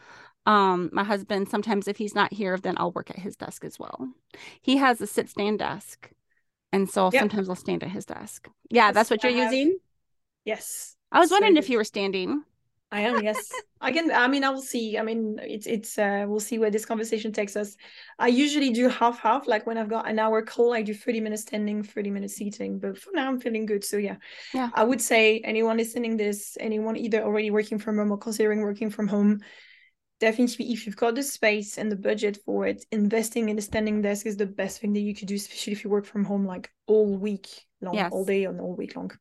Um, 0.48 0.90
my 0.92 1.04
husband, 1.04 1.50
sometimes 1.50 1.88
if 1.88 1.98
he's 1.98 2.16
not 2.16 2.34
here, 2.34 2.58
then 2.58 2.74
I'll 2.78 2.92
work 2.92 3.12
at 3.12 3.20
his 3.20 3.36
desk 3.36 3.64
as 3.64 3.78
well. 3.78 4.10
He 4.60 4.78
has 4.78 5.00
a 5.00 5.06
sit 5.06 5.30
stand 5.30 5.60
desk. 5.60 6.10
And 6.72 6.90
so 6.90 7.12
yep. 7.14 7.22
sometimes 7.22 7.48
I'll 7.48 7.56
stand 7.56 7.84
at 7.84 7.92
his 7.92 8.06
desk. 8.06 8.50
Yeah, 8.72 8.92
that's 8.92 9.12
what 9.12 9.22
you're 9.22 9.32
using? 9.32 9.78
Yes. 10.46 10.96
I 11.12 11.20
was 11.20 11.30
wondering 11.30 11.58
if 11.58 11.70
you 11.70 11.78
were 11.78 11.84
standing. 11.84 12.44
I 12.92 13.02
am, 13.02 13.24
yes. 13.24 13.50
I 13.80 13.92
can 13.92 14.12
I 14.12 14.28
mean 14.28 14.44
I 14.44 14.50
will 14.50 14.62
see. 14.62 14.98
I 14.98 15.02
mean 15.02 15.40
it's 15.42 15.66
it's 15.66 15.98
uh 15.98 16.26
we'll 16.28 16.42
see 16.42 16.60
where 16.60 16.70
this 16.70 16.86
conversation 16.86 17.32
takes 17.32 17.56
us. 17.56 17.78
I 18.20 18.28
usually 18.28 18.72
do 18.72 18.90
half 18.90 19.18
half, 19.20 19.48
like 19.48 19.66
when 19.66 19.78
I've 19.78 19.90
got 19.90 20.10
an 20.10 20.20
hour 20.20 20.42
call, 20.42 20.74
I 20.74 20.82
do 20.82 20.94
30 20.94 21.22
minutes 21.22 21.44
standing, 21.44 21.84
30 21.84 22.12
minutes 22.12 22.36
seating. 22.36 22.80
But 22.80 22.98
for 22.98 23.12
now 23.14 23.30
I'm 23.30 23.40
feeling 23.40 23.66
good. 23.66 23.84
So 23.86 23.98
yeah. 23.98 24.18
Yeah. 24.54 24.70
I 24.74 24.84
would 24.84 25.02
say 25.02 25.40
anyone 25.46 25.78
listening 25.78 26.18
this, 26.18 26.58
anyone 26.60 26.98
either 26.98 27.24
already 27.24 27.50
working 27.50 27.80
from 27.80 27.98
home 27.98 28.12
or 28.12 28.18
considering 28.18 28.60
working 28.60 28.90
from 28.90 29.08
home, 29.08 29.40
definitely 30.20 30.72
if 30.72 30.86
you've 30.86 30.98
got 30.98 31.16
the 31.16 31.24
space 31.24 31.78
and 31.78 31.90
the 31.90 31.96
budget 31.96 32.40
for 32.46 32.68
it, 32.68 32.86
investing 32.92 33.48
in 33.48 33.58
a 33.58 33.62
standing 33.62 34.02
desk 34.02 34.26
is 34.26 34.36
the 34.36 34.46
best 34.46 34.82
thing 34.82 34.92
that 34.94 35.00
you 35.00 35.16
could 35.16 35.30
do, 35.30 35.36
especially 35.36 35.74
if 35.74 35.84
you 35.86 35.90
work 35.90 36.06
from 36.06 36.26
home 36.26 36.46
like 36.46 36.70
all 36.88 37.18
week 37.18 37.48
long, 37.82 37.94
yes. 37.94 38.12
all 38.12 38.26
day 38.26 38.44
and 38.44 38.60
all 38.60 38.76
week 38.76 38.98
long. 38.98 39.12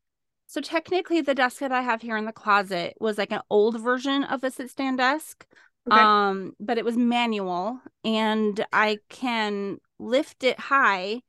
So 0.51 0.59
technically, 0.59 1.21
the 1.21 1.33
desk 1.33 1.59
that 1.59 1.71
I 1.71 1.81
have 1.81 2.01
here 2.01 2.17
in 2.17 2.25
the 2.25 2.33
closet 2.33 2.97
was 2.99 3.17
like 3.17 3.31
an 3.31 3.39
old 3.49 3.79
version 3.79 4.25
of 4.25 4.43
a 4.43 4.51
sit 4.51 4.69
stand 4.69 4.97
desk. 4.97 5.45
Okay. 5.89 5.97
Um, 5.97 6.57
but 6.59 6.77
it 6.77 6.83
was 6.83 6.97
manual 6.97 7.79
and 8.03 8.65
I 8.73 8.99
can 9.07 9.77
lift 9.97 10.43
it 10.43 10.59
high. 10.59 11.21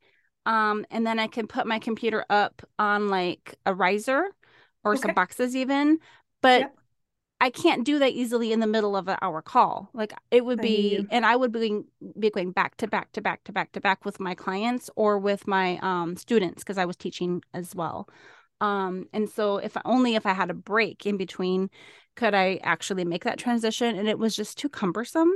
Um, 0.45 0.85
and 0.91 1.07
then 1.07 1.19
I 1.19 1.27
can 1.27 1.47
put 1.47 1.65
my 1.65 1.79
computer 1.79 2.25
up 2.29 2.63
on 2.77 3.07
like 3.07 3.55
a 3.65 3.73
riser 3.73 4.25
or 4.83 4.91
okay. 4.91 5.03
some 5.03 5.13
boxes 5.13 5.55
even. 5.55 5.99
But 6.41 6.59
yep. 6.59 6.75
I 7.39 7.49
can't 7.49 7.85
do 7.85 7.99
that 7.99 8.11
easily 8.11 8.51
in 8.51 8.59
the 8.59 8.67
middle 8.67 8.97
of 8.97 9.07
an 9.07 9.19
hour 9.21 9.41
call. 9.41 9.89
Like 9.93 10.11
it 10.31 10.43
would 10.43 10.59
be, 10.59 11.07
and 11.11 11.25
I 11.25 11.37
would 11.37 11.53
be, 11.53 11.79
be 12.19 12.29
going 12.29 12.51
back 12.51 12.75
to 12.75 12.87
back 12.87 13.13
to 13.13 13.21
back 13.21 13.45
to 13.45 13.53
back 13.53 13.71
to 13.71 13.79
back 13.79 14.03
with 14.03 14.19
my 14.19 14.35
clients 14.35 14.89
or 14.97 15.17
with 15.17 15.47
my 15.47 15.79
um, 15.81 16.17
students 16.17 16.61
because 16.61 16.77
I 16.77 16.83
was 16.83 16.97
teaching 16.97 17.41
as 17.53 17.73
well. 17.73 18.09
Um, 18.63 19.09
and 19.11 19.29
so 19.29 19.57
if 19.57 19.75
only 19.83 20.15
if 20.15 20.25
I 20.25 20.31
had 20.31 20.49
a 20.49 20.53
break 20.53 21.05
in 21.05 21.17
between 21.17 21.69
could 22.15 22.33
I 22.33 22.59
actually 22.63 23.03
make 23.03 23.25
that 23.25 23.37
transition 23.37 23.97
and 23.97 24.07
it 24.07 24.17
was 24.17 24.35
just 24.35 24.57
too 24.57 24.69
cumbersome. 24.69 25.31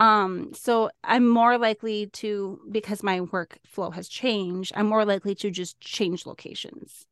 Um, 0.00 0.52
so 0.52 0.90
I'm 1.02 1.26
more 1.26 1.56
likely 1.56 2.08
to 2.14 2.60
because 2.70 3.02
my 3.02 3.20
workflow 3.20 3.92
has 3.94 4.06
changed, 4.06 4.72
I'm 4.76 4.86
more 4.86 5.06
likely 5.06 5.34
to 5.36 5.50
just 5.50 5.80
change 5.80 6.26
locations. 6.26 7.06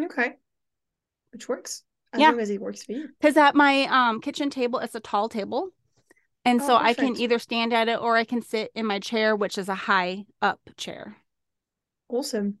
Okay. 0.00 0.34
Which 1.32 1.48
works. 1.48 1.82
As 2.12 2.20
yeah. 2.20 2.30
long 2.30 2.40
as 2.40 2.50
it 2.50 2.60
works 2.60 2.84
for 2.84 2.92
you. 2.92 3.08
Because 3.20 3.36
at 3.36 3.56
my 3.56 3.84
um 3.90 4.20
kitchen 4.20 4.48
table, 4.48 4.78
it's 4.78 4.94
a 4.94 5.00
tall 5.00 5.28
table. 5.28 5.70
And 6.44 6.60
oh, 6.60 6.66
so 6.66 6.78
perfect. 6.78 7.00
I 7.00 7.02
can 7.02 7.16
either 7.16 7.40
stand 7.40 7.72
at 7.72 7.88
it 7.88 8.00
or 8.00 8.16
I 8.16 8.24
can 8.24 8.42
sit 8.42 8.70
in 8.76 8.86
my 8.86 9.00
chair, 9.00 9.34
which 9.34 9.58
is 9.58 9.68
a 9.68 9.74
high 9.74 10.24
up 10.40 10.60
chair. 10.76 11.16
Awesome. 12.08 12.58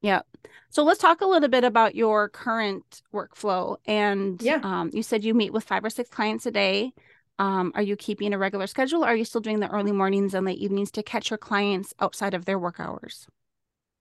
Yeah. 0.00 0.22
So 0.70 0.84
let's 0.84 1.00
talk 1.00 1.20
a 1.20 1.26
little 1.26 1.48
bit 1.48 1.64
about 1.64 1.94
your 1.94 2.28
current 2.28 3.02
workflow. 3.12 3.76
And 3.86 4.40
yeah. 4.40 4.60
Um, 4.62 4.90
you 4.92 5.02
said 5.02 5.24
you 5.24 5.34
meet 5.34 5.52
with 5.52 5.64
five 5.64 5.84
or 5.84 5.90
six 5.90 6.08
clients 6.08 6.46
a 6.46 6.50
day. 6.50 6.92
Um, 7.38 7.72
are 7.74 7.82
you 7.82 7.96
keeping 7.96 8.32
a 8.32 8.38
regular 8.38 8.66
schedule? 8.66 9.04
are 9.04 9.16
you 9.16 9.24
still 9.24 9.40
doing 9.40 9.60
the 9.60 9.68
early 9.70 9.92
mornings 9.92 10.34
and 10.34 10.46
late 10.46 10.58
evenings 10.58 10.90
to 10.92 11.02
catch 11.02 11.30
your 11.30 11.38
clients 11.38 11.92
outside 11.98 12.34
of 12.34 12.44
their 12.44 12.58
work 12.58 12.78
hours? 12.78 13.26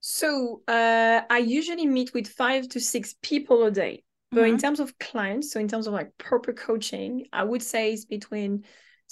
So 0.02 0.62
uh, 0.68 1.22
I 1.30 1.38
usually 1.38 1.86
meet 1.86 2.14
with 2.14 2.28
five 2.28 2.68
to 2.70 2.80
six 2.80 3.16
people 3.22 3.64
a 3.66 3.72
day. 3.72 4.04
But 4.32 4.42
mm-hmm. 4.42 4.54
in 4.54 4.58
terms 4.60 4.80
of 4.80 4.98
clients, 4.98 5.52
so 5.52 5.60
in 5.60 5.68
terms 5.68 5.88
of 5.88 5.94
like 5.94 6.18
proper 6.18 6.54
coaching, 6.54 7.28
I 7.34 7.44
would 7.44 7.62
say 7.62 7.92
it's 7.92 8.06
between 8.06 8.64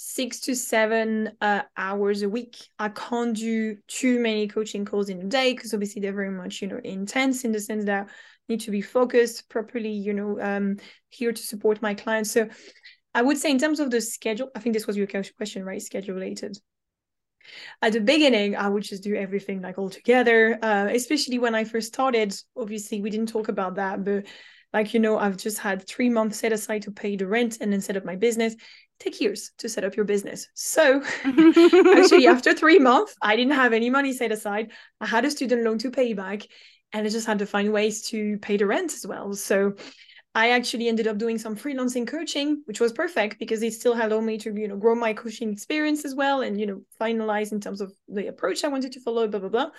six 0.02 0.40
to 0.40 0.56
seven 0.56 1.30
uh, 1.42 1.60
hours 1.76 2.22
a 2.22 2.28
week. 2.28 2.56
I 2.78 2.88
can't 2.88 3.36
do 3.36 3.76
too 3.86 4.18
many 4.18 4.48
coaching 4.48 4.86
calls 4.86 5.10
in 5.10 5.20
a 5.20 5.24
day 5.24 5.52
because 5.52 5.74
obviously 5.74 6.00
they're 6.00 6.14
very 6.14 6.30
much, 6.30 6.62
you 6.62 6.68
know, 6.68 6.80
intense 6.82 7.44
in 7.44 7.52
the 7.52 7.60
sense 7.60 7.84
that 7.84 8.06
I 8.06 8.10
need 8.48 8.60
to 8.60 8.70
be 8.70 8.80
focused 8.80 9.50
properly, 9.50 9.90
you 9.90 10.14
know, 10.14 10.40
um, 10.40 10.78
here 11.10 11.34
to 11.34 11.42
support 11.42 11.82
my 11.82 11.92
clients. 11.92 12.30
So 12.30 12.48
I 13.14 13.20
would 13.20 13.36
say 13.36 13.50
in 13.50 13.58
terms 13.58 13.78
of 13.78 13.90
the 13.90 14.00
schedule, 14.00 14.48
I 14.56 14.60
think 14.60 14.72
this 14.72 14.86
was 14.86 14.96
your 14.96 15.06
question, 15.06 15.66
right? 15.66 15.82
Schedule 15.82 16.14
related. 16.14 16.56
At 17.82 17.92
the 17.92 18.00
beginning, 18.00 18.56
I 18.56 18.68
would 18.68 18.84
just 18.84 19.02
do 19.02 19.14
everything 19.14 19.60
like 19.60 19.76
all 19.76 19.90
together, 19.90 20.58
uh, 20.62 20.88
especially 20.90 21.38
when 21.38 21.54
I 21.54 21.64
first 21.64 21.88
started. 21.88 22.34
Obviously, 22.56 23.02
we 23.02 23.10
didn't 23.10 23.28
talk 23.28 23.48
about 23.48 23.74
that, 23.74 24.02
but 24.02 24.24
like 24.72 24.94
you 24.94 25.00
know 25.00 25.18
i've 25.18 25.36
just 25.36 25.58
had 25.58 25.86
three 25.86 26.08
months 26.08 26.38
set 26.38 26.52
aside 26.52 26.82
to 26.82 26.90
pay 26.92 27.16
the 27.16 27.26
rent 27.26 27.58
and 27.60 27.72
then 27.72 27.80
set 27.80 27.96
up 27.96 28.04
my 28.04 28.16
business. 28.16 28.54
Take 28.98 29.20
years 29.22 29.52
to 29.56 29.68
set 29.70 29.82
up 29.82 29.96
your 29.96 30.04
business. 30.04 30.48
So 30.52 31.02
actually 31.24 32.26
after 32.34 32.52
three 32.52 32.78
months 32.78 33.14
i 33.22 33.34
didn't 33.34 33.54
have 33.54 33.72
any 33.72 33.90
money 33.90 34.12
set 34.12 34.32
aside. 34.32 34.72
I 35.00 35.06
had 35.06 35.24
a 35.24 35.30
student 35.30 35.62
loan 35.62 35.78
to 35.78 35.90
pay 35.90 36.12
back 36.12 36.42
and 36.92 37.06
i 37.06 37.10
just 37.10 37.26
had 37.26 37.38
to 37.38 37.46
find 37.46 37.72
ways 37.72 38.08
to 38.08 38.38
pay 38.38 38.56
the 38.56 38.66
rent 38.66 38.92
as 38.92 39.06
well. 39.06 39.32
So 39.34 39.74
I 40.34 40.50
actually 40.50 40.88
ended 40.88 41.08
up 41.08 41.18
doing 41.18 41.38
some 41.38 41.56
freelancing 41.56 42.06
coaching, 42.06 42.62
which 42.66 42.78
was 42.78 42.92
perfect 42.92 43.40
because 43.40 43.62
it 43.62 43.72
still 43.72 43.94
allowed 43.94 44.22
me 44.22 44.38
to, 44.38 44.54
you 44.54 44.68
know, 44.68 44.76
grow 44.76 44.94
my 44.94 45.12
coaching 45.12 45.52
experience 45.52 46.04
as 46.04 46.14
well 46.14 46.42
and, 46.42 46.60
you 46.60 46.66
know, 46.66 46.82
finalize 47.00 47.50
in 47.50 47.60
terms 47.60 47.80
of 47.80 47.92
the 48.06 48.28
approach 48.28 48.62
I 48.62 48.68
wanted 48.68 48.92
to 48.92 49.00
follow, 49.00 49.26
blah, 49.26 49.40
blah, 49.40 49.48
blah. 49.48 49.70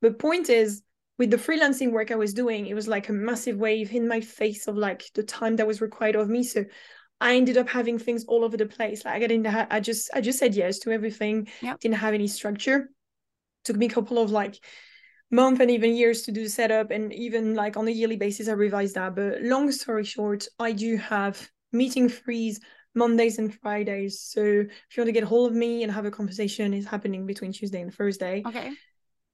But 0.00 0.18
point 0.18 0.50
is, 0.50 0.82
with 1.22 1.30
the 1.30 1.36
freelancing 1.36 1.92
work 1.92 2.10
I 2.10 2.16
was 2.16 2.34
doing, 2.34 2.66
it 2.66 2.74
was 2.74 2.88
like 2.88 3.08
a 3.08 3.12
massive 3.12 3.56
wave 3.56 3.92
in 3.92 4.08
my 4.08 4.20
face 4.20 4.66
of 4.66 4.76
like 4.76 5.04
the 5.14 5.22
time 5.22 5.54
that 5.54 5.68
was 5.68 5.80
required 5.80 6.16
of 6.16 6.28
me. 6.28 6.42
So 6.42 6.64
I 7.20 7.36
ended 7.36 7.56
up 7.56 7.68
having 7.68 7.96
things 7.96 8.24
all 8.24 8.44
over 8.44 8.56
the 8.56 8.66
place. 8.66 9.04
Like 9.04 9.22
I 9.22 9.28
didn't, 9.28 9.46
I 9.46 9.78
just, 9.78 10.10
I 10.12 10.20
just 10.20 10.40
said 10.40 10.56
yes 10.56 10.80
to 10.80 10.90
everything. 10.90 11.46
Yep. 11.60 11.78
Didn't 11.78 11.98
have 11.98 12.12
any 12.12 12.26
structure. 12.26 12.90
Took 13.62 13.76
me 13.76 13.86
a 13.86 13.88
couple 13.88 14.18
of 14.18 14.32
like 14.32 14.58
month 15.30 15.60
and 15.60 15.70
even 15.70 15.94
years 15.94 16.22
to 16.22 16.32
do 16.32 16.42
the 16.42 16.50
setup 16.50 16.90
and 16.90 17.12
even 17.12 17.54
like 17.54 17.76
on 17.76 17.86
a 17.86 17.90
yearly 17.90 18.16
basis 18.16 18.48
i 18.48 18.52
revise 18.52 18.92
that 18.92 19.14
but 19.14 19.40
long 19.40 19.72
story 19.72 20.04
short 20.04 20.46
i 20.58 20.72
do 20.72 20.98
have 20.98 21.48
meeting 21.72 22.06
freeze 22.06 22.60
mondays 22.94 23.38
and 23.38 23.54
fridays 23.60 24.20
so 24.20 24.42
if 24.42 24.94
you 24.94 25.00
want 25.00 25.08
to 25.08 25.12
get 25.12 25.22
a 25.22 25.26
hold 25.26 25.50
of 25.50 25.56
me 25.56 25.82
and 25.84 25.90
have 25.90 26.04
a 26.04 26.10
conversation 26.10 26.74
it's 26.74 26.86
happening 26.86 27.24
between 27.24 27.50
tuesday 27.50 27.80
and 27.80 27.94
thursday 27.94 28.42
okay 28.46 28.72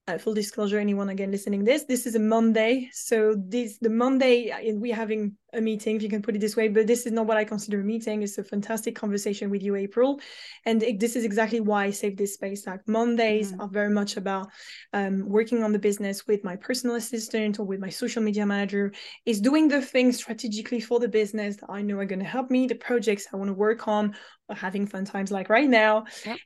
uh, 0.09 0.19
full 0.19 0.35
disclosure 0.35 0.79
anyone 0.79 1.11
again 1.11 1.31
listening 1.31 1.63
this 1.65 1.85
this 1.85 2.07
is 2.07 2.15
a 2.15 2.19
monday. 2.19 2.89
So 2.93 3.35
this 3.37 3.79
the 3.79 3.91
monday 3.91 4.51
uh, 4.51 4.75
we're 4.75 4.95
having 4.95 5.37
a 5.55 5.61
meeting 5.61 5.97
if 5.97 6.03
you 6.03 6.09
can 6.09 6.21
put 6.21 6.37
it 6.37 6.41
this 6.41 6.57
way 6.57 6.69
but 6.69 6.87
this 6.87 7.07
is 7.07 7.13
not 7.13 7.27
what 7.27 7.37
i 7.37 7.45
consider 7.45 7.81
a 7.81 7.85
meeting. 7.85 8.23
It's 8.23 8.39
a 8.39 8.45
fantastic 8.45 8.97
conversation 8.97 9.51
with 9.51 9.63
you 9.63 9.77
april. 9.77 10.21
And 10.65 10.83
it, 10.83 10.99
this 10.99 11.15
is 11.15 11.25
exactly 11.25 11.61
why 11.61 11.85
i 11.85 11.91
save 11.91 12.17
this 12.17 12.35
space. 12.35 12.67
Like 12.67 12.87
mondays 12.89 13.53
mm-hmm. 13.53 13.61
are 13.61 13.69
very 13.69 13.91
much 13.91 14.17
about 14.17 14.49
um, 14.93 15.29
working 15.29 15.63
on 15.63 15.73
the 15.73 15.79
business 15.79 16.27
with 16.27 16.43
my 16.43 16.57
personal 16.57 16.97
assistant 16.97 17.59
or 17.59 17.65
with 17.65 17.81
my 17.81 17.91
social 17.91 18.23
media 18.23 18.47
manager 18.47 18.93
is 19.27 19.41
doing 19.41 19.69
the 19.69 19.83
things 19.83 20.17
strategically 20.17 20.81
for 20.81 20.99
the 21.01 21.09
business 21.09 21.57
that 21.57 21.71
i 21.71 21.83
know 21.83 21.99
are 21.99 22.05
going 22.05 22.19
to 22.19 22.25
help 22.25 22.51
me 22.51 22.67
the 22.67 22.75
projects 22.75 23.27
i 23.33 23.37
want 23.37 23.49
to 23.49 23.55
work 23.55 23.87
on 23.89 24.15
or 24.49 24.57
having 24.57 24.87
fun 24.87 25.05
times 25.05 25.31
like 25.31 25.49
right 25.49 25.69
now. 25.69 26.05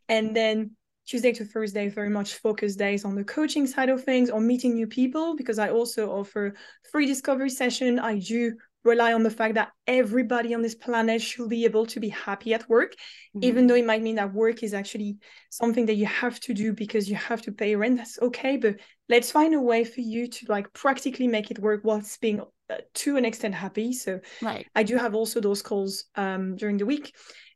And 0.09 0.35
then 0.35 0.73
Tuesday 1.07 1.33
to 1.33 1.45
Thursday, 1.45 1.89
very 1.89 2.11
much 2.11 2.35
focus 2.35 2.77
days 2.77 3.05
on 3.05 3.15
the 3.15 3.25
coaching 3.25 3.67
side 3.67 3.89
of 3.89 4.05
things, 4.05 4.31
on 4.31 4.47
meeting 4.47 4.75
new 4.75 4.87
people, 4.87 5.37
because 5.37 5.59
I 5.59 5.71
also 5.71 6.11
offer 6.11 6.55
free 6.91 7.07
discovery 7.07 7.51
session. 7.51 7.99
I 7.99 8.19
do 8.19 8.55
rely 8.85 9.13
on 9.13 9.23
the 9.23 9.31
fact 9.31 9.55
that 9.55 9.71
everybody 9.87 10.55
on 10.55 10.63
this 10.63 10.75
planet 10.75 11.23
should 11.23 11.49
be 11.49 11.65
able 11.65 11.87
to 11.87 12.01
be 12.01 12.09
happy 12.09 12.55
at 12.55 12.69
work, 12.69 12.93
mm-hmm. 12.93 13.45
even 13.45 13.67
though 13.67 13.75
it 13.75 13.87
might 13.87 14.03
mean 14.03 14.17
that 14.17 14.33
work 14.33 14.63
is 14.63 14.75
actually 14.75 15.17
something 15.51 15.87
that 15.87 15.95
you 15.95 16.07
have 16.07 16.41
to 16.41 16.55
do 16.55 16.73
because 16.73 17.09
you 17.09 17.17
have 17.17 17.43
to 17.43 17.53
pay 17.53 17.77
rent. 17.77 17.99
That's 17.99 18.19
okay, 18.21 18.57
but 18.57 18.77
let's 19.09 19.31
find 19.31 19.55
a 19.55 19.61
way 19.61 19.85
for 19.85 20.01
you 20.01 20.27
to 20.29 20.47
like 20.49 20.73
practically 20.73 21.29
make 21.29 21.51
it 21.51 21.59
work 21.59 21.83
whilst 21.85 22.21
being 22.21 22.41
uh, 22.71 22.77
to 22.95 23.17
an 23.17 23.25
extent 23.25 23.55
happy. 23.55 23.93
So 23.93 24.21
right. 24.41 24.67
I 24.75 24.83
do 24.83 24.97
have 24.97 25.15
also 25.15 25.41
those 25.41 25.63
calls 25.63 26.05
um, 26.17 26.57
during 26.57 26.79
the 26.79 26.87
week. 26.87 27.13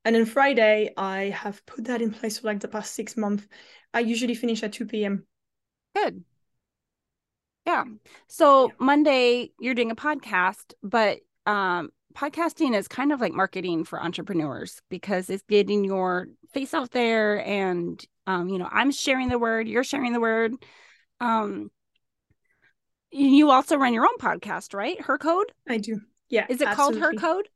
And 0.06 0.14
then 0.14 0.24
Friday, 0.24 0.92
I 0.96 1.30
have 1.30 1.66
put 1.66 1.86
that 1.86 2.00
in 2.00 2.12
place 2.12 2.38
for 2.38 2.46
like 2.46 2.60
the 2.60 2.68
past 2.68 2.94
six 2.94 3.16
months. 3.16 3.44
I 3.92 3.98
usually 3.98 4.36
finish 4.36 4.62
at 4.62 4.72
2 4.72 4.86
p.m. 4.86 5.26
Good. 5.96 6.22
Yeah. 7.66 7.82
So 8.28 8.68
yeah. 8.68 8.74
Monday, 8.78 9.50
you're 9.58 9.74
doing 9.74 9.90
a 9.90 9.96
podcast, 9.96 10.74
but 10.80 11.18
um, 11.44 11.90
podcasting 12.14 12.76
is 12.76 12.86
kind 12.86 13.10
of 13.10 13.20
like 13.20 13.32
marketing 13.32 13.82
for 13.82 14.00
entrepreneurs 14.00 14.80
because 14.90 15.28
it's 15.28 15.42
getting 15.48 15.82
your 15.82 16.28
face 16.54 16.72
out 16.72 16.92
there 16.92 17.44
and 17.44 18.00
um, 18.28 18.48
you 18.48 18.58
know, 18.58 18.68
I'm 18.70 18.92
sharing 18.92 19.28
the 19.28 19.40
word, 19.40 19.66
you're 19.66 19.82
sharing 19.82 20.12
the 20.12 20.20
word. 20.20 20.52
Um, 21.20 21.72
you 23.10 23.50
also 23.50 23.76
run 23.76 23.92
your 23.92 24.04
own 24.04 24.18
podcast, 24.20 24.72
right? 24.72 25.00
Her 25.00 25.18
Code? 25.18 25.50
I 25.68 25.78
do. 25.78 26.00
Yeah. 26.28 26.46
Is 26.48 26.60
it 26.60 26.68
absolutely. 26.68 27.00
called 27.00 27.12
Her 27.12 27.20
Code? 27.20 27.48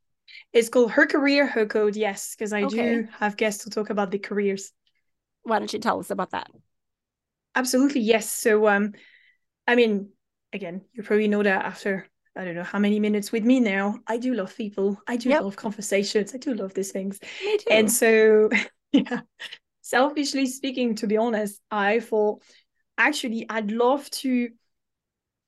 It's 0.53 0.69
called 0.69 0.91
Her 0.91 1.05
Career, 1.05 1.47
Her 1.47 1.65
Code, 1.65 1.95
yes, 1.95 2.35
because 2.35 2.53
I 2.53 2.63
okay. 2.63 2.95
do 2.95 3.07
have 3.19 3.37
guests 3.37 3.63
to 3.63 3.69
talk 3.69 3.89
about 3.89 4.11
the 4.11 4.19
careers. 4.19 4.71
Why 5.43 5.59
don't 5.59 5.71
you 5.71 5.79
tell 5.79 5.99
us 5.99 6.11
about 6.11 6.31
that? 6.31 6.49
Absolutely, 7.55 8.01
yes. 8.01 8.31
So, 8.31 8.67
um, 8.67 8.93
I 9.67 9.75
mean, 9.75 10.09
again, 10.53 10.81
you 10.93 11.03
probably 11.03 11.27
know 11.27 11.43
that 11.43 11.65
after 11.65 12.07
I 12.35 12.45
don't 12.45 12.55
know 12.55 12.63
how 12.63 12.79
many 12.79 12.99
minutes 12.99 13.31
with 13.31 13.43
me 13.43 13.59
now. 13.59 13.99
I 14.07 14.17
do 14.17 14.33
love 14.33 14.55
people. 14.55 14.97
I 15.07 15.17
do 15.17 15.29
yep. 15.29 15.41
love 15.41 15.57
conversations. 15.57 16.33
I 16.33 16.37
do 16.37 16.53
love 16.53 16.73
these 16.73 16.91
things. 16.91 17.19
Me 17.43 17.57
too. 17.57 17.65
And 17.69 17.91
so, 17.91 18.49
yeah, 18.93 19.21
selfishly 19.81 20.45
speaking, 20.45 20.95
to 20.95 21.07
be 21.07 21.17
honest, 21.17 21.59
I 21.69 21.99
thought 21.99 22.41
actually 22.97 23.45
I'd 23.49 23.71
love 23.71 24.09
to 24.11 24.49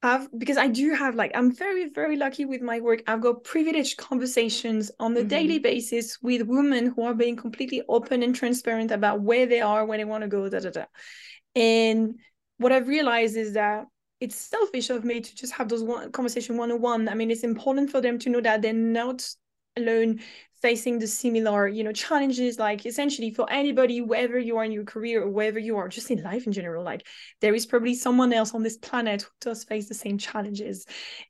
have 0.03 0.27
because 0.37 0.57
I 0.57 0.67
do 0.67 0.93
have 0.93 1.15
like 1.15 1.31
I'm 1.33 1.49
very 1.51 1.89
very 1.89 2.17
lucky 2.17 2.43
with 2.43 2.61
my 2.61 2.81
work. 2.81 3.01
I've 3.07 3.21
got 3.21 3.45
privileged 3.45 3.97
conversations 3.97 4.91
on 4.99 5.15
a 5.15 5.19
mm-hmm. 5.19 5.29
daily 5.29 5.59
basis 5.59 6.21
with 6.21 6.41
women 6.43 6.87
who 6.87 7.03
are 7.03 7.13
being 7.13 7.37
completely 7.37 7.81
open 7.87 8.21
and 8.21 8.35
transparent 8.35 8.91
about 8.91 9.21
where 9.21 9.45
they 9.45 9.61
are, 9.61 9.85
where 9.85 9.97
they 9.97 10.05
want 10.05 10.23
to 10.23 10.27
go, 10.27 10.49
da 10.49 10.59
da 10.59 10.71
da. 10.71 10.85
And 11.55 12.19
what 12.57 12.73
I've 12.73 12.89
realized 12.89 13.37
is 13.37 13.53
that 13.53 13.85
it's 14.19 14.35
selfish 14.35 14.89
of 14.89 15.05
me 15.05 15.21
to 15.21 15.35
just 15.35 15.53
have 15.53 15.69
those 15.69 15.83
one 15.83 16.11
conversation 16.11 16.57
one 16.57 16.71
on 16.71 16.81
one. 16.81 17.07
I 17.07 17.13
mean, 17.13 17.31
it's 17.31 17.43
important 17.43 17.89
for 17.89 18.01
them 18.01 18.19
to 18.19 18.29
know 18.29 18.41
that 18.41 18.61
they're 18.61 18.73
not 18.73 19.25
alone 19.77 20.19
facing 20.63 20.97
the 20.97 21.07
similar 21.07 21.67
you 21.67 21.83
know 21.83 21.91
challenges 21.91 22.57
like 22.57 22.85
essentially 22.85 23.29
for 23.29 23.45
anybody 23.51 23.99
wherever 23.99 24.39
you 24.39 24.57
are 24.57 24.63
in 24.63 24.71
your 24.71 24.85
career 24.85 25.21
or 25.21 25.29
wherever 25.29 25.59
you 25.59 25.75
are 25.75 25.89
just 25.89 26.09
in 26.09 26.23
life 26.23 26.47
in 26.47 26.53
general 26.53 26.81
like 26.83 27.05
there 27.41 27.53
is 27.53 27.65
probably 27.65 27.93
someone 27.93 28.31
else 28.31 28.53
on 28.53 28.63
this 28.63 28.77
planet 28.77 29.23
who 29.23 29.29
does 29.41 29.65
face 29.65 29.89
the 29.89 29.93
same 29.93 30.17
challenges. 30.17 30.85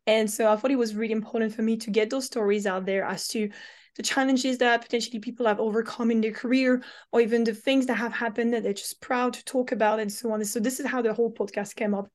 And 0.05 0.29
so 0.29 0.51
i 0.51 0.55
thought 0.55 0.69
it 0.69 0.77
was 0.77 0.93
really 0.93 1.13
important 1.13 1.55
for 1.55 1.63
me 1.63 1.77
to 1.77 1.89
get 1.89 2.11
those 2.11 2.25
stories 2.25 2.67
out 2.67 2.85
there 2.85 3.03
as 3.05 3.27
to 3.29 3.49
the 3.95 4.03
challenges 4.03 4.59
that 4.59 4.81
potentially 4.83 5.19
people 5.19 5.47
have 5.47 5.59
overcome 5.59 6.11
in 6.11 6.21
their 6.21 6.31
career 6.31 6.83
or 7.11 7.21
even 7.21 7.43
the 7.43 7.53
things 7.53 7.87
that 7.87 7.95
have 7.95 8.13
happened 8.13 8.53
that 8.53 8.63
they're 8.63 8.73
just 8.73 9.01
proud 9.01 9.33
to 9.33 9.45
talk 9.45 9.71
about 9.71 9.99
and 9.99 10.11
so 10.11 10.31
on. 10.31 10.39
And 10.39 10.49
so 10.49 10.59
this 10.59 10.79
is 10.79 10.85
how 10.87 11.03
the 11.03 11.13
whole 11.13 11.31
podcast 11.31 11.75
came 11.75 11.93
up. 11.93 12.07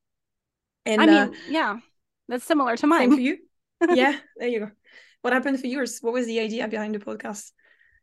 And 0.85 1.01
i 1.01 1.05
mean 1.05 1.15
uh, 1.15 1.31
yeah 1.49 1.77
that's 2.29 2.45
similar 2.45 2.77
to 2.77 2.87
mine. 2.87 3.09
same 3.09 3.15
for 3.15 3.21
you. 3.21 3.37
Yeah 3.95 4.17
there 4.37 4.49
you 4.49 4.59
go 4.59 4.71
what 5.21 5.33
happened 5.33 5.59
for 5.59 5.67
yours? 5.67 5.99
What 6.01 6.13
was 6.13 6.25
the 6.25 6.39
idea 6.39 6.67
behind 6.67 6.95
the 6.95 6.99
podcast? 6.99 7.51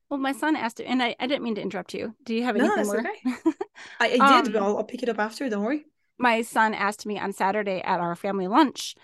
Well, 0.09 0.21
my 0.21 0.33
son 0.33 0.55
asked, 0.55 0.81
and 0.81 1.03
I, 1.03 1.17
I 1.19 1.27
didn't 1.27 1.43
mean 1.43 1.57
to 1.57 1.63
interrupt 1.63 1.93
you. 1.93 2.15
Do 2.25 2.35
you 2.35 2.45
have 2.45 2.57
anything 2.57 2.77
no, 2.77 2.85
more? 2.85 2.99
Okay. 3.01 3.19
I, 4.01 4.07
I 4.07 4.09
did, 4.09 4.21
um, 4.21 4.53
but 4.53 4.63
I'll, 4.63 4.77
I'll 4.79 4.85
pick 4.85 5.03
it 5.03 5.09
up 5.09 5.19
after. 5.19 5.49
Don't 5.49 5.65
worry. 5.65 5.85
My 6.19 6.43
son 6.43 6.75
asked 6.75 7.07
me 7.07 7.19
on 7.19 7.33
Saturday 7.33 7.83
at 7.83 8.01
our 8.01 8.15
family 8.15 8.47
lunch, 8.47 8.95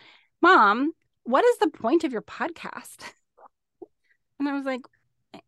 Mom, 0.41 0.93
what 1.25 1.45
is 1.45 1.59
the 1.59 1.69
point 1.69 2.05
of 2.05 2.13
your 2.13 2.23
podcast? 2.23 3.03
And 4.39 4.49
I 4.49 4.55
was 4.55 4.65
like, 4.65 4.81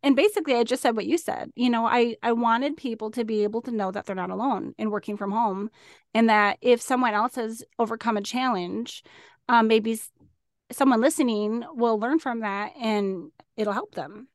and 0.03 0.15
basically 0.15 0.55
I 0.55 0.63
just 0.63 0.81
said 0.81 0.95
what 0.95 1.05
you 1.05 1.17
said. 1.17 1.51
You 1.53 1.69
know, 1.69 1.85
I 1.85 2.15
I 2.23 2.31
wanted 2.31 2.77
people 2.77 3.11
to 3.11 3.25
be 3.25 3.43
able 3.43 3.61
to 3.63 3.71
know 3.71 3.91
that 3.91 4.05
they're 4.05 4.15
not 4.15 4.29
alone 4.29 4.73
in 4.77 4.89
working 4.89 5.17
from 5.17 5.31
home 5.31 5.69
and 6.13 6.29
that 6.29 6.59
if 6.61 6.81
someone 6.81 7.13
else 7.13 7.35
has 7.35 7.61
overcome 7.77 8.15
a 8.15 8.21
challenge, 8.21 9.03
um, 9.49 9.67
maybe 9.67 9.99
someone 10.71 11.01
listening 11.01 11.63
will 11.73 11.99
learn 11.99 12.19
from 12.19 12.41
that 12.41 12.73
and 12.79 13.31
it'll 13.57 13.73
help 13.73 13.95
them. 13.95 14.27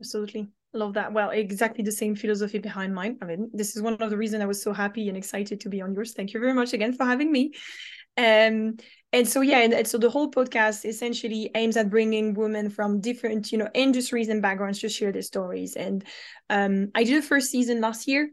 Absolutely. 0.00 0.48
Love 0.72 0.94
that. 0.94 1.12
Well, 1.12 1.30
exactly 1.30 1.84
the 1.84 1.92
same 1.92 2.16
philosophy 2.16 2.58
behind 2.58 2.94
mine. 2.94 3.18
I 3.22 3.26
mean, 3.26 3.50
this 3.52 3.76
is 3.76 3.82
one 3.82 3.94
of 3.94 4.10
the 4.10 4.16
reasons 4.16 4.42
I 4.42 4.46
was 4.46 4.62
so 4.62 4.72
happy 4.72 5.08
and 5.08 5.16
excited 5.16 5.60
to 5.60 5.68
be 5.68 5.80
on 5.80 5.94
yours. 5.94 6.12
Thank 6.12 6.32
you 6.32 6.40
very 6.40 6.52
much 6.52 6.72
again 6.72 6.92
for 6.92 7.04
having 7.04 7.30
me. 7.30 7.52
Um, 8.16 8.76
and 9.12 9.28
so 9.28 9.40
yeah, 9.40 9.60
and, 9.60 9.72
and 9.72 9.86
so 9.86 9.98
the 9.98 10.10
whole 10.10 10.30
podcast 10.30 10.84
essentially 10.84 11.50
aims 11.54 11.76
at 11.76 11.90
bringing 11.90 12.34
women 12.34 12.70
from 12.70 13.00
different, 13.00 13.52
you 13.52 13.58
know, 13.58 13.68
industries 13.74 14.28
and 14.28 14.42
backgrounds 14.42 14.80
to 14.80 14.88
share 14.88 15.12
their 15.12 15.22
stories. 15.22 15.76
And 15.76 16.04
um, 16.50 16.90
I 16.94 17.04
did 17.04 17.22
the 17.22 17.26
first 17.26 17.50
season 17.50 17.80
last 17.80 18.08
year, 18.08 18.30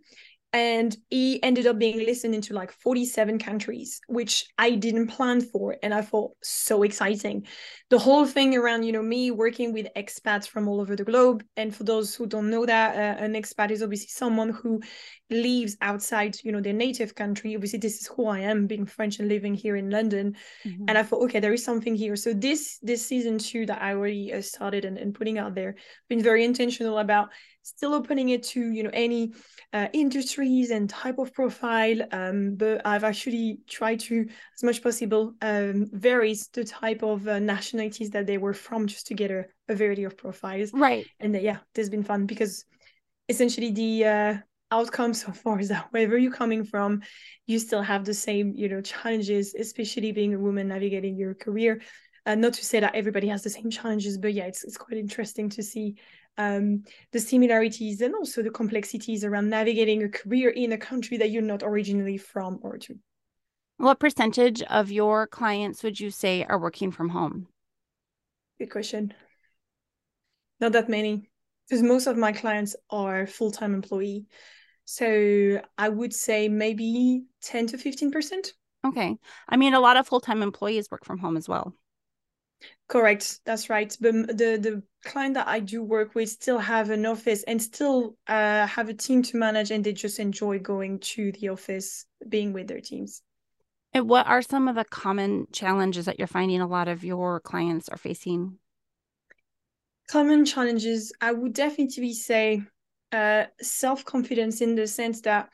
and 0.53 0.97
he 1.09 1.41
ended 1.43 1.65
up 1.65 1.79
being 1.79 1.99
listened 1.99 2.35
into 2.35 2.53
like 2.53 2.71
47 2.71 3.39
countries 3.39 4.01
which 4.07 4.47
i 4.57 4.71
didn't 4.71 5.07
plan 5.07 5.41
for 5.41 5.77
and 5.81 5.93
i 5.93 6.01
thought 6.01 6.31
so 6.43 6.83
exciting 6.83 7.45
the 7.91 7.99
whole 7.99 8.25
thing 8.25 8.55
around 8.55 8.83
you 8.83 8.93
know 8.93 9.01
me 9.03 9.31
working 9.31 9.73
with 9.73 9.85
expats 9.97 10.47
from 10.47 10.69
all 10.69 10.79
over 10.79 10.95
the 10.95 11.03
globe. 11.03 11.43
And 11.57 11.75
for 11.75 11.83
those 11.83 12.15
who 12.15 12.25
don't 12.25 12.49
know 12.49 12.65
that 12.65 12.95
uh, 12.95 13.23
an 13.23 13.33
expat 13.33 13.69
is 13.69 13.83
obviously 13.83 14.07
someone 14.07 14.49
who 14.49 14.81
lives 15.29 15.75
outside 15.81 16.37
you 16.41 16.53
know 16.53 16.61
their 16.61 16.73
native 16.73 17.13
country. 17.15 17.53
Obviously 17.53 17.79
this 17.79 17.99
is 17.99 18.07
who 18.07 18.27
i 18.27 18.39
am 18.39 18.65
being 18.65 18.85
french 18.85 19.19
and 19.19 19.27
living 19.27 19.53
here 19.53 19.75
in 19.75 19.89
london. 19.89 20.37
Mm-hmm. 20.65 20.85
and 20.87 20.97
i 20.97 21.03
thought 21.03 21.21
okay 21.23 21.41
there 21.41 21.53
is 21.53 21.65
something 21.65 21.93
here. 21.93 22.15
So 22.15 22.33
this 22.33 22.79
this 22.81 23.05
season 23.05 23.37
two 23.37 23.65
that 23.65 23.81
i 23.81 23.93
already 23.93 24.33
uh, 24.33 24.41
started 24.41 24.85
and, 24.85 24.97
and 24.97 25.13
putting 25.13 25.37
out 25.37 25.53
there 25.53 25.75
been 26.07 26.23
very 26.23 26.45
intentional 26.45 26.97
about 26.97 27.29
still 27.63 27.93
opening 27.93 28.29
it 28.29 28.43
to 28.43 28.71
you 28.71 28.83
know 28.83 28.89
any 28.93 29.33
uh, 29.73 29.87
industries 29.93 30.71
and 30.71 30.89
type 30.89 31.19
of 31.19 31.33
profile. 31.33 31.97
Um, 32.11 32.55
but 32.55 32.85
i've 32.85 33.03
actually 33.03 33.59
tried 33.67 33.99
to 34.01 34.25
as 34.55 34.63
much 34.63 34.77
as 34.77 34.79
possible 34.79 35.33
um, 35.41 35.87
varies 35.91 36.47
the 36.53 36.63
type 36.63 37.03
of 37.03 37.27
uh, 37.27 37.39
nationalities 37.81 38.11
that 38.11 38.27
they 38.27 38.37
were 38.37 38.53
from 38.53 38.87
just 38.87 39.07
to 39.07 39.13
get 39.13 39.31
a, 39.31 39.45
a 39.67 39.75
variety 39.75 40.03
of 40.03 40.17
profiles. 40.17 40.71
Right. 40.73 41.05
And 41.19 41.35
uh, 41.35 41.39
yeah 41.39 41.57
this 41.73 41.83
has 41.83 41.89
been 41.89 42.03
fun 42.03 42.25
because 42.25 42.65
essentially 43.29 43.71
the 43.71 44.05
uh, 44.05 44.37
outcome 44.71 45.13
so 45.13 45.31
far 45.31 45.59
is 45.59 45.69
that 45.69 45.87
wherever 45.91 46.17
you're 46.17 46.31
coming 46.31 46.63
from 46.63 47.01
you 47.47 47.59
still 47.59 47.81
have 47.81 48.05
the 48.05 48.13
same 48.13 48.53
you 48.55 48.69
know 48.69 48.81
challenges 48.81 49.53
especially 49.55 50.11
being 50.11 50.33
a 50.33 50.39
woman 50.39 50.67
navigating 50.67 51.17
your 51.17 51.33
career. 51.33 51.81
Uh, 52.27 52.35
not 52.35 52.53
to 52.53 52.63
say 52.63 52.79
that 52.79 52.93
everybody 52.93 53.27
has 53.27 53.41
the 53.41 53.49
same 53.49 53.69
challenges 53.69 54.17
but 54.17 54.33
yeah 54.33 54.45
it's, 54.45 54.63
it's 54.63 54.77
quite 54.77 54.97
interesting 54.97 55.49
to 55.49 55.63
see 55.63 55.95
um, 56.37 56.83
the 57.11 57.19
similarities 57.19 58.01
and 58.01 58.15
also 58.15 58.41
the 58.41 58.49
complexities 58.49 59.23
around 59.25 59.49
navigating 59.49 60.03
a 60.03 60.09
career 60.09 60.49
in 60.49 60.71
a 60.71 60.77
country 60.77 61.17
that 61.17 61.29
you're 61.29 61.41
not 61.41 61.61
originally 61.61 62.17
from 62.17 62.57
or 62.61 62.77
to. 62.77 62.95
What 63.77 63.99
percentage 63.99 64.61
of 64.63 64.91
your 64.91 65.27
clients 65.27 65.83
would 65.83 65.99
you 65.99 66.11
say 66.11 66.45
are 66.47 66.59
working 66.59 66.91
from 66.91 67.09
home 67.09 67.47
good 68.61 68.71
question 68.71 69.13
not 70.59 70.71
that 70.71 70.87
many 70.87 71.29
because 71.67 71.81
most 71.81 72.05
of 72.05 72.15
my 72.15 72.31
clients 72.31 72.75
are 72.91 73.25
full-time 73.25 73.73
employee 73.73 74.25
so 74.85 75.61
I 75.77 75.87
would 75.89 76.13
say 76.13 76.49
maybe 76.49 77.23
10 77.43 77.67
to 77.67 77.77
15%. 77.77 78.53
Okay. 78.85 79.17
I 79.47 79.57
mean, 79.57 79.73
a 79.73 79.79
lot 79.79 79.95
of 79.95 80.07
full 80.07 80.19
time 80.19 80.41
employees 80.41 80.89
work 80.91 81.05
from 81.05 81.17
home 81.17 81.37
as 81.37 81.47
well. 81.47 81.73
Correct. 82.89 83.39
That's 83.45 83.69
right. 83.69 83.95
But 84.01 84.27
the, 84.27 84.57
the 84.57 84.83
client 85.05 85.35
that 85.35 85.47
I 85.47 85.59
do 85.59 85.81
work 85.81 86.13
with 86.13 86.29
still 86.29 86.59
have 86.59 86.89
an 86.89 87.05
office 87.05 87.43
and 87.43 87.61
still 87.61 88.17
uh, 88.27 88.67
have 88.67 88.89
a 88.89 88.93
team 88.93 89.23
to 89.23 89.37
manage, 89.37 89.71
and 89.71 89.83
they 89.83 89.93
just 89.93 90.19
enjoy 90.19 90.59
going 90.59 90.99
to 90.99 91.31
the 91.31 91.49
office, 91.49 92.05
being 92.27 92.53
with 92.53 92.67
their 92.67 92.81
teams. 92.81 93.21
And 93.93 94.07
what 94.07 94.27
are 94.27 94.41
some 94.41 94.67
of 94.67 94.75
the 94.75 94.85
common 94.85 95.47
challenges 95.51 96.05
that 96.05 96.17
you're 96.17 96.27
finding 96.27 96.61
a 96.61 96.67
lot 96.67 96.87
of 96.87 97.03
your 97.03 97.39
clients 97.41 97.89
are 97.89 97.97
facing? 97.97 98.57
Common 100.09 100.45
challenges, 100.45 101.11
I 101.19 101.31
would 101.33 101.53
definitely 101.53 102.13
say 102.13 102.63
uh, 103.11 103.45
self 103.61 104.05
confidence 104.05 104.61
in 104.61 104.75
the 104.75 104.87
sense 104.87 105.21
that 105.21 105.49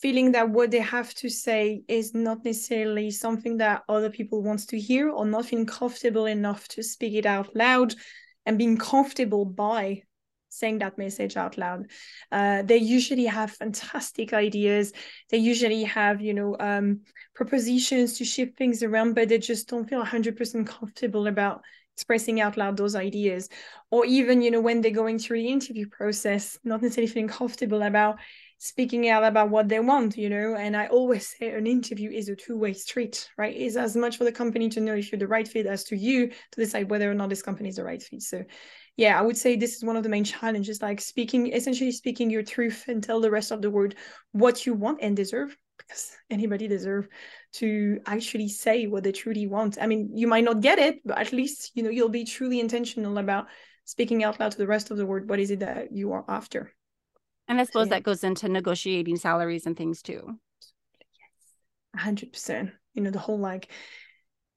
feeling 0.00 0.32
that 0.32 0.48
what 0.48 0.70
they 0.70 0.80
have 0.80 1.12
to 1.14 1.28
say 1.28 1.82
is 1.88 2.14
not 2.14 2.44
necessarily 2.44 3.10
something 3.10 3.58
that 3.58 3.82
other 3.88 4.10
people 4.10 4.42
wants 4.42 4.66
to 4.66 4.78
hear 4.78 5.10
or 5.10 5.26
not 5.26 5.46
feeling 5.46 5.66
comfortable 5.66 6.26
enough 6.26 6.66
to 6.68 6.82
speak 6.82 7.14
it 7.14 7.26
out 7.26 7.54
loud 7.54 7.94
and 8.46 8.56
being 8.56 8.78
comfortable 8.78 9.44
by 9.44 10.02
saying 10.50 10.78
that 10.80 10.98
message 10.98 11.36
out 11.36 11.56
loud. 11.56 11.86
Uh, 12.30 12.62
they 12.62 12.76
usually 12.76 13.26
have 13.26 13.52
fantastic 13.52 14.32
ideas. 14.46 14.92
They 15.30 15.38
usually 15.38 15.84
have 15.84 16.20
you 16.20 16.34
know 16.34 16.56
um, 16.60 17.00
propositions 17.34 18.18
to 18.18 18.24
shift 18.24 18.58
things 18.58 18.82
around 18.82 19.14
but 19.14 19.28
they 19.28 19.38
just 19.38 19.68
don't 19.68 19.88
feel 19.88 20.04
100% 20.04 20.66
comfortable 20.66 21.26
about 21.26 21.62
expressing 21.96 22.40
out 22.40 22.56
loud 22.56 22.76
those 22.76 22.94
ideas. 22.94 23.48
Or 23.90 24.04
even 24.06 24.42
you 24.42 24.50
know 24.50 24.60
when 24.60 24.80
they're 24.80 24.90
going 24.90 25.18
through 25.18 25.42
the 25.42 25.48
interview 25.48 25.88
process 25.88 26.58
not 26.64 26.82
necessarily 26.82 27.12
feeling 27.12 27.28
comfortable 27.28 27.82
about 27.82 28.18
speaking 28.62 29.08
out 29.08 29.24
about 29.24 29.48
what 29.48 29.68
they 29.68 29.80
want 29.80 30.18
you 30.18 30.28
know? 30.28 30.54
And 30.54 30.76
i 30.76 30.86
always 30.86 31.26
say 31.26 31.50
an 31.50 31.66
interview 31.66 32.10
is 32.10 32.28
a 32.28 32.36
two-way 32.36 32.74
street 32.74 33.28
right? 33.38 33.56
It's 33.56 33.76
as 33.76 33.96
much 33.96 34.18
for 34.18 34.24
the 34.24 34.32
company 34.32 34.68
to 34.70 34.80
know 34.80 34.94
if 34.94 35.10
you're 35.10 35.18
the 35.18 35.26
right 35.26 35.48
fit 35.48 35.66
as 35.66 35.84
to 35.84 35.96
you 35.96 36.28
to 36.28 36.60
decide 36.60 36.90
whether 36.90 37.10
or 37.10 37.14
not 37.14 37.30
this 37.30 37.42
company 37.42 37.68
is 37.70 37.76
the 37.76 37.84
right 37.84 38.02
fit. 38.02 38.22
So 38.22 38.44
yeah 39.00 39.18
i 39.18 39.22
would 39.22 39.36
say 39.36 39.56
this 39.56 39.76
is 39.76 39.84
one 39.84 39.96
of 39.96 40.02
the 40.02 40.08
main 40.08 40.24
challenges 40.24 40.82
like 40.82 41.00
speaking 41.00 41.52
essentially 41.52 41.90
speaking 41.90 42.30
your 42.30 42.42
truth 42.42 42.84
and 42.88 43.02
tell 43.02 43.20
the 43.20 43.30
rest 43.30 43.50
of 43.50 43.62
the 43.62 43.70
world 43.70 43.94
what 44.32 44.66
you 44.66 44.74
want 44.74 44.98
and 45.02 45.16
deserve 45.16 45.56
because 45.80 46.16
anybody 46.30 46.68
deserve 46.68 47.08
to 47.52 48.00
actually 48.06 48.48
say 48.48 48.86
what 48.86 49.02
they 49.02 49.12
truly 49.12 49.46
want. 49.46 49.78
I 49.80 49.86
mean, 49.86 50.10
you 50.14 50.26
might 50.26 50.44
not 50.44 50.60
get 50.60 50.78
it, 50.78 51.00
but 51.04 51.18
at 51.18 51.32
least 51.32 51.72
you 51.74 51.82
know 51.82 51.90
you'll 51.90 52.08
be 52.08 52.24
truly 52.24 52.60
intentional 52.60 53.18
about 53.18 53.46
speaking 53.84 54.22
out 54.22 54.38
loud 54.38 54.52
to 54.52 54.58
the 54.58 54.66
rest 54.66 54.90
of 54.90 54.96
the 54.96 55.06
world. 55.06 55.28
What 55.28 55.40
is 55.40 55.50
it 55.50 55.60
that 55.60 55.92
you 55.92 56.12
are 56.12 56.24
after? 56.28 56.72
And 57.48 57.60
I 57.60 57.64
suppose 57.64 57.88
yeah. 57.88 57.96
that 57.96 58.04
goes 58.04 58.22
into 58.22 58.48
negotiating 58.48 59.16
salaries 59.16 59.66
and 59.66 59.76
things 59.76 60.02
too. 60.02 60.22
Yes, 61.00 62.02
hundred 62.02 62.32
percent. 62.32 62.70
You 62.94 63.02
know, 63.02 63.10
the 63.10 63.18
whole 63.18 63.38
like 63.38 63.70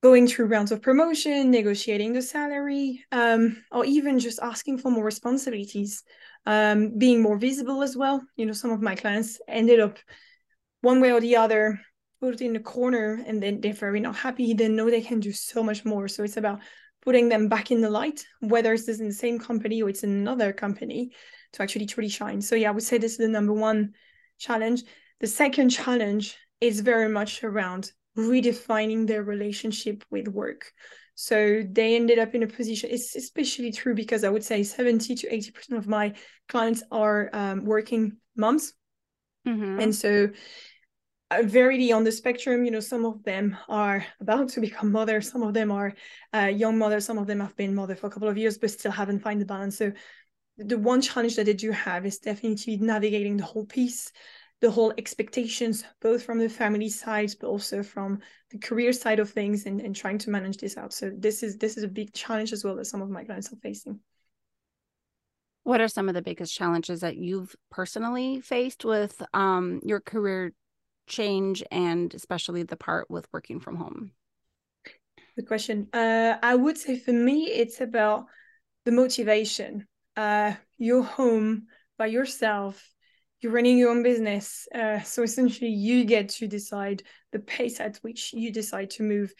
going 0.04 0.28
through 0.28 0.47
rounds 0.47 0.74
of 0.74 0.82
promotion, 0.82 1.49
negotiating 1.49 2.12
the 2.12 2.22
salary, 2.22 3.06
um, 3.14 3.64
or 3.72 3.86
even 3.86 4.20
just 4.20 4.38
asking 4.41 4.78
for 4.78 4.91
more 4.91 5.06
responsibilities, 5.06 6.04
um, 6.45 6.97
being 6.97 7.22
more 7.22 7.38
visible 7.38 7.82
as 7.82 7.95
well. 7.95 8.22
You 8.36 8.45
know, 8.45 8.51
some 8.51 8.72
of 8.72 8.82
my 8.82 8.95
clients 8.95 9.39
ended 9.47 9.80
up 9.80 9.97
one 10.82 10.99
way 10.99 11.14
or 11.14 11.22
the 11.22 11.38
other 11.38 11.80
put 12.20 12.41
in 12.41 12.51
the 12.51 12.60
corner 12.60 13.24
and 13.26 13.41
then 13.41 13.62
they're 13.62 13.72
very 13.72 14.01
not 14.01 14.18
happy, 14.18 14.54
they 14.54 14.68
know 14.68 14.89
they 14.89 15.01
can 15.01 15.22
do 15.22 15.32
so 15.32 15.64
much 15.64 15.86
more. 15.86 16.10
So 16.10 16.24
it's 16.24 16.36
about 16.36 16.60
putting 17.01 17.30
them 17.30 17.47
back 17.47 17.72
in 17.72 17.80
the 17.80 17.89
light, 17.89 18.26
whether 18.41 18.74
it's 18.74 18.89
in 18.89 19.08
the 19.08 19.14
same 19.14 19.39
company 19.39 19.82
or 19.82 19.88
it's 19.89 20.04
another 20.04 20.51
company 20.51 21.12
to 21.54 21.64
actually 21.64 21.86
truly 21.86 22.10
shine. 22.10 22.41
So 22.41 22.56
yeah, 22.56 22.70
I 22.70 22.72
would 22.72 22.84
say 22.84 22.97
this 22.97 23.14
is 23.14 23.18
the 23.20 23.30
number 23.30 23.54
one 23.54 23.93
challenge. 24.38 24.84
The 25.22 25.28
second 25.28 25.70
challenge 25.70 26.36
is 26.60 26.82
very 26.82 27.08
much 27.08 27.41
around 27.41 27.93
redefining 28.18 29.07
their 29.07 29.24
relationship 29.24 30.03
with 30.09 30.28
work. 30.28 30.72
So 31.16 31.64
they 31.70 31.95
ended 31.95 32.18
up 32.18 32.34
in 32.34 32.43
a 32.43 32.47
position, 32.47 32.89
it's 32.91 33.16
especially 33.16 33.72
true 33.72 33.93
because 33.93 34.24
I 34.24 34.30
would 34.30 34.43
say 34.43 34.64
70 34.64 35.16
to 35.16 35.30
80% 35.30 35.78
of 35.78 35.88
my 35.88 36.14
clients 36.47 36.84
are 36.91 37.30
um, 37.34 37.66
working 37.66 38.18
moms. 38.36 38.74
Mm-hmm. 39.47 39.80
And 39.80 39.95
so 39.95 40.30
very 41.41 41.91
on 41.91 42.03
the 42.03 42.11
spectrum 42.11 42.64
you 42.64 42.72
know 42.72 42.80
some 42.80 43.05
of 43.05 43.24
them 43.24 43.57
are 43.68 44.05
about 44.20 44.49
to 44.49 44.61
become 44.61 44.91
mothers 44.91 45.32
some 45.32 45.41
of 45.41 45.53
them 45.53 45.72
are 45.72 45.93
uh, 46.34 46.51
young 46.53 46.78
mothers 46.78 47.05
some 47.05 47.18
of 47.18 47.28
them 47.28 47.39
have 47.39 47.55
been 47.55 47.74
mother 47.74 47.95
for 47.95 48.07
a 48.07 48.09
couple 48.09 48.28
of 48.28 48.38
years 48.38 48.57
but 48.57 48.70
still 48.70 48.91
haven't 48.91 49.20
found 49.20 49.41
the 49.41 49.45
balance 49.45 49.78
so 49.78 49.91
the 50.57 50.78
one 50.78 51.01
challenge 51.01 51.36
that 51.36 51.45
they 51.45 51.53
do 51.53 51.72
have 51.72 52.05
is 52.05 52.20
definitely 52.20 52.78
navigating 52.78 53.38
the 53.38 53.43
whole 53.43 53.66
piece 53.66 54.11
the 54.64 54.72
whole 54.72 54.93
expectations 54.97 55.84
both 56.01 56.24
from 56.24 56.39
the 56.39 56.47
family 56.47 56.88
side 56.88 57.30
but 57.41 57.47
also 57.47 57.84
from 57.84 58.20
the 58.49 58.57
career 58.57 58.93
side 58.93 59.20
of 59.20 59.30
things 59.30 59.66
and, 59.66 59.82
and 59.82 59.93
trying 59.93 60.18
to 60.18 60.30
manage 60.30 60.55
this 60.55 60.78
out 60.78 60.93
so 60.93 61.11
this 61.18 61.43
is 61.43 61.57
this 61.57 61.76
is 61.76 61.84
a 61.84 61.88
big 61.88 62.14
challenge 62.14 62.53
as 62.53 62.64
well 62.64 62.78
that 62.78 62.86
some 62.86 63.01
of 63.01 63.09
my 63.09 63.26
clients 63.26 63.51
are 63.51 63.57
facing 63.57 63.99
what 65.64 65.82
are 65.82 65.89
some 65.89 66.07
of 66.07 66.16
the 66.16 66.22
biggest 66.22 66.55
challenges 66.55 67.01
that 67.01 67.18
you've 67.18 67.53
personally 67.72 68.39
faced 68.39 68.86
with 68.86 69.22
um, 69.34 69.82
your 69.84 69.99
career 69.99 70.53
change 71.07 71.61
and 71.72 72.14
especially 72.14 72.64
the 72.64 72.78
part 72.78 73.09
with 73.09 73.28
working 73.34 73.59
from 73.59 73.76
home? 73.76 74.11
Good 75.36 75.47
question. 75.47 75.88
Uh, 75.93 76.36
I 76.41 76.55
would 76.55 76.78
say 76.78 76.97
for 76.97 77.14
me, 77.14 77.45
it's 77.45 77.82
about 77.82 78.26
the 78.86 78.91
motivation. 78.91 79.88
Uh, 80.16 80.53
you're 80.78 81.03
home 81.03 81.68
by 81.97 82.07
yourself, 82.07 82.93
you're 83.44 83.52
running 83.52 83.78
your 83.78 83.91
own 83.91 84.04
business. 84.04 84.68
Uh, 84.74 85.02
so 85.02 85.24
essentially, 85.24 85.70
you 85.70 86.06
get 86.06 86.30
to 86.30 86.48
decide 86.48 87.04
the 87.32 87.39
pace 87.39 87.80
at 87.80 87.98
which 87.98 88.34
you 88.34 88.52
decide 88.52 88.89
to 88.91 89.04
move. 89.04 89.34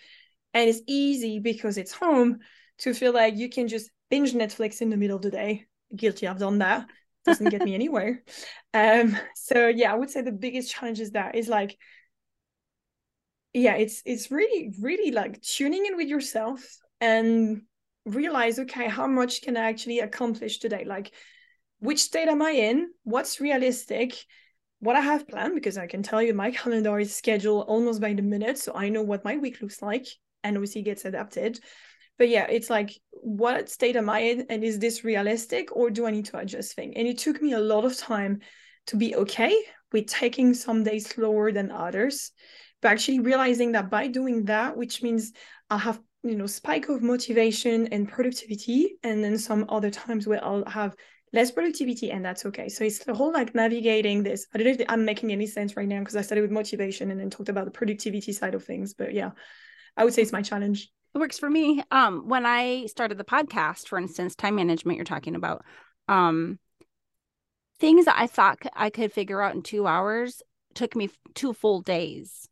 And 0.54 0.70
it's 0.70 0.82
easy 0.88 1.40
because 1.40 1.78
it's 1.78 1.94
home 1.94 2.40
to 2.80 2.94
feel 2.94 3.14
like 3.14 3.36
you 3.38 3.50
can 3.50 3.68
just 3.68 3.90
binge 4.10 4.34
Netflix 4.34 4.82
in 4.82 4.90
the 4.90 4.98
middle 4.98 5.16
of 5.16 5.22
the 5.24 5.32
day. 5.32 5.66
Guilty, 5.96 6.28
I've 6.28 6.40
done 6.40 6.60
that 6.60 6.88
doesn't 7.26 7.50
get 7.50 7.64
me 7.64 7.74
anywhere. 7.76 8.24
Um, 8.74 9.18
so 9.36 9.68
yeah, 9.68 9.92
I 9.92 9.96
would 9.96 10.10
say 10.10 10.22
the 10.22 10.32
biggest 10.32 10.72
challenge 10.72 11.00
is 11.00 11.12
that 11.12 11.36
is 11.36 11.48
like, 11.48 11.78
yeah, 13.54 13.76
it's 13.76 14.02
it's 14.06 14.32
really 14.32 14.74
really 14.82 15.12
like 15.12 15.42
tuning 15.42 15.86
in 15.86 15.96
with 15.96 16.08
yourself 16.08 16.64
and 17.00 17.62
realize, 18.06 18.60
okay, 18.60 18.88
how 18.88 19.08
much 19.08 19.42
can 19.42 19.58
I 19.58 19.70
actually 19.70 20.00
accomplish 20.00 20.60
today? 20.60 20.84
Like, 20.86 21.12
which 21.84 22.02
state 22.02 22.28
am 22.28 22.42
I 22.42 22.52
in? 22.52 22.92
What's 23.04 23.40
realistic? 23.40 24.26
What 24.80 24.96
I 24.96 25.02
have 25.02 25.28
planned 25.28 25.56
because 25.56 25.78
I 25.78 25.88
can 25.88 26.04
tell 26.04 26.22
you 26.22 26.34
my 26.34 26.52
calendar 26.60 27.00
is 27.00 27.16
scheduled 27.16 27.68
almost 27.68 28.02
by 28.02 28.14
the 28.14 28.22
minute, 28.22 28.58
so 28.58 28.74
I 28.74 28.90
know 28.90 29.04
what 29.04 29.26
my 29.26 29.38
week 29.38 29.62
looks 29.62 29.82
like, 29.82 30.08
and 30.44 30.58
obviously 30.58 30.82
gets 30.82 31.06
adapted 31.06 31.60
but 32.18 32.30
yeah 32.30 32.46
it's 32.50 32.70
like 32.70 32.92
what 33.12 33.70
state 33.70 33.96
am 33.96 34.10
i 34.10 34.20
in 34.20 34.46
and 34.50 34.64
is 34.64 34.80
this 34.80 35.04
realistic 35.04 35.76
or 35.76 35.90
do 35.90 36.06
i 36.06 36.12
need 36.12 36.26
to 36.26 36.38
adjust 36.38 36.76
things 36.76 36.94
and 36.96 37.08
it 37.08 37.18
took 37.18 37.42
me 37.42 37.54
a 37.54 37.60
lot 37.60 37.86
of 37.86 37.98
time 37.98 38.40
to 38.88 38.96
be 38.96 39.16
okay 39.16 39.56
with 39.92 40.08
taking 40.08 40.54
some 40.54 40.84
days 40.84 41.10
slower 41.10 41.52
than 41.52 41.72
others 41.72 42.32
but 42.82 42.92
actually 42.92 43.20
realizing 43.20 43.72
that 43.72 43.90
by 43.90 44.08
doing 44.08 44.46
that 44.46 44.76
which 44.76 45.02
means 45.02 45.32
i'll 45.70 45.78
have 45.78 46.00
you 46.24 46.36
know 46.36 46.48
spike 46.48 46.90
of 46.90 47.02
motivation 47.02 47.88
and 47.88 48.10
productivity 48.10 48.96
and 49.04 49.24
then 49.24 49.38
some 49.38 49.66
other 49.70 49.90
times 49.90 50.28
where 50.28 50.44
i'll 50.44 50.66
have 50.66 50.96
less 51.34 51.52
productivity 51.52 52.12
and 52.12 52.24
that's 52.24 52.46
okay 52.46 52.70
so 52.70 52.84
it's 52.84 53.00
the 53.00 53.14
whole 53.14 53.34
like 53.34 53.54
navigating 53.56 54.24
this 54.24 54.48
i 54.54 54.58
don't 54.58 54.68
know 54.68 54.74
if 54.74 54.86
i'm 54.90 55.04
making 55.04 55.32
any 55.32 55.48
sense 55.48 55.76
right 55.76 55.88
now 55.88 56.00
because 56.00 56.16
i 56.16 56.22
started 56.22 56.42
with 56.42 56.52
motivation 56.52 57.12
and 57.12 57.20
then 57.20 57.30
talked 57.30 57.50
about 57.50 57.66
the 57.66 57.72
productivity 57.72 58.32
side 58.32 58.54
of 58.54 58.64
things 58.64 58.94
but 58.94 59.14
yeah 59.14 59.32
i 59.98 60.04
would 60.04 60.14
say 60.14 60.22
it's 60.22 60.32
my 60.32 60.42
challenge 60.42 60.90
it 61.14 61.20
works 61.20 61.38
for 61.38 61.50
me. 61.50 61.84
Um, 61.92 62.28
when 62.28 62.46
I 62.46 62.88
started 62.88 63.18
the 63.18 63.24
podcast, 63.24 63.88
for 63.88 64.00
instance, 64.00 64.36
time 64.36 64.56
management 64.56 64.96
you're 64.96 65.06
talking 65.06 65.36
about, 65.36 65.64
um, 66.08 66.58
things 67.80 68.06
that 68.06 68.16
I 68.18 68.28
thought 68.28 68.60
I 68.76 68.90
could 68.90 69.14
figure 69.14 69.42
out 69.42 69.54
in 69.54 69.62
two 69.62 69.86
hours 69.86 70.42
took 70.74 70.96
me 70.96 71.10
two 71.36 71.54
full 71.54 71.82
days. 71.82 72.50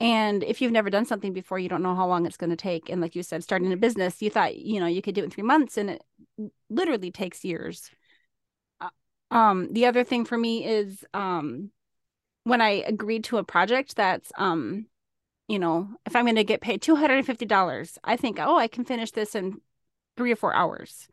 And 0.00 0.44
if 0.44 0.60
you've 0.60 0.70
never 0.70 0.90
done 0.90 1.06
something 1.06 1.32
before, 1.32 1.58
you 1.58 1.68
don't 1.68 1.82
know 1.82 1.96
how 1.96 2.06
long 2.06 2.24
it's 2.24 2.36
going 2.36 2.50
to 2.50 2.56
take. 2.56 2.88
And 2.88 3.00
like 3.00 3.16
you 3.16 3.24
said, 3.24 3.42
starting 3.42 3.72
a 3.72 3.76
business, 3.76 4.22
you 4.22 4.30
thought, 4.30 4.56
you 4.56 4.78
know, 4.78 4.86
you 4.86 5.02
could 5.02 5.16
do 5.16 5.22
it 5.22 5.24
in 5.24 5.30
three 5.30 5.42
months 5.42 5.76
and 5.76 5.90
it 5.90 6.02
literally 6.70 7.10
takes 7.10 7.44
years. 7.44 7.90
Um, 9.30 9.72
the 9.72 9.86
other 9.86 10.04
thing 10.04 10.24
for 10.24 10.38
me 10.38 10.64
is 10.64 11.04
um, 11.12 11.70
when 12.44 12.60
I 12.60 12.82
agreed 12.86 13.24
to 13.24 13.38
a 13.38 13.44
project 13.44 13.96
that's, 13.96 14.32
um, 14.38 14.86
you 15.48 15.58
know, 15.58 15.88
if 16.06 16.16
I'm 16.16 16.24
going 16.24 16.36
to 16.36 16.44
get 16.44 16.60
paid 16.60 16.82
$250, 16.82 17.98
I 18.04 18.16
think, 18.16 18.38
oh, 18.40 18.56
I 18.56 18.68
can 18.68 18.84
finish 18.84 19.10
this 19.10 19.34
in 19.34 19.60
three 20.16 20.32
or 20.32 20.36
four 20.36 20.54
hours. 20.54 21.08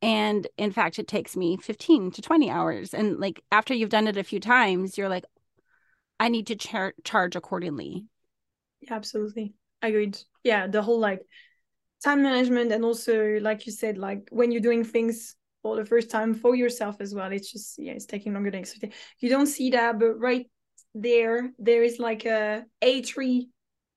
And 0.00 0.46
in 0.58 0.72
fact, 0.72 0.98
it 0.98 1.06
takes 1.06 1.36
me 1.36 1.56
15 1.56 2.10
to 2.12 2.22
20 2.22 2.50
hours. 2.50 2.92
And 2.92 3.20
like 3.20 3.42
after 3.52 3.72
you've 3.72 3.88
done 3.90 4.08
it 4.08 4.16
a 4.16 4.24
few 4.24 4.40
times, 4.40 4.98
you're 4.98 5.08
like, 5.08 5.24
I 6.18 6.28
need 6.28 6.48
to 6.48 6.56
char- 6.56 6.94
charge 7.04 7.36
accordingly. 7.36 8.06
Yeah, 8.80 8.94
Absolutely. 8.94 9.54
Agreed. 9.80 10.18
Yeah. 10.42 10.66
The 10.66 10.82
whole 10.82 10.98
like 10.98 11.22
time 12.04 12.22
management 12.22 12.72
and 12.72 12.84
also, 12.84 13.38
like 13.40 13.66
you 13.66 13.72
said, 13.72 13.96
like 13.98 14.28
when 14.30 14.50
you're 14.50 14.60
doing 14.60 14.84
things 14.84 15.36
for 15.62 15.76
the 15.76 15.84
first 15.84 16.10
time 16.10 16.34
for 16.34 16.54
yourself 16.54 16.96
as 17.00 17.14
well, 17.14 17.30
it's 17.32 17.50
just, 17.52 17.78
yeah, 17.78 17.92
it's 17.92 18.06
taking 18.06 18.34
longer 18.34 18.50
than 18.50 18.60
expected. 18.60 18.92
You 19.20 19.30
don't 19.30 19.46
see 19.46 19.70
that, 19.70 19.98
but 19.98 20.18
right 20.18 20.50
there, 20.94 21.52
there 21.58 21.82
is 21.82 21.98
like 21.98 22.24
a 22.26 22.64
A3 22.82 23.48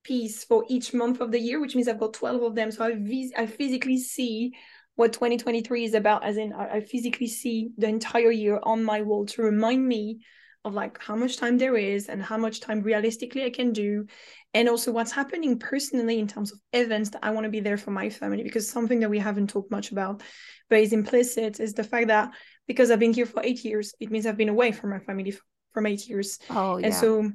piece 0.04 0.44
for 0.44 0.64
each 0.68 0.94
month 0.94 1.20
of 1.20 1.32
the 1.32 1.40
year, 1.40 1.60
which 1.60 1.74
means 1.74 1.88
I've 1.88 1.98
got 1.98 2.14
12 2.14 2.42
of 2.42 2.54
them. 2.54 2.70
So 2.70 2.84
I, 2.84 2.94
vis- 2.94 3.32
I 3.36 3.46
physically 3.46 3.98
see 3.98 4.52
what 4.94 5.12
2023 5.12 5.84
is 5.84 5.94
about, 5.94 6.24
as 6.24 6.36
in 6.36 6.52
I, 6.52 6.76
I 6.76 6.80
physically 6.80 7.26
see 7.26 7.70
the 7.76 7.88
entire 7.88 8.30
year 8.30 8.60
on 8.62 8.84
my 8.84 9.02
wall 9.02 9.26
to 9.26 9.42
remind 9.42 9.86
me 9.86 10.20
of 10.66 10.74
like 10.74 11.00
how 11.00 11.16
much 11.16 11.36
time 11.36 11.56
there 11.56 11.76
is 11.76 12.08
and 12.08 12.22
how 12.22 12.36
much 12.36 12.60
time 12.60 12.82
realistically 12.82 13.44
I 13.44 13.50
can 13.50 13.72
do. 13.72 14.06
And 14.52 14.68
also 14.68 14.90
what's 14.90 15.12
happening 15.12 15.58
personally 15.58 16.18
in 16.18 16.26
terms 16.26 16.52
of 16.52 16.58
events 16.72 17.10
that 17.10 17.22
I 17.22 17.30
want 17.30 17.44
to 17.44 17.50
be 17.50 17.60
there 17.60 17.76
for 17.76 17.92
my 17.92 18.10
family, 18.10 18.42
because 18.42 18.68
something 18.68 19.00
that 19.00 19.10
we 19.10 19.18
haven't 19.18 19.48
talked 19.48 19.70
much 19.70 19.92
about, 19.92 20.22
but 20.68 20.80
is 20.80 20.92
implicit, 20.92 21.60
is 21.60 21.74
the 21.74 21.84
fact 21.84 22.08
that 22.08 22.32
because 22.66 22.90
I've 22.90 22.98
been 22.98 23.14
here 23.14 23.26
for 23.26 23.42
eight 23.44 23.64
years, 23.64 23.94
it 24.00 24.10
means 24.10 24.26
I've 24.26 24.36
been 24.36 24.48
away 24.48 24.72
from 24.72 24.90
my 24.90 24.98
family 24.98 25.34
from 25.72 25.86
eight 25.86 26.08
years. 26.08 26.38
Oh, 26.50 26.78
yeah. 26.78 26.86
And 26.86 26.94
so 26.94 27.30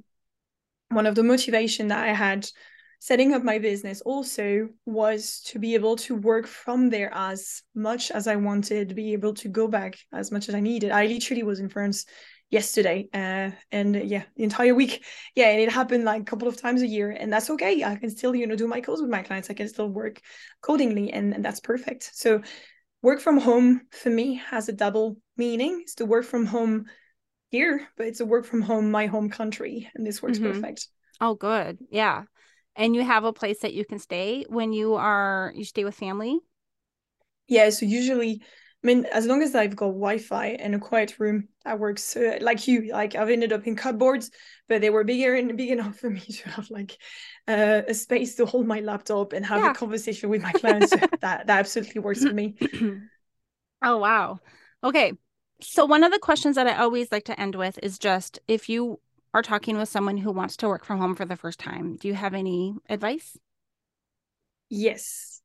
one 0.90 1.06
of 1.06 1.16
the 1.16 1.24
motivation 1.24 1.88
that 1.88 2.04
I 2.04 2.14
had 2.14 2.48
setting 3.00 3.34
up 3.34 3.44
my 3.44 3.60
business 3.60 4.02
also 4.02 4.70
was 4.86 5.42
to 5.48 5.58
be 5.58 5.74
able 5.74 5.96
to 5.96 6.16
work 6.16 6.46
from 6.46 6.90
there 6.90 7.12
as 7.14 7.64
much 7.74 8.12
as 8.12 8.28
I 8.28 8.36
wanted, 8.36 8.94
be 8.94 9.14
able 9.14 9.34
to 9.36 9.48
go 9.48 9.68
back 9.68 9.98
as 10.12 10.32
much 10.32 10.50
as 10.50 10.56
I 10.56 10.60
needed. 10.60 10.92
I 10.92 11.08
literally 11.08 11.44
was 11.44 11.60
in 11.60 11.70
France 11.70 12.06
yesterday 12.52 13.08
uh, 13.14 13.50
and 13.72 13.96
uh, 13.96 14.00
yeah 14.00 14.24
the 14.36 14.44
entire 14.44 14.76
week. 14.76 15.04
Yeah 15.36 15.48
and 15.48 15.60
it 15.60 15.72
happened 15.72 16.04
like 16.04 16.22
a 16.22 16.26
couple 16.26 16.48
of 16.48 16.62
times 16.62 16.82
a 16.82 16.88
year 16.88 17.10
and 17.10 17.32
that's 17.32 17.50
okay. 17.50 17.84
I 17.84 17.96
can 17.96 18.10
still 18.10 18.36
you 18.36 18.46
know 18.46 18.56
do 18.56 18.68
my 18.68 18.82
calls 18.82 19.02
with 19.02 19.10
my 19.10 19.24
clients. 19.24 19.50
I 19.50 19.54
can 19.54 19.70
still 19.70 19.90
work 19.90 20.22
codingly 20.62 21.10
and, 21.12 21.34
and 21.34 21.44
that's 21.44 21.62
perfect. 21.62 22.12
So 22.14 22.42
work 23.02 23.22
from 23.22 23.40
home 23.40 23.82
for 23.92 24.10
me 24.10 24.36
has 24.50 24.70
a 24.70 24.74
double 24.74 25.18
meaning. 25.38 25.80
It's 25.82 25.96
to 25.96 26.06
work 26.06 26.26
from 26.26 26.46
home 26.46 26.86
here 27.50 27.88
but 27.98 28.08
it's 28.08 28.20
a 28.20 28.26
work 28.26 28.46
from 28.46 28.62
home 28.62 28.92
my 28.92 29.08
home 29.08 29.30
country 29.30 29.90
and 29.96 30.06
this 30.06 30.22
works 30.22 30.38
mm-hmm. 30.38 30.52
perfect. 30.52 30.88
Oh 31.20 31.36
good. 31.36 31.80
Yeah. 31.90 32.24
And 32.76 32.96
you 32.96 33.04
have 33.04 33.24
a 33.24 33.34
place 33.34 33.60
that 33.60 33.74
you 33.74 33.86
can 33.86 34.00
stay 34.00 34.46
when 34.48 34.72
you 34.74 34.96
are 34.96 35.54
you 35.56 35.64
stay 35.64 35.86
with 35.86 35.96
family? 35.96 36.38
Yeah 37.48 37.70
so 37.70 37.86
usually 37.86 38.42
I 38.84 38.88
mean, 38.88 39.06
as 39.06 39.28
long 39.28 39.44
as 39.44 39.54
I've 39.54 39.76
got 39.76 39.88
Wi-Fi 39.88 40.48
and 40.48 40.74
a 40.74 40.80
quiet 40.80 41.20
room, 41.20 41.48
that 41.66 41.78
works. 41.78 42.16
Uh, 42.16 42.40
like 42.42 42.68
you, 42.68 42.92
like 42.92 43.14
I've 43.14 43.30
ended 43.30 43.54
up 43.54 43.68
in 43.68 43.76
cupboards, 43.76 44.32
but 44.68 44.82
they 44.82 44.90
were 44.90 45.04
bigger 45.04 45.36
and 45.36 45.56
big 45.58 45.70
enough 45.70 45.98
for 45.98 46.10
me 46.10 46.20
to 46.22 46.50
have 46.50 46.70
like 46.72 46.98
uh, 47.48 47.84
a 47.88 47.94
space 47.94 48.36
to 48.36 48.46
hold 48.46 48.66
my 48.66 48.80
laptop 48.80 49.34
and 49.34 49.46
have 49.46 49.62
yeah. 49.62 49.72
a 49.72 49.76
conversation 49.76 50.30
with 50.30 50.42
my 50.42 50.52
clients. 50.54 50.90
that 50.90 51.12
that 51.20 51.50
absolutely 51.50 52.02
works 52.02 52.26
for 52.26 52.34
me. 52.34 52.56
oh 53.84 53.98
wow. 53.98 54.40
Okay. 54.84 55.14
So 55.62 55.86
one 55.86 56.04
of 56.04 56.12
the 56.12 56.18
questions 56.18 56.56
that 56.56 56.66
I 56.66 56.78
always 56.78 57.12
like 57.12 57.26
to 57.26 57.40
end 57.40 57.54
with 57.54 57.78
is 57.84 58.00
just 58.00 58.40
if 58.48 58.68
you 58.68 59.00
are 59.32 59.44
talking 59.44 59.78
with 59.78 59.90
someone 59.90 60.18
who 60.18 60.32
wants 60.32 60.58
to 60.58 60.68
work 60.68 60.84
from 60.84 60.98
home 60.98 61.16
for 61.16 61.24
the 61.24 61.36
first 61.36 61.60
time, 61.60 61.98
do 61.98 62.08
you 62.08 62.16
have 62.16 62.34
any 62.34 62.74
advice? 62.90 63.38
Yes 64.70 65.41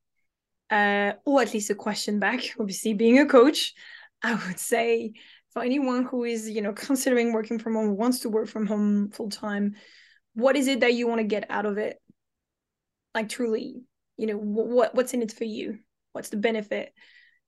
uh, 0.71 1.13
or 1.25 1.43
at 1.43 1.55
least 1.55 1.71
a 1.71 1.75
question 1.75 2.19
back. 2.19 2.41
Obviously, 2.61 2.95
being 2.95 3.19
a 3.19 3.27
coach, 3.27 3.75
I 4.23 4.35
would 4.35 4.59
say 4.59 5.13
for 5.51 5.63
anyone 5.63 6.05
who 6.05 6.25
is, 6.25 6.49
you 6.49 6.63
know, 6.63 6.73
considering 6.73 7.33
working 7.33 7.59
from 7.59 7.75
home, 7.75 7.97
wants 7.97 8.21
to 8.21 8.29
work 8.29 8.49
from 8.49 8.67
home 8.67 9.11
full 9.11 9.31
time, 9.31 9.75
what 10.35 10.57
is 10.57 10.69
it 10.69 10.81
that 10.81 10.95
you 10.95 11.07
want 11.07 11.21
to 11.21 11.27
get 11.27 11.47
out 11.51 11.67
of 11.67 11.79
it? 11.79 11.99
Like 13.15 13.29
truly, 13.29 13.83
you 14.17 14.27
know, 14.27 14.37
what 14.37 14.95
what's 14.95 15.15
in 15.15 15.23
it 15.23 15.33
for 15.33 15.45
you? 15.45 15.79
What's 16.13 16.29
the 16.29 16.37
benefit? 16.37 16.93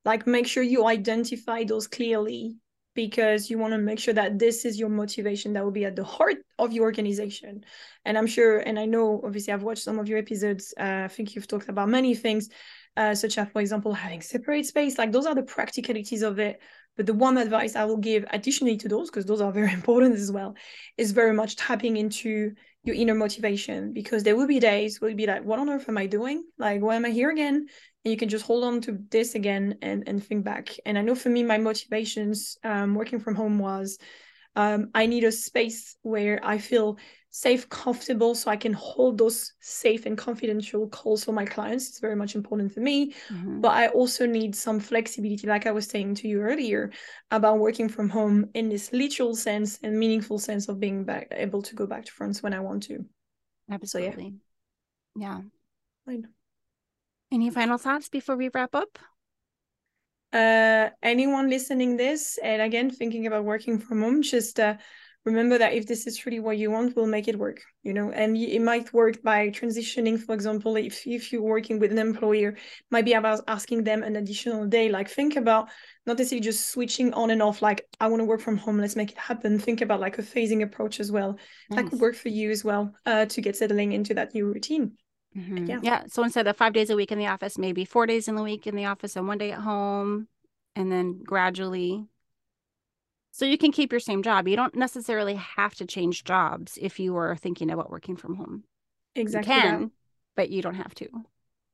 Like, 0.05 0.27
make 0.27 0.47
sure 0.47 0.63
you 0.63 0.87
identify 0.87 1.65
those 1.65 1.87
clearly 1.87 2.57
because 2.95 3.51
you 3.51 3.59
want 3.59 3.73
to 3.73 3.79
make 3.79 3.99
sure 3.99 4.15
that 4.15 4.39
this 4.39 4.65
is 4.65 4.79
your 4.79 4.89
motivation 4.89 5.53
that 5.53 5.63
will 5.63 5.71
be 5.71 5.85
at 5.85 5.97
the 5.97 6.05
heart 6.05 6.37
of 6.59 6.73
your 6.73 6.85
organization. 6.85 7.65
And 8.05 8.17
I'm 8.17 8.27
sure, 8.27 8.59
and 8.59 8.79
I 8.79 8.87
know, 8.87 9.21
obviously, 9.25 9.53
I've 9.53 9.63
watched 9.63 9.83
some 9.83 9.99
of 9.99 10.09
your 10.09 10.19
episodes. 10.19 10.75
Uh, 10.79 11.03
I 11.05 11.09
think 11.09 11.35
you've 11.35 11.47
talked 11.47 11.69
about 11.69 11.89
many 11.89 12.15
things 12.15 12.49
uh, 12.99 13.15
such 13.15 13.39
as, 13.39 13.49
for 13.51 13.61
example, 13.61 13.93
having 13.95 14.21
separate 14.21 14.67
space. 14.67 14.99
Like 14.99 15.13
those 15.13 15.25
are 15.25 15.35
the 15.35 15.43
practicalities 15.45 16.23
of 16.23 16.39
it. 16.41 16.61
But 16.97 17.07
the 17.07 17.15
one 17.15 17.39
advice 17.39 17.77
I 17.77 17.85
will 17.85 17.97
give 17.97 18.25
additionally 18.31 18.77
to 18.79 18.89
those, 18.89 19.09
because 19.09 19.25
those 19.25 19.41
are 19.41 19.53
very 19.53 19.73
important 19.81 20.17
as 20.17 20.33
well, 20.33 20.57
is 20.97 21.13
very 21.13 21.33
much 21.33 21.55
tapping 21.55 21.97
into 21.97 22.53
your 22.83 22.97
inner 22.97 23.15
motivation 23.15 23.93
because 23.93 24.25
there 24.25 24.35
will 24.35 24.49
be 24.49 24.59
days 24.59 25.01
where 25.01 25.11
you'll 25.11 25.17
be 25.17 25.27
like, 25.27 25.45
what 25.45 25.61
on 25.61 25.69
earth 25.69 25.89
am 25.89 25.97
I 25.97 26.07
doing? 26.07 26.43
Like, 26.59 26.81
why 26.81 26.97
am 26.97 27.05
I 27.05 27.11
here 27.11 27.31
again? 27.31 27.67
And 28.05 28.13
you 28.13 28.17
can 28.17 28.29
just 28.29 28.45
hold 28.45 28.65
on 28.65 28.81
to 28.83 28.99
this 29.11 29.37
again 29.37 29.79
and, 29.81 30.09
and 30.09 30.25
think 30.25 30.45
back. 30.45 30.75
And 30.85 30.99
I 30.99 31.03
know 31.03 31.15
for 31.15 31.29
me, 31.29 31.45
my 31.45 31.59
motivations 31.59 32.57
um, 32.65 32.97
working 32.97 33.21
from 33.21 33.37
home 33.37 33.61
was 33.61 33.99
um, 34.57 34.91
I 34.93 35.07
need 35.07 35.23
a 35.23 35.31
space 35.31 35.95
where 36.03 36.41
I 36.43 36.59
feel 36.59 36.99
safe, 37.31 37.69
comfortable, 37.69 38.35
so 38.35 38.51
I 38.51 38.57
can 38.57 38.73
hold 38.73 39.19
those 39.19 39.53
safe 39.61 40.07
and 40.07 40.17
confidential 40.17 40.89
calls 40.89 41.25
for 41.25 41.33
my 41.33 41.45
clients. 41.45 41.89
It's 41.89 42.01
very 42.01 42.17
much 42.17 42.35
important 42.35 42.73
for 42.73 42.81
me. 42.81 43.13
Mm-hmm. 43.29 43.61
But 43.61 43.73
I 43.73 43.89
also 43.89 44.27
need 44.27 44.55
some 44.57 44.81
flexibility, 44.81 45.47
like 45.47 45.67
I 45.67 45.71
was 45.71 45.87
saying 45.87 46.15
to 46.17 46.29
you 46.29 46.41
earlier, 46.41 46.91
about 47.31 47.59
working 47.59 47.89
from 47.89 48.09
home 48.09 48.49
in 48.55 48.69
this 48.69 48.93
literal 48.93 49.35
sense 49.35 49.79
and 49.83 49.99
meaningful 49.99 50.39
sense 50.39 50.69
of 50.69 50.81
being 50.81 51.05
back 51.05 51.29
able 51.31 51.63
to 51.63 51.75
go 51.75 51.87
back 51.87 52.05
to 52.07 52.13
France 52.13 52.43
when 52.43 52.55
I 52.55 52.61
want 52.61 52.85
to. 52.85 53.05
Absolutely. 53.71 54.35
So, 55.17 55.21
yeah. 55.21 55.41
yeah. 56.07 56.17
Any 57.31 57.51
final 57.51 57.77
thoughts 57.77 58.09
before 58.09 58.37
we 58.37 58.49
wrap 58.55 58.75
up? 58.75 58.99
Uh 60.33 60.91
anyone 61.03 61.49
listening 61.49 61.97
this 61.97 62.39
and 62.43 62.61
again 62.61 62.91
thinking 62.91 63.27
about 63.27 63.45
working 63.45 63.79
from 63.79 64.03
home, 64.03 64.23
just 64.23 64.61
uh 64.61 64.77
remember 65.25 65.59
that 65.59 65.75
if 65.75 65.87
this 65.87 66.07
is 66.07 66.25
really 66.25 66.41
what 66.41 66.59
you 66.59 66.71
want 66.71 66.95
we'll 66.97 67.07
make 67.07 67.29
it 67.29 67.39
work 67.39 67.61
you 67.83 67.93
know 67.93 68.11
and 68.11 68.37
it 68.37 68.63
might 68.63 68.93
work 68.93 69.23
by 69.23 69.49
transitioning 69.49 70.19
for 70.19 70.35
example 70.35 70.77
if, 70.77 71.07
if 71.07 71.33
you're 71.33 71.43
working 71.43 71.79
with 71.79 71.93
an 71.93 71.99
employer 71.99 72.57
might 72.91 73.05
be 73.05 73.13
about 73.13 73.41
asking 73.49 73.85
them 73.85 74.03
an 74.03 74.17
additional 74.17 74.67
day 74.67 74.89
like 74.89 75.09
think 75.09 75.37
about 75.37 75.69
not 76.07 76.19
necessarily 76.19 76.43
just 76.43 76.71
switching 76.71 77.13
on 77.15 77.31
and 77.31 77.43
off 77.43 77.61
like 77.63 77.87
i 78.01 78.07
want 78.07 78.21
to 78.21 78.25
work 78.25 78.41
from 78.41 78.57
home 78.57 78.79
let's 78.79 78.97
make 78.97 79.13
it 79.13 79.19
happen 79.19 79.59
think 79.59 79.81
about 79.81 80.01
like 80.01 80.19
a 80.19 80.23
phasing 80.23 80.63
approach 80.63 81.01
as 81.01 81.13
well 81.13 81.39
nice. 81.71 81.83
that 81.83 81.91
could 81.91 82.01
work 82.01 82.15
for 82.15 82.29
you 82.29 82.51
as 82.51 82.65
well 82.65 82.93
uh, 83.07 83.27
to 83.27 83.41
get 83.41 83.57
settling 83.57 83.93
into 83.93 84.15
that 84.15 84.33
new 84.35 84.47
routine 84.47 84.93
mm-hmm. 85.37 85.67
yeah 85.67 85.79
yeah 85.83 86.03
so 86.07 86.23
instead 86.23 86.47
of 86.47 86.57
five 86.57 86.73
days 86.73 86.91
a 86.91 86.97
week 86.97 87.13
in 87.13 87.19
the 87.19 87.27
office 87.27 87.59
maybe 87.59 87.85
four 87.85 88.07
days 88.07 88.29
in 88.29 88.35
the 88.35 88.43
week 88.43 88.67
in 88.67 88.77
the 88.77 88.87
office 88.87 89.17
and 89.17 89.27
one 89.27 89.39
day 89.39 89.53
at 89.53 89.61
home 89.61 90.29
and 90.75 90.91
then 90.93 91.21
gradually 91.25 92.07
so 93.39 93.45
you 93.45 93.57
can 93.57 93.71
keep 93.71 93.93
your 93.93 94.01
same 94.01 94.25
job. 94.25 94.49
You 94.49 94.57
don't 94.57 94.75
necessarily 94.75 95.37
have 95.37 95.73
to 95.77 95.87
change 95.87 96.25
jobs 96.25 96.77
if 96.83 96.99
you 96.99 97.17
are 97.17 97.37
thinking 97.37 97.71
about 97.71 97.89
working 97.89 98.17
from 98.17 98.35
home. 98.35 98.65
Exactly. 99.15 99.55
You 99.55 99.61
can, 99.61 99.81
that. 99.83 99.91
but 100.35 100.51
you 100.51 100.61
don't 100.61 100.75
have 100.75 100.93
to. 100.97 101.09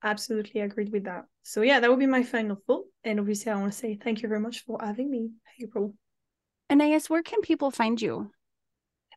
Absolutely 0.02 0.60
agreed 0.60 0.92
with 0.92 1.04
that. 1.04 1.24
So 1.42 1.62
yeah, 1.62 1.80
that 1.80 1.88
would 1.88 1.98
be 1.98 2.06
my 2.06 2.22
final 2.22 2.58
thought. 2.66 2.84
And 3.02 3.18
obviously 3.18 3.50
I 3.50 3.56
want 3.56 3.72
to 3.72 3.78
say 3.78 3.94
thank 3.94 4.20
you 4.20 4.28
very 4.28 4.40
much 4.40 4.62
for 4.66 4.78
having 4.78 5.10
me, 5.10 5.30
April. 5.58 5.94
Anais, 6.68 7.08
where 7.08 7.22
can 7.22 7.40
people 7.40 7.70
find 7.70 8.00
you? 8.00 8.30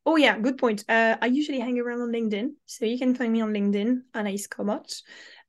Oh 0.06 0.16
yeah, 0.16 0.40
good 0.40 0.58
point. 0.58 0.86
Uh, 0.88 1.18
I 1.22 1.26
usually 1.26 1.60
hang 1.60 1.78
around 1.78 2.00
on 2.00 2.14
LinkedIn, 2.14 2.52
so 2.66 2.86
you 2.86 2.98
can 2.98 3.14
find 3.14 3.34
me 3.34 3.42
on 3.42 3.52
LinkedIn, 3.52 4.04
Anais 4.16 4.48
Comot. 4.50 5.02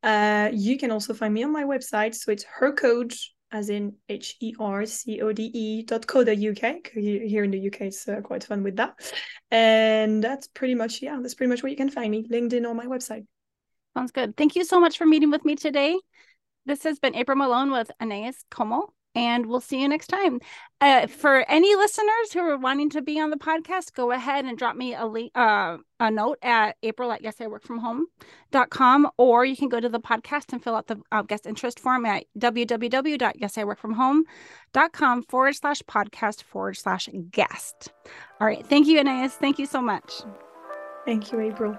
Uh, 0.02 0.50
you 0.52 0.76
can 0.76 0.90
also 0.90 1.14
find 1.14 1.32
me 1.32 1.44
on 1.44 1.52
my 1.52 1.62
website, 1.62 2.16
so 2.16 2.32
it's 2.32 2.44
her 2.58 2.72
code 2.72 3.14
as 3.50 3.70
in 3.70 3.94
H 4.08 4.36
E 4.40 4.54
R 4.58 4.84
C 4.86 5.20
O 5.20 5.32
D 5.32 5.50
E 5.54 5.82
dot 5.82 6.06
co 6.06 6.24
dot 6.24 6.36
UK. 6.36 6.90
Here 6.92 7.44
in 7.44 7.50
the 7.50 7.66
UK, 7.66 7.82
it's 7.82 8.08
uh, 8.08 8.20
quite 8.20 8.44
fun 8.44 8.62
with 8.62 8.76
that. 8.76 8.94
And 9.50 10.22
that's 10.22 10.48
pretty 10.48 10.74
much, 10.74 11.02
yeah, 11.02 11.18
that's 11.20 11.34
pretty 11.34 11.50
much 11.50 11.62
where 11.62 11.70
you 11.70 11.76
can 11.76 11.90
find 11.90 12.10
me 12.10 12.26
LinkedIn 12.28 12.66
or 12.66 12.74
my 12.74 12.86
website. 12.86 13.26
Sounds 13.96 14.12
good. 14.12 14.36
Thank 14.36 14.56
you 14.56 14.64
so 14.64 14.80
much 14.80 14.98
for 14.98 15.06
meeting 15.06 15.30
with 15.30 15.44
me 15.44 15.56
today. 15.56 15.98
This 16.66 16.82
has 16.84 16.98
been 16.98 17.14
April 17.14 17.36
Malone 17.36 17.70
with 17.70 17.90
Anais 18.00 18.34
Comot. 18.50 18.90
And 19.14 19.46
we'll 19.46 19.60
see 19.60 19.80
you 19.80 19.88
next 19.88 20.08
time. 20.08 20.40
Uh, 20.80 21.06
for 21.06 21.44
any 21.50 21.74
listeners 21.74 22.32
who 22.32 22.40
are 22.40 22.56
wanting 22.56 22.88
to 22.90 23.02
be 23.02 23.18
on 23.18 23.30
the 23.30 23.36
podcast, 23.36 23.92
go 23.94 24.12
ahead 24.12 24.44
and 24.44 24.56
drop 24.56 24.76
me 24.76 24.94
a 24.94 25.04
link, 25.06 25.32
uh, 25.34 25.78
a 25.98 26.08
note 26.10 26.38
at 26.42 26.76
April 26.82 27.10
at 27.10 27.22
yes 27.22 27.40
I 27.40 27.48
work 27.48 27.64
from 27.64 27.78
home.com, 27.78 29.10
or 29.16 29.44
you 29.44 29.56
can 29.56 29.68
go 29.68 29.80
to 29.80 29.88
the 29.88 29.98
podcast 30.00 30.52
and 30.52 30.62
fill 30.62 30.76
out 30.76 30.86
the 30.86 31.00
uh, 31.10 31.22
guest 31.22 31.46
interest 31.46 31.80
form 31.80 32.06
at 32.06 32.26
www.yesiworkfromhome.com 32.38 35.22
forward 35.24 35.56
slash 35.56 35.82
podcast 35.82 36.44
forward 36.44 36.76
slash 36.76 37.08
guest. 37.30 37.92
All 38.40 38.46
right. 38.46 38.64
Thank 38.66 38.86
you, 38.86 39.00
Anais. 39.00 39.30
Thank 39.30 39.58
you 39.58 39.66
so 39.66 39.82
much. 39.82 40.22
Thank 41.04 41.32
you, 41.32 41.40
April. 41.40 41.76